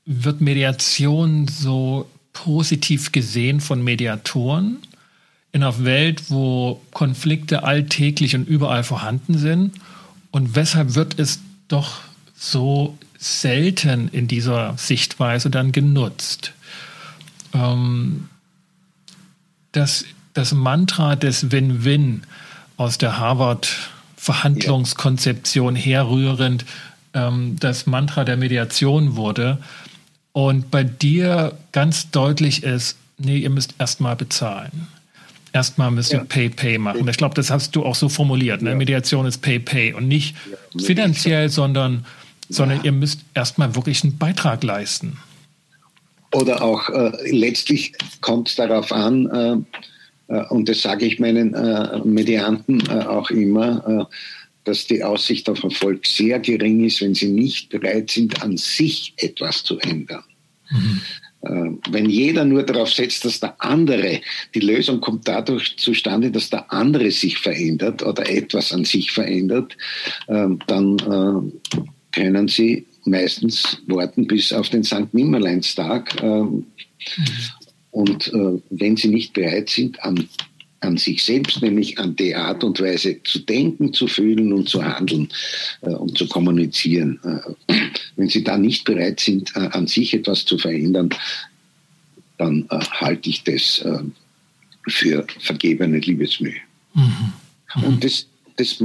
wird 0.05 0.41
Mediation 0.41 1.49
so 1.49 2.09
positiv 2.33 3.13
gesehen 3.13 3.61
von 3.61 3.83
Mediatoren 3.83 4.79
in 5.53 5.63
einer 5.63 5.85
Welt, 5.85 6.31
wo 6.31 6.81
Konflikte 6.93 7.65
alltäglich 7.65 8.35
und 8.35 8.49
überall 8.49 8.85
vorhanden 8.85 9.39
sind? 9.39 9.75
Und 10.31 10.55
weshalb 10.55 10.95
wird 10.95 11.19
es 11.19 11.41
doch 11.69 12.01
so 12.37 12.97
selten 13.19 14.09
in 14.09 14.29
dieser 14.29 14.77
Sichtweise 14.79 15.51
dann 15.51 15.73
genutzt? 15.73 16.53
Ähm, 17.55 18.29
das, 19.73 20.05
das 20.35 20.53
Mantra 20.53 21.17
des 21.17 21.51
Win-Win 21.51 22.25
aus 22.77 22.99
der 22.99 23.19
Harvard-Verhandlungskonzeption 23.19 25.75
herrührend 25.77 26.67
ähm, 27.15 27.57
das 27.61 27.87
Mantra 27.87 28.25
der 28.25 28.37
Mediation 28.37 29.17
wurde. 29.17 29.59
Und 30.33 30.71
bei 30.71 30.85
dir 30.85 31.59
ganz 31.73 32.11
deutlich 32.11 32.63
ist, 32.63 32.97
nee, 33.19 33.39
ihr 33.39 33.51
müsst 33.51 33.75
erstmal 33.79 34.17
bezahlen. 34.17 34.89
Erstmal 35.53 35.91
müsst 35.91 36.13
ihr 36.13 36.21
Pay-Pay 36.21 36.79
machen. 36.79 37.09
Ich 37.09 37.17
glaube, 37.17 37.35
das 37.35 37.51
hast 37.51 37.75
du 37.75 37.85
auch 37.85 37.97
so 37.97 38.09
formuliert. 38.09 38.63
Ne? 38.63 38.71
Ja. 38.71 38.77
Mediation 38.77 39.27
ist 39.27 39.39
Pay-Pay 39.39 39.95
und 39.95 40.07
nicht 40.07 40.37
ja, 40.49 40.85
finanziell, 40.85 41.49
sondern, 41.49 42.07
sondern 42.49 42.79
ja. 42.79 42.85
ihr 42.85 42.93
müsst 42.93 43.23
erstmal 43.35 43.75
wirklich 43.75 44.05
einen 44.05 44.17
Beitrag 44.17 44.63
leisten. 44.63 45.19
Oder 46.33 46.63
auch 46.63 46.89
äh, 46.91 47.31
letztlich 47.31 47.93
kommt 48.21 48.49
es 48.49 48.57
darauf 48.57 48.93
an, 48.93 49.27
äh, 49.27 49.81
äh, 50.31 50.45
und 50.49 50.69
das 50.69 50.83
sage 50.83 51.05
ich 51.05 51.19
meinen 51.19 51.55
äh, 51.55 51.99
Medianten 52.05 52.81
äh, 52.89 53.05
auch 53.05 53.31
immer, 53.31 54.09
äh, 54.09 54.15
dass 54.65 54.87
die 54.87 55.03
Aussicht 55.03 55.49
auf 55.49 55.63
Erfolg 55.65 56.07
sehr 56.07 56.39
gering 56.39 56.85
ist, 56.85 57.01
wenn 57.01 57.15
sie 57.15 57.29
nicht 57.29 57.71
bereit 57.71 58.11
sind, 58.11 58.43
an 58.43 58.57
sich 58.57 59.15
etwas 59.17 59.65
zu 59.65 59.79
ändern. 59.79 60.25
Mhm. 60.71 61.01
Wenn 61.91 62.11
jeder 62.11 62.45
nur 62.45 62.63
darauf 62.65 62.93
setzt, 62.93 63.25
dass 63.25 63.41
der 63.41 63.55
andere, 63.63 64.21
die 64.55 64.61
Lösung 64.61 65.01
kommt 65.01 65.27
dadurch 65.27 65.79
zustande, 65.79 66.31
dass 66.31 66.51
der 66.51 66.71
andere 66.71 67.11
sich 67.11 67.39
verändert 67.39 68.03
oder 68.03 68.29
etwas 68.29 68.75
an 68.75 68.85
sich 68.85 69.11
verändert, 69.11 69.75
dann 70.27 71.53
können 72.13 72.47
sie 72.47 72.87
meistens 73.05 73.79
warten 73.87 74.27
bis 74.27 74.53
auf 74.53 74.69
den 74.69 74.85
St. 74.85 75.13
Nimmerleinstag. 75.13 76.23
Ähm, 76.23 76.67
und 77.91 78.29
äh, 78.29 78.61
wenn 78.71 78.97
sie 78.97 79.09
nicht 79.09 79.33
bereit 79.33 79.69
sind, 79.71 80.03
an, 80.03 80.29
an 80.81 80.97
sich 80.97 81.25
selbst, 81.25 81.61
nämlich 81.63 81.99
an 81.99 82.17
die 82.17 82.35
Art 82.35 82.63
und 82.63 82.81
Weise 82.81 83.23
zu 83.25 83.41
denken, 83.41 83.93
zu 83.93 84.07
fühlen 84.07 84.53
und 84.53 84.69
zu 84.69 84.85
handeln 84.85 85.29
äh, 85.83 85.91
und 85.91 86.17
zu 86.17 86.29
kommunizieren, 86.29 87.19
äh, 87.25 87.75
wenn 88.17 88.29
sie 88.29 88.45
da 88.45 88.57
nicht 88.57 88.85
bereit 88.85 89.21
sind, 89.21 89.57
an 89.57 89.87
sich 89.87 90.15
etwas 90.15 90.45
zu 90.45 90.59
verändern, 90.59 91.11
dann 92.39 92.67
halte 92.71 93.29
ich 93.29 93.45
das 93.45 93.85
für 94.89 95.27
vergebene 95.41 95.99
Liebesmühe. 95.99 96.55
Mhm. 96.95 97.33
Mhm. 97.77 97.85
Und 97.85 98.05
das, 98.05 98.27
das 98.57 98.81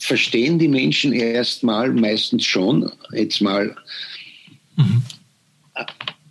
verstehen 0.00 0.58
die 0.58 0.68
Menschen 0.68 1.12
erstmal 1.12 1.92
meistens 1.92 2.44
schon, 2.44 2.90
jetzt 3.12 3.40
mal 3.40 3.76
mhm. 4.76 5.02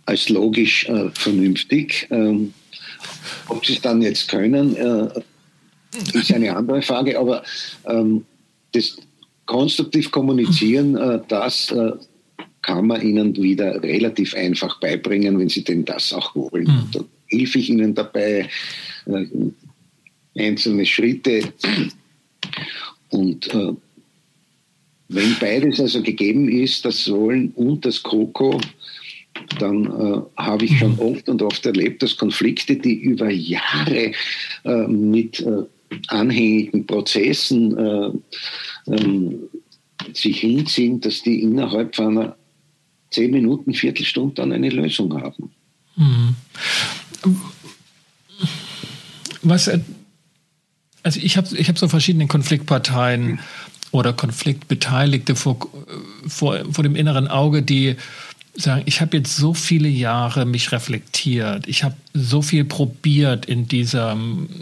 als 0.04 0.28
logisch 0.28 0.86
äh, 0.88 1.08
vernünftig. 1.14 2.06
Ähm, 2.10 2.52
ob 3.48 3.64
sie 3.64 3.74
es 3.74 3.80
dann 3.80 4.02
jetzt 4.02 4.28
können, 4.28 4.76
äh, 4.76 5.08
ist 6.12 6.32
eine 6.32 6.54
andere 6.54 6.82
Frage, 6.82 7.18
aber 7.18 7.42
ähm, 7.86 8.24
das 8.72 8.96
konstruktiv 9.46 10.10
kommunizieren, 10.10 10.96
äh, 10.96 11.20
das 11.28 11.70
äh, 11.70 11.92
kann 12.62 12.86
man 12.86 13.00
ihnen 13.00 13.34
wieder 13.36 13.82
relativ 13.82 14.34
einfach 14.34 14.78
beibringen, 14.80 15.38
wenn 15.38 15.48
sie 15.48 15.64
denn 15.64 15.84
das 15.84 16.12
auch 16.12 16.34
wollen. 16.34 16.66
Mhm. 16.66 16.88
Da 16.92 17.00
hilfe 17.26 17.58
ich 17.58 17.70
ihnen 17.70 17.94
dabei, 17.94 18.48
äh, 19.06 19.26
einzelne 20.36 20.86
Schritte 20.86 21.52
und 23.10 23.52
äh, 23.54 23.72
wenn 25.08 25.36
beides 25.40 25.80
also 25.80 26.02
gegeben 26.02 26.48
ist, 26.48 26.84
das 26.84 27.04
Sollen 27.04 27.50
und 27.56 27.84
das 27.84 28.02
Kroko, 28.02 28.60
dann 29.58 29.86
äh, 29.86 30.20
habe 30.36 30.64
ich 30.64 30.78
schon 30.78 30.98
oft 30.98 31.28
und 31.28 31.42
oft 31.42 31.64
erlebt, 31.66 32.02
dass 32.02 32.16
Konflikte, 32.16 32.76
die 32.76 32.94
über 32.94 33.30
Jahre 33.30 34.12
äh, 34.64 34.86
mit 34.86 35.44
anhängigen 36.08 36.86
Prozessen 36.86 37.76
äh, 37.76 38.10
ähm, 38.86 39.40
sich 40.12 40.40
hinziehen, 40.40 41.00
dass 41.00 41.22
die 41.22 41.42
innerhalb 41.42 41.96
von 41.96 42.18
einer 42.18 42.36
zehn 43.10 43.30
Minuten, 43.30 43.74
Viertelstunde 43.74 44.34
dann 44.36 44.52
eine 44.52 44.70
Lösung 44.70 45.20
haben. 45.20 45.50
Mhm. 45.96 46.36
Was 49.42 49.68
äh, 49.68 49.80
also 51.02 51.20
ich 51.20 51.36
habe 51.36 51.56
ich 51.56 51.68
hab 51.68 51.78
so 51.78 51.88
verschiedene 51.88 52.26
Konfliktparteien 52.26 53.40
oder 53.90 54.12
Konfliktbeteiligte 54.12 55.34
vor, 55.34 55.58
vor, 56.26 56.58
vor 56.70 56.84
dem 56.84 56.94
inneren 56.94 57.28
Auge, 57.28 57.62
die 57.62 57.96
sagen, 58.54 58.82
ich 58.86 59.00
habe 59.00 59.16
jetzt 59.16 59.36
so 59.36 59.54
viele 59.54 59.88
Jahre 59.88 60.44
mich 60.44 60.72
reflektiert, 60.72 61.66
ich 61.66 61.84
habe 61.84 61.94
so 62.14 62.42
viel 62.42 62.64
probiert 62.64 63.46
in 63.46 63.68
dieser, 63.68 64.16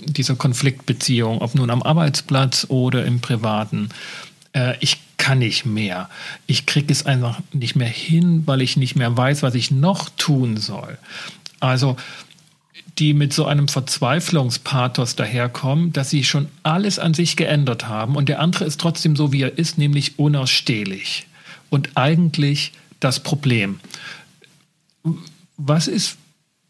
dieser 0.05 0.37
Konfliktbeziehung, 0.37 1.39
ob 1.39 1.55
nun 1.55 1.71
am 1.71 1.83
Arbeitsplatz 1.83 2.67
oder 2.69 3.05
im 3.05 3.21
Privaten. 3.21 3.89
Äh, 4.53 4.75
ich 4.81 4.99
kann 5.17 5.41
nicht 5.41 5.67
mehr. 5.67 6.09
Ich 6.47 6.65
kriege 6.65 6.93
es 6.93 7.05
einfach 7.05 7.41
nicht 7.53 7.77
mehr 7.77 7.89
hin, 7.89 8.45
weil 8.47 8.63
ich 8.63 8.77
nicht 8.77 8.95
mehr 8.95 9.17
weiß, 9.17 9.43
was 9.43 9.55
ich 9.55 9.71
noch 9.71 10.09
tun 10.11 10.57
soll. 10.57 10.97
Also 11.61 11.97
die 12.99 13.15
mit 13.15 13.33
so 13.33 13.47
einem 13.47 13.69
Verzweiflungspathos 13.69 15.15
daherkommen, 15.17 15.93
dass 15.93 16.11
sie 16.11 16.25
schon 16.25 16.49
alles 16.63 16.99
an 16.99 17.15
sich 17.15 17.37
geändert 17.37 17.87
haben 17.89 18.17
und 18.17 18.29
der 18.29 18.41
andere 18.41 18.65
ist 18.65 18.81
trotzdem 18.81 19.15
so, 19.15 19.33
wie 19.33 19.43
er 19.43 19.57
ist, 19.57 19.79
nämlich 19.79 20.19
unausstehlich. 20.19 21.27
Und 21.71 21.97
eigentlich 21.97 22.73
das 23.01 23.21
Problem. 23.21 23.81
Was 25.57 25.87
ist, 25.87 26.17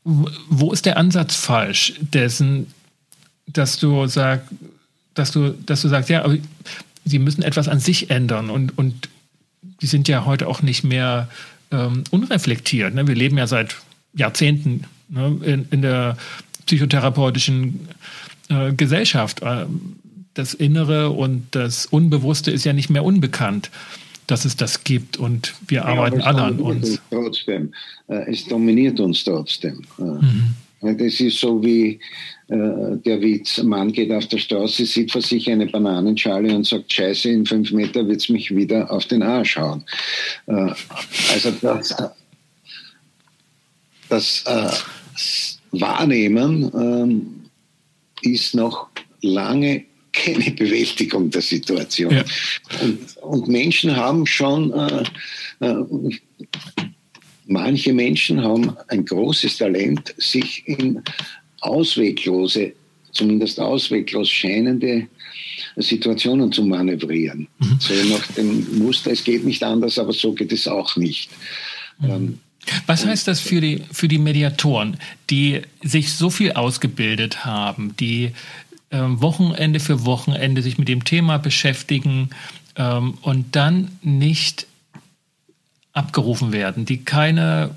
wo 0.05 0.73
ist 0.73 0.87
der 0.87 0.97
Ansatz 0.97 1.35
falsch 1.37 1.95
dessen, 2.01 2.67
dass 3.47 3.79
du 3.79 4.07
sagst, 4.07 4.49
dass 5.15 5.33
du, 5.33 5.51
dass 5.51 5.83
du 5.83 5.89
sagst, 5.89 6.11
ja, 6.11 6.25
aber 6.25 6.37
sie 7.05 7.19
müssen 7.19 7.43
etwas 7.43 7.69
an 7.69 7.81
sich 7.81 8.11
ändern 8.11 8.51
und, 8.51 8.77
und 8.77 9.09
die 9.81 9.87
sind 9.87 10.09
ja 10.09 10.25
heute 10.25 10.47
auch 10.47 10.63
nicht 10.63 10.85
mehr 10.85 11.29
ähm, 11.71 12.05
unreflektiert. 12.11 12.95
Ne? 12.95 13.07
Wir 13.07 13.15
leben 13.15 13.39
ja 13.39 13.47
seit 13.47 13.77
Jahrzehnten 14.15 14.85
ne, 15.09 15.39
in, 15.43 15.67
in, 15.71 15.83
der 15.83 16.17
psychotherapeutischen 16.67 17.89
äh, 18.49 18.73
Gesellschaft. 18.73 19.43
Äh, 19.43 19.67
das 20.35 20.55
Innere 20.55 21.11
und 21.11 21.47
das 21.51 21.87
Unbewusste 21.87 22.51
ist 22.51 22.65
ja 22.65 22.73
nicht 22.73 22.91
mehr 22.91 23.05
unbekannt, 23.05 23.71
dass 24.29 24.45
es 24.45 24.57
das 24.57 24.85
gibt 24.85 25.17
und 25.17 25.55
wir 25.67 25.79
ja, 25.79 25.85
arbeiten 25.85 26.21
alle 26.21 26.43
an 26.43 26.61
uns. 26.61 27.01
Trotzdem. 27.11 27.75
Äh, 28.07 28.31
es 28.31 28.45
dominiert 28.47 29.01
uns 29.01 29.25
trotzdem. 29.25 29.83
Äh, 29.99 30.03
mhm. 30.03 30.55
Das 30.81 31.19
ist 31.21 31.41
so 31.41 31.61
wie 31.65 31.99
der 32.51 33.21
Witz, 33.21 33.63
Mann 33.65 33.93
geht 33.93 34.13
auf 34.13 34.27
der 34.29 34.39
Straße, 34.39 34.87
sieht 34.87 35.11
vor 35.11 35.21
sich 35.21 35.51
eine 35.51 35.67
Bananenschale 35.67 36.55
und 36.55 36.65
sagt, 36.65 36.91
scheiße, 36.91 37.29
in 37.29 37.45
fünf 37.45 37.73
Meter 37.73 38.07
wird 38.07 38.21
es 38.21 38.29
mich 38.29 38.55
wieder 38.55 38.91
auf 38.91 39.05
den 39.07 39.23
Arsch 39.23 39.57
hauen. 39.57 39.85
Also 40.47 41.51
das, 41.61 41.95
das 44.09 44.45
Wahrnehmen 45.73 46.71
ähm, 46.75 47.51
ist 48.23 48.55
noch 48.55 48.89
lange 49.21 49.85
keine 50.13 50.51
Bewältigung 50.57 51.31
der 51.31 51.43
Situation. 51.43 52.15
Ja. 52.15 52.25
Und, 52.83 53.17
und, 53.19 53.49
Menschen 53.49 53.95
haben 53.95 54.27
schon, 54.27 54.73
äh, 54.73 55.05
äh, 55.61 55.85
manche 57.47 57.93
Menschen 57.93 58.43
haben 58.43 58.77
ein 58.89 59.05
großes 59.05 59.59
Talent, 59.59 60.15
sich 60.19 60.67
in 60.67 61.03
ausweglose, 61.61 62.73
zumindest 63.13 63.61
ausweglos 63.61 64.31
scheinende 64.31 65.09
Situationen 65.77 66.53
zu 66.53 66.65
manövrieren. 66.65 67.49
Mhm. 67.59 67.79
So 67.81 67.95
nach 68.11 68.27
dem 68.33 68.79
Muster, 68.79 69.13
es 69.13 69.25
geht 69.25 69.45
nicht 69.45 69.63
anders, 69.63 69.99
aber 69.99 70.13
so 70.13 70.33
geht 70.33 70.53
es 70.53 70.69
auch 70.69 70.97
nicht. 70.97 71.31
Mhm. 72.01 72.11
Ähm, 72.11 72.39
was 72.87 73.05
heißt 73.05 73.29
das 73.29 73.41
für 73.41 73.61
die, 73.61 73.83
für 73.93 74.09
die 74.09 74.19
Mediatoren, 74.19 74.99
die 75.31 75.63
sich 75.83 76.13
so 76.13 76.31
viel 76.31 76.53
ausgebildet 76.53 77.45
haben, 77.45 77.97
die 77.97 78.33
ähm, 78.91 79.21
Wochenende 79.21 79.81
für 79.81 80.05
Wochenende 80.05 80.63
sich 80.63 80.79
mit 80.79 80.89
dem 80.89 81.05
Thema 81.05 81.39
beschäftigen 81.39 82.31
ähm, 82.77 83.19
und 83.23 83.55
dann 83.55 83.91
nicht 84.03 84.67
abgerufen 85.93 86.53
werden, 86.53 86.85
die 86.85 86.99
keine, 86.99 87.75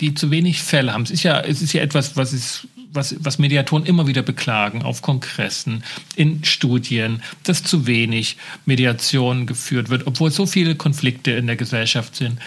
die 0.00 0.14
zu 0.14 0.30
wenig 0.30 0.62
Fälle 0.62 0.92
haben. 0.92 1.02
Es 1.02 1.10
ist 1.10 1.24
ja, 1.24 1.40
es 1.40 1.62
ist 1.62 1.72
ja 1.72 1.82
etwas, 1.82 2.16
was 2.16 2.32
ist, 2.32 2.68
was, 2.92 3.16
was 3.20 3.38
Mediatoren 3.38 3.84
immer 3.84 4.06
wieder 4.06 4.22
beklagen 4.22 4.82
auf 4.82 5.02
Kongressen, 5.02 5.84
in 6.16 6.44
Studien, 6.44 7.22
dass 7.42 7.62
zu 7.62 7.86
wenig 7.86 8.36
Mediation 8.66 9.46
geführt 9.46 9.90
wird, 9.90 10.06
obwohl 10.06 10.30
so 10.30 10.46
viele 10.46 10.74
Konflikte 10.74 11.32
in 11.32 11.46
der 11.46 11.56
Gesellschaft 11.56 12.16
sind. 12.16 12.38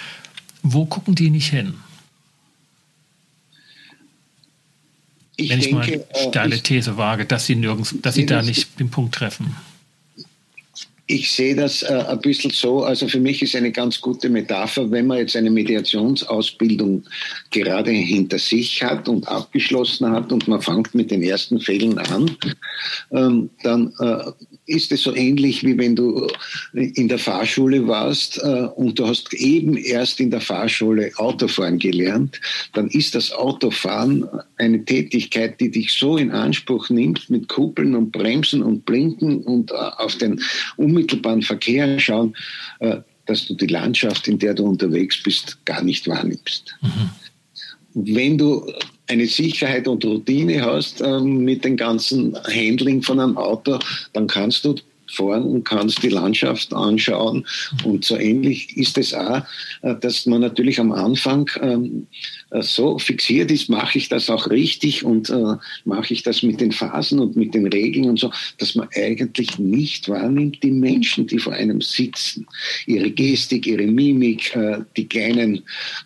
Wo 0.64 0.86
gucken 0.86 1.14
die 1.14 1.30
nicht 1.30 1.52
hin? 1.52 1.76
Ich 5.36 5.50
Wenn 5.50 5.60
ich 5.60 5.66
denke, 5.66 5.98
mal 5.98 6.30
steile 6.30 6.56
ich, 6.56 6.64
These 6.64 6.98
wage, 6.98 7.26
dass 7.26 7.46
sie 7.46 7.56
nirgends, 7.56 7.96
dass 8.02 8.16
sie 8.16 8.26
da 8.26 8.42
nicht 8.42 8.80
den 8.80 8.90
Punkt 8.90 9.16
treffen. 9.16 9.56
Ich 11.06 11.32
sehe 11.32 11.54
das 11.54 11.84
äh, 11.84 12.06
ein 12.08 12.22
bisschen 12.22 12.52
so, 12.52 12.84
also 12.84 13.10
für 13.10 13.20
mich 13.20 13.42
ist 13.42 13.56
eine 13.56 13.72
ganz 13.72 14.00
gute 14.00 14.30
Metapher, 14.30 14.90
wenn 14.90 15.08
man 15.08 15.18
jetzt 15.18 15.36
eine 15.36 15.50
Mediationsausbildung 15.50 17.04
gerade 17.52 17.92
hinter 17.92 18.40
sich 18.40 18.82
hat 18.82 19.10
und 19.10 19.28
abgeschlossen 19.28 20.10
hat 20.10 20.32
und 20.32 20.48
man 20.48 20.62
fängt 20.62 20.96
mit 20.96 21.12
den 21.12 21.22
ersten 21.22 21.60
Fällen 21.60 21.98
an, 21.98 22.38
ähm, 23.12 23.50
dann 23.64 23.92
äh, 24.00 24.32
ist 24.66 24.92
es 24.92 25.04
so 25.04 25.16
ähnlich, 25.16 25.64
wie 25.64 25.78
wenn 25.78 25.96
du 25.96 26.28
in 26.72 27.08
der 27.08 27.20
Fahrschule 27.20 27.88
warst 27.88 28.38
äh, 28.42 28.68
und 28.76 28.98
du 28.98 29.08
hast 29.08 29.34
eben 29.34 29.76
erst 29.76 30.20
in 30.20 30.32
der 30.32 30.42
Fahrschule 30.42 31.12
Autofahren 31.18 31.80
gelernt, 31.80 32.40
dann 32.74 32.88
ist 32.88 33.16
das 33.16 33.32
Autofahren 33.32 34.26
eine 34.58 34.84
Tätigkeit, 34.86 35.60
die 35.60 35.70
dich 35.70 35.94
so 35.94 36.18
in 36.18 36.32
Anspruch 36.32 36.90
nimmt 36.90 37.30
mit 37.30 37.50
Kuppeln 37.50 37.96
und 37.96 38.12
Bremsen 38.12 38.64
und 38.64 38.86
Blinken 38.86 39.44
und 39.44 39.72
äh, 39.72 39.76
auf 39.76 40.16
den 40.18 40.42
unmittelbaren 40.78 41.42
Verkehr 41.42 42.00
schauen, 42.00 42.36
äh, 42.80 42.98
dass 43.26 43.48
du 43.48 43.56
die 43.56 43.68
Landschaft, 43.68 44.28
in 44.28 44.40
der 44.40 44.54
du 44.54 44.66
unterwegs 44.66 45.22
bist, 45.24 45.66
gar 45.66 45.84
nicht 45.84 46.08
wahrnimmst. 46.08 46.76
Mhm. 46.82 47.10
Wenn 48.16 48.38
du 48.38 48.72
eine 49.08 49.28
Sicherheit 49.28 49.88
und 49.88 50.06
Routine 50.06 50.64
hast 50.64 51.02
ähm, 51.02 51.44
mit 51.44 51.66
dem 51.66 51.78
ganzen 51.78 52.36
Handling 52.46 53.02
von 53.02 53.20
einem 53.20 53.38
Auto, 53.38 53.80
dann 54.14 54.28
kannst 54.28 54.66
du 54.66 54.76
fahren 55.14 55.44
und 55.44 55.64
kannst 55.64 56.04
die 56.04 56.10
Landschaft 56.10 56.74
anschauen. 56.74 57.46
Und 57.84 58.06
so 58.06 58.18
ähnlich 58.18 58.76
ist 58.78 58.98
es 58.98 59.14
auch, 59.14 59.42
äh, 59.82 59.96
dass 60.00 60.26
man 60.26 60.42
natürlich 60.42 60.80
am 60.80 60.92
Anfang 60.92 61.50
ähm, 61.62 62.08
äh, 62.50 62.62
so 62.62 62.98
fixiert 63.00 63.52
ist, 63.52 63.70
mache 63.70 63.98
ich 63.98 64.10
das 64.10 64.30
auch 64.30 64.50
richtig 64.50 65.04
und 65.04 65.30
äh, 65.30 65.56
mache 65.86 66.14
ich 66.14 66.24
das 66.24 66.44
mit 66.44 66.62
den 66.62 66.72
Phasen 66.72 67.20
und 67.20 67.36
mit 67.36 67.54
den 67.54 67.68
Regeln 67.68 68.10
und 68.10 68.20
so, 68.20 68.32
dass 68.58 68.76
man 68.76 68.88
eigentlich 68.96 69.60
nicht 69.60 70.10
wahrnimmt, 70.10 70.64
die 70.64 70.72
Menschen, 70.72 71.28
die 71.28 71.40
vor 71.40 71.54
einem 71.54 71.82
sitzen, 71.82 72.48
ihre 72.86 73.12
Gestik, 73.12 73.68
ihre 73.68 73.86
Mimik, 73.86 74.58
die 74.98 75.08
kleinen, 75.08 75.64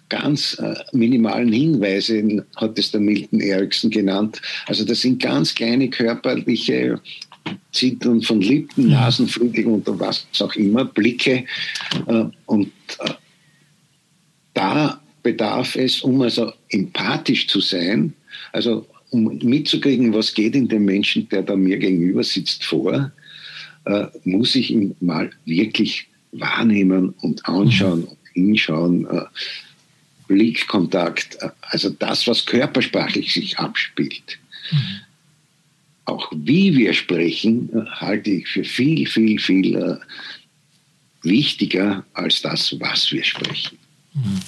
ganz 0.09 0.57
minimalen 0.91 1.51
Hinweise, 1.51 2.45
hat 2.55 2.77
es 2.77 2.91
der 2.91 3.01
Milton 3.01 3.39
Erickson 3.39 3.89
genannt. 3.89 4.41
Also 4.67 4.83
das 4.85 5.01
sind 5.01 5.21
ganz 5.21 5.53
kleine 5.55 5.89
körperliche 5.89 6.99
Zittern 7.71 8.21
von 8.21 8.41
Lippen, 8.41 8.89
Nasenflügel 8.89 9.65
und 9.65 9.87
was 9.99 10.27
auch 10.39 10.53
immer, 10.55 10.85
Blicke. 10.85 11.45
Äh, 12.07 12.25
und 12.45 12.71
äh, 12.99 13.13
da 14.53 15.01
bedarf 15.23 15.75
es, 15.75 16.01
um 16.01 16.21
also 16.21 16.51
empathisch 16.69 17.47
zu 17.47 17.59
sein, 17.59 18.13
also 18.51 18.87
um 19.09 19.37
mitzukriegen, 19.37 20.13
was 20.13 20.33
geht 20.33 20.55
in 20.55 20.67
dem 20.67 20.85
Menschen, 20.85 21.29
der 21.29 21.43
da 21.43 21.55
mir 21.55 21.77
gegenüber 21.77 22.23
sitzt, 22.23 22.63
vor, 22.63 23.11
äh, 23.85 24.05
muss 24.23 24.55
ich 24.55 24.71
ihn 24.71 24.95
mal 24.99 25.29
wirklich 25.45 26.07
wahrnehmen 26.31 27.13
und 27.21 27.47
anschauen 27.47 28.03
und 28.03 28.17
hinschauen. 28.33 29.07
Blickkontakt, 30.27 31.37
also 31.61 31.89
das, 31.89 32.27
was 32.27 32.45
körpersprachlich 32.45 33.31
sich 33.31 33.57
abspielt. 33.57 34.39
Mhm 34.69 35.06
auch 36.07 36.31
wie 36.33 36.75
wir 36.75 36.93
sprechen, 36.93 37.69
halte 37.91 38.29
ich 38.31 38.47
für 38.47 38.63
viel, 38.63 39.05
viel, 39.07 39.37
viel 39.39 39.75
äh, 39.75 39.97
wichtiger 41.21 42.05
als 42.13 42.41
das, 42.41 42.75
was 42.79 43.11
wir 43.11 43.23
sprechen. 43.23 43.77
Mhm. 44.13 44.41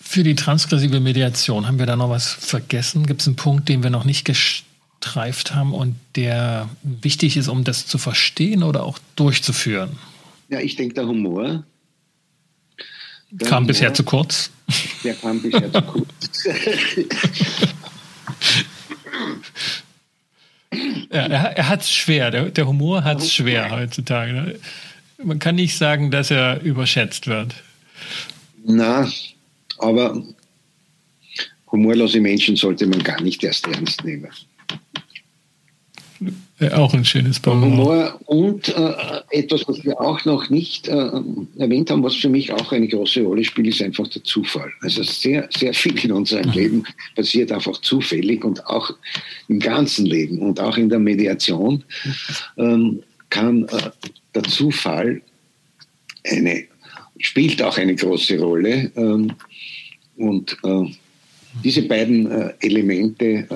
Für 0.00 0.22
die 0.22 0.34
transgressive 0.36 1.00
Mediation 1.00 1.66
haben 1.66 1.78
wir 1.78 1.86
da 1.86 1.96
noch 1.96 2.10
was 2.10 2.32
vergessen? 2.32 3.06
Gibt 3.06 3.22
es 3.22 3.26
einen 3.26 3.36
Punkt, 3.36 3.68
den 3.68 3.82
wir 3.82 3.90
noch 3.90 4.04
nicht 4.04 4.24
gestreift 4.24 5.54
haben 5.54 5.72
und 5.72 5.96
der 6.14 6.68
wichtig 6.82 7.36
ist, 7.36 7.48
um 7.48 7.64
das 7.64 7.86
zu 7.86 7.98
verstehen 7.98 8.62
oder 8.62 8.84
auch 8.84 8.98
durchzuführen? 9.16 9.98
Ja, 10.50 10.60
ich 10.60 10.76
denke, 10.76 10.94
der 10.94 11.06
Humor. 11.06 11.64
Der 13.30 13.48
kam 13.48 13.62
Humor, 13.62 13.68
bisher 13.68 13.94
zu 13.94 14.04
kurz. 14.04 14.50
Der 15.02 15.14
kam 15.14 15.40
bisher 15.40 15.72
zu 15.72 15.82
kurz. 15.82 16.44
Ja, 21.12 21.26
er, 21.26 21.56
er 21.58 21.68
hat 21.68 21.82
es 21.82 21.92
schwer. 21.92 22.30
Der, 22.30 22.50
der 22.50 22.66
Humor 22.66 23.04
hat 23.04 23.20
es 23.20 23.32
schwer 23.32 23.70
heutzutage. 23.70 24.32
Ne? 24.32 24.58
Man 25.22 25.38
kann 25.38 25.56
nicht 25.56 25.76
sagen, 25.76 26.10
dass 26.10 26.30
er 26.30 26.62
überschätzt 26.62 27.26
wird. 27.26 27.54
Na, 28.64 29.10
aber 29.78 30.22
humorlose 31.70 32.20
Menschen 32.20 32.56
sollte 32.56 32.86
man 32.86 33.02
gar 33.02 33.20
nicht 33.20 33.42
erst 33.44 33.66
ernst 33.66 34.04
nehmen. 34.04 34.30
Auch 36.74 36.94
ein 36.94 37.04
schönes 37.04 37.40
Bonbon. 37.40 37.72
Humor 37.72 38.20
und 38.26 38.68
äh, 38.68 38.94
etwas, 39.30 39.66
was 39.66 39.84
wir 39.84 40.00
auch 40.00 40.24
noch 40.24 40.48
nicht 40.48 40.86
äh, 40.86 41.10
erwähnt 41.58 41.90
haben, 41.90 42.04
was 42.04 42.14
für 42.14 42.28
mich 42.28 42.52
auch 42.52 42.70
eine 42.70 42.86
große 42.86 43.22
Rolle 43.22 43.42
spielt, 43.42 43.68
ist 43.68 43.82
einfach 43.82 44.06
der 44.08 44.22
Zufall. 44.22 44.70
Also 44.80 45.02
sehr, 45.02 45.48
sehr 45.50 45.74
viel 45.74 45.98
in 46.04 46.12
unserem 46.12 46.46
mhm. 46.46 46.52
Leben 46.52 46.84
passiert 47.16 47.50
einfach 47.50 47.80
zufällig 47.80 48.44
und 48.44 48.64
auch 48.66 48.94
im 49.48 49.58
ganzen 49.58 50.06
Leben 50.06 50.38
und 50.38 50.60
auch 50.60 50.76
in 50.76 50.88
der 50.88 51.00
Mediation 51.00 51.82
ähm, 52.56 53.02
kann 53.28 53.64
äh, 53.64 53.90
der 54.34 54.44
Zufall 54.44 55.20
eine, 56.24 56.64
spielt 57.18 57.60
auch 57.62 57.76
eine 57.76 57.96
große 57.96 58.38
Rolle. 58.38 58.92
Ähm, 58.94 59.32
und 60.16 60.56
äh, 60.62 60.84
diese 61.64 61.82
beiden 61.82 62.30
äh, 62.30 62.52
Elemente, 62.60 63.24
äh, 63.24 63.46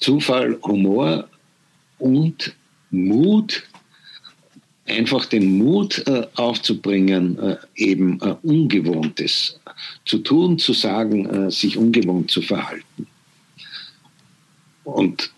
Zufall, 0.00 0.58
Humor, 0.62 1.28
und 1.98 2.54
Mut, 2.90 3.64
einfach 4.86 5.26
den 5.26 5.58
Mut 5.58 6.06
äh, 6.06 6.26
aufzubringen, 6.36 7.38
äh, 7.38 7.56
eben 7.76 8.20
äh, 8.20 8.34
Ungewohntes 8.42 9.60
zu 10.04 10.18
tun, 10.18 10.58
zu 10.58 10.72
sagen, 10.72 11.26
äh, 11.26 11.50
sich 11.50 11.76
ungewohnt 11.76 12.30
zu 12.30 12.40
verhalten. 12.40 13.06
Und 14.84 15.30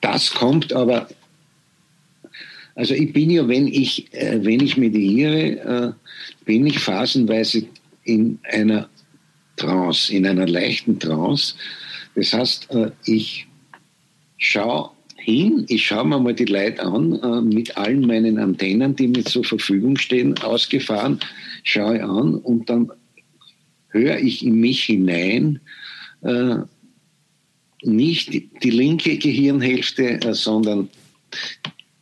das 0.00 0.32
kommt 0.32 0.72
aber, 0.72 1.08
also 2.74 2.94
ich 2.94 3.12
bin 3.12 3.30
ja, 3.30 3.46
wenn 3.46 3.68
ich, 3.68 4.12
äh, 4.12 4.44
wenn 4.44 4.60
ich 4.60 4.76
mediere, 4.76 5.60
äh, 5.60 5.92
bin 6.44 6.66
ich 6.66 6.78
phasenweise 6.80 7.66
in 8.02 8.38
einer 8.50 8.88
Trance, 9.56 10.12
in 10.12 10.26
einer 10.26 10.48
leichten 10.48 10.98
Trance. 10.98 11.54
Das 12.16 12.32
heißt, 12.32 12.68
ich 13.06 13.46
schaue 14.36 14.93
hin, 15.24 15.64
ich 15.68 15.86
schaue 15.86 16.06
mir 16.06 16.20
mal 16.20 16.34
die 16.34 16.44
Leute 16.44 16.82
an, 16.82 17.18
äh, 17.22 17.40
mit 17.40 17.76
allen 17.76 18.06
meinen 18.06 18.38
Antennen, 18.38 18.94
die 18.94 19.08
mir 19.08 19.24
zur 19.24 19.44
Verfügung 19.44 19.96
stehen, 19.96 20.36
ausgefahren, 20.38 21.18
schaue 21.62 22.02
an 22.02 22.34
und 22.34 22.68
dann 22.68 22.90
höre 23.88 24.18
ich 24.18 24.44
in 24.44 24.60
mich 24.60 24.84
hinein, 24.84 25.60
äh, 26.22 26.56
nicht 27.82 28.32
die 28.62 28.70
linke 28.70 29.16
Gehirnhälfte, 29.16 30.20
äh, 30.20 30.34
sondern 30.34 30.90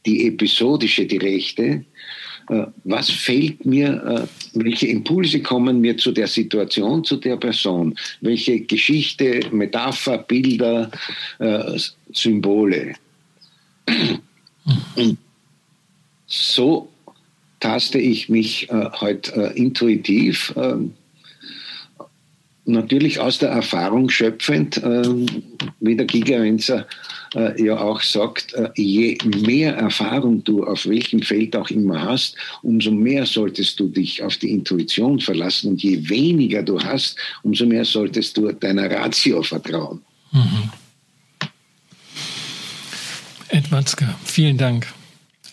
die 0.04 0.26
episodische, 0.26 1.06
die 1.06 1.18
rechte. 1.18 1.84
Äh, 2.48 2.66
was 2.84 3.08
fällt 3.08 3.64
mir, 3.64 4.02
äh, 4.02 4.58
welche 4.58 4.88
Impulse 4.88 5.40
kommen 5.42 5.80
mir 5.80 5.96
zu 5.96 6.10
der 6.10 6.26
Situation, 6.26 7.04
zu 7.04 7.16
der 7.16 7.36
Person? 7.36 7.94
Welche 8.20 8.60
Geschichte, 8.60 9.40
Metapher, 9.52 10.18
Bilder, 10.18 10.90
äh, 11.38 11.78
Symbole? 12.12 12.94
Und 14.96 15.18
so 16.26 16.88
taste 17.60 17.98
ich 17.98 18.28
mich 18.28 18.68
heute 18.70 19.52
intuitiv 19.54 20.54
natürlich 22.64 23.20
aus 23.20 23.38
der 23.38 23.50
Erfahrung 23.50 24.08
schöpfend, 24.08 24.76
äh, 24.78 25.02
wie 25.80 25.96
der 25.96 26.06
Gigerenzer 26.06 26.86
äh, 27.34 27.62
ja 27.62 27.78
auch 27.78 28.00
sagt, 28.00 28.54
äh, 28.54 28.68
je 28.76 29.18
mehr 29.24 29.74
Erfahrung 29.74 30.44
du 30.44 30.64
auf 30.64 30.86
welchem 30.86 31.22
Feld 31.22 31.56
auch 31.56 31.70
immer 31.70 32.02
hast, 32.02 32.36
umso 32.62 32.90
mehr 32.90 33.26
solltest 33.26 33.80
du 33.80 33.88
dich 33.88 34.22
auf 34.22 34.36
die 34.36 34.50
Intuition 34.50 35.18
verlassen 35.20 35.70
und 35.72 35.82
je 35.82 36.08
weniger 36.08 36.62
du 36.62 36.80
hast, 36.80 37.16
umso 37.42 37.66
mehr 37.66 37.84
solltest 37.84 38.36
du 38.36 38.52
deiner 38.52 38.90
Ratio 38.90 39.42
vertrauen. 39.42 40.00
Mhm. 40.32 40.70
Ed 43.52 43.70
Watzke, 43.70 44.14
vielen 44.24 44.56
Dank. 44.56 44.86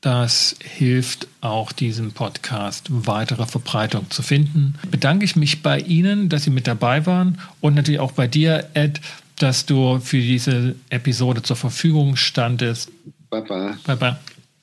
Das 0.00 0.56
hilft 0.62 1.28
auch 1.40 1.72
diesem 1.72 2.12
Podcast 2.12 2.86
weitere 2.90 3.46
Verbreitung 3.46 4.10
zu 4.10 4.22
finden. 4.22 4.74
Bedanke 4.90 5.24
ich 5.24 5.36
mich 5.36 5.62
bei 5.62 5.78
Ihnen, 5.78 6.28
dass 6.28 6.44
Sie 6.44 6.50
mit 6.50 6.66
dabei 6.66 7.06
waren 7.06 7.40
und 7.60 7.74
natürlich 7.74 8.00
auch 8.00 8.12
bei 8.12 8.26
dir, 8.26 8.68
Ed, 8.74 9.00
dass 9.36 9.66
du 9.66 10.00
für 10.00 10.18
diese 10.18 10.74
Episode 10.90 11.42
zur 11.42 11.56
Verfügung 11.56 12.16
standest. 12.16 12.90
Baba. 13.30 13.76
Baba. 13.84 14.20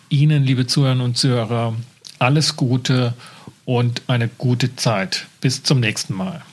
Ihnen, 0.10 0.44
liebe 0.44 0.68
Zuhörerinnen 0.68 1.04
und 1.04 1.18
Zuhörer, 1.18 1.76
alles 2.20 2.56
Gute 2.56 3.14
und 3.66 4.04
eine 4.08 4.28
gute 4.28 4.76
Zeit. 4.76 5.28
Bis 5.40 5.64
zum 5.64 5.80
nächsten 5.80 6.14
Mal. 6.14 6.44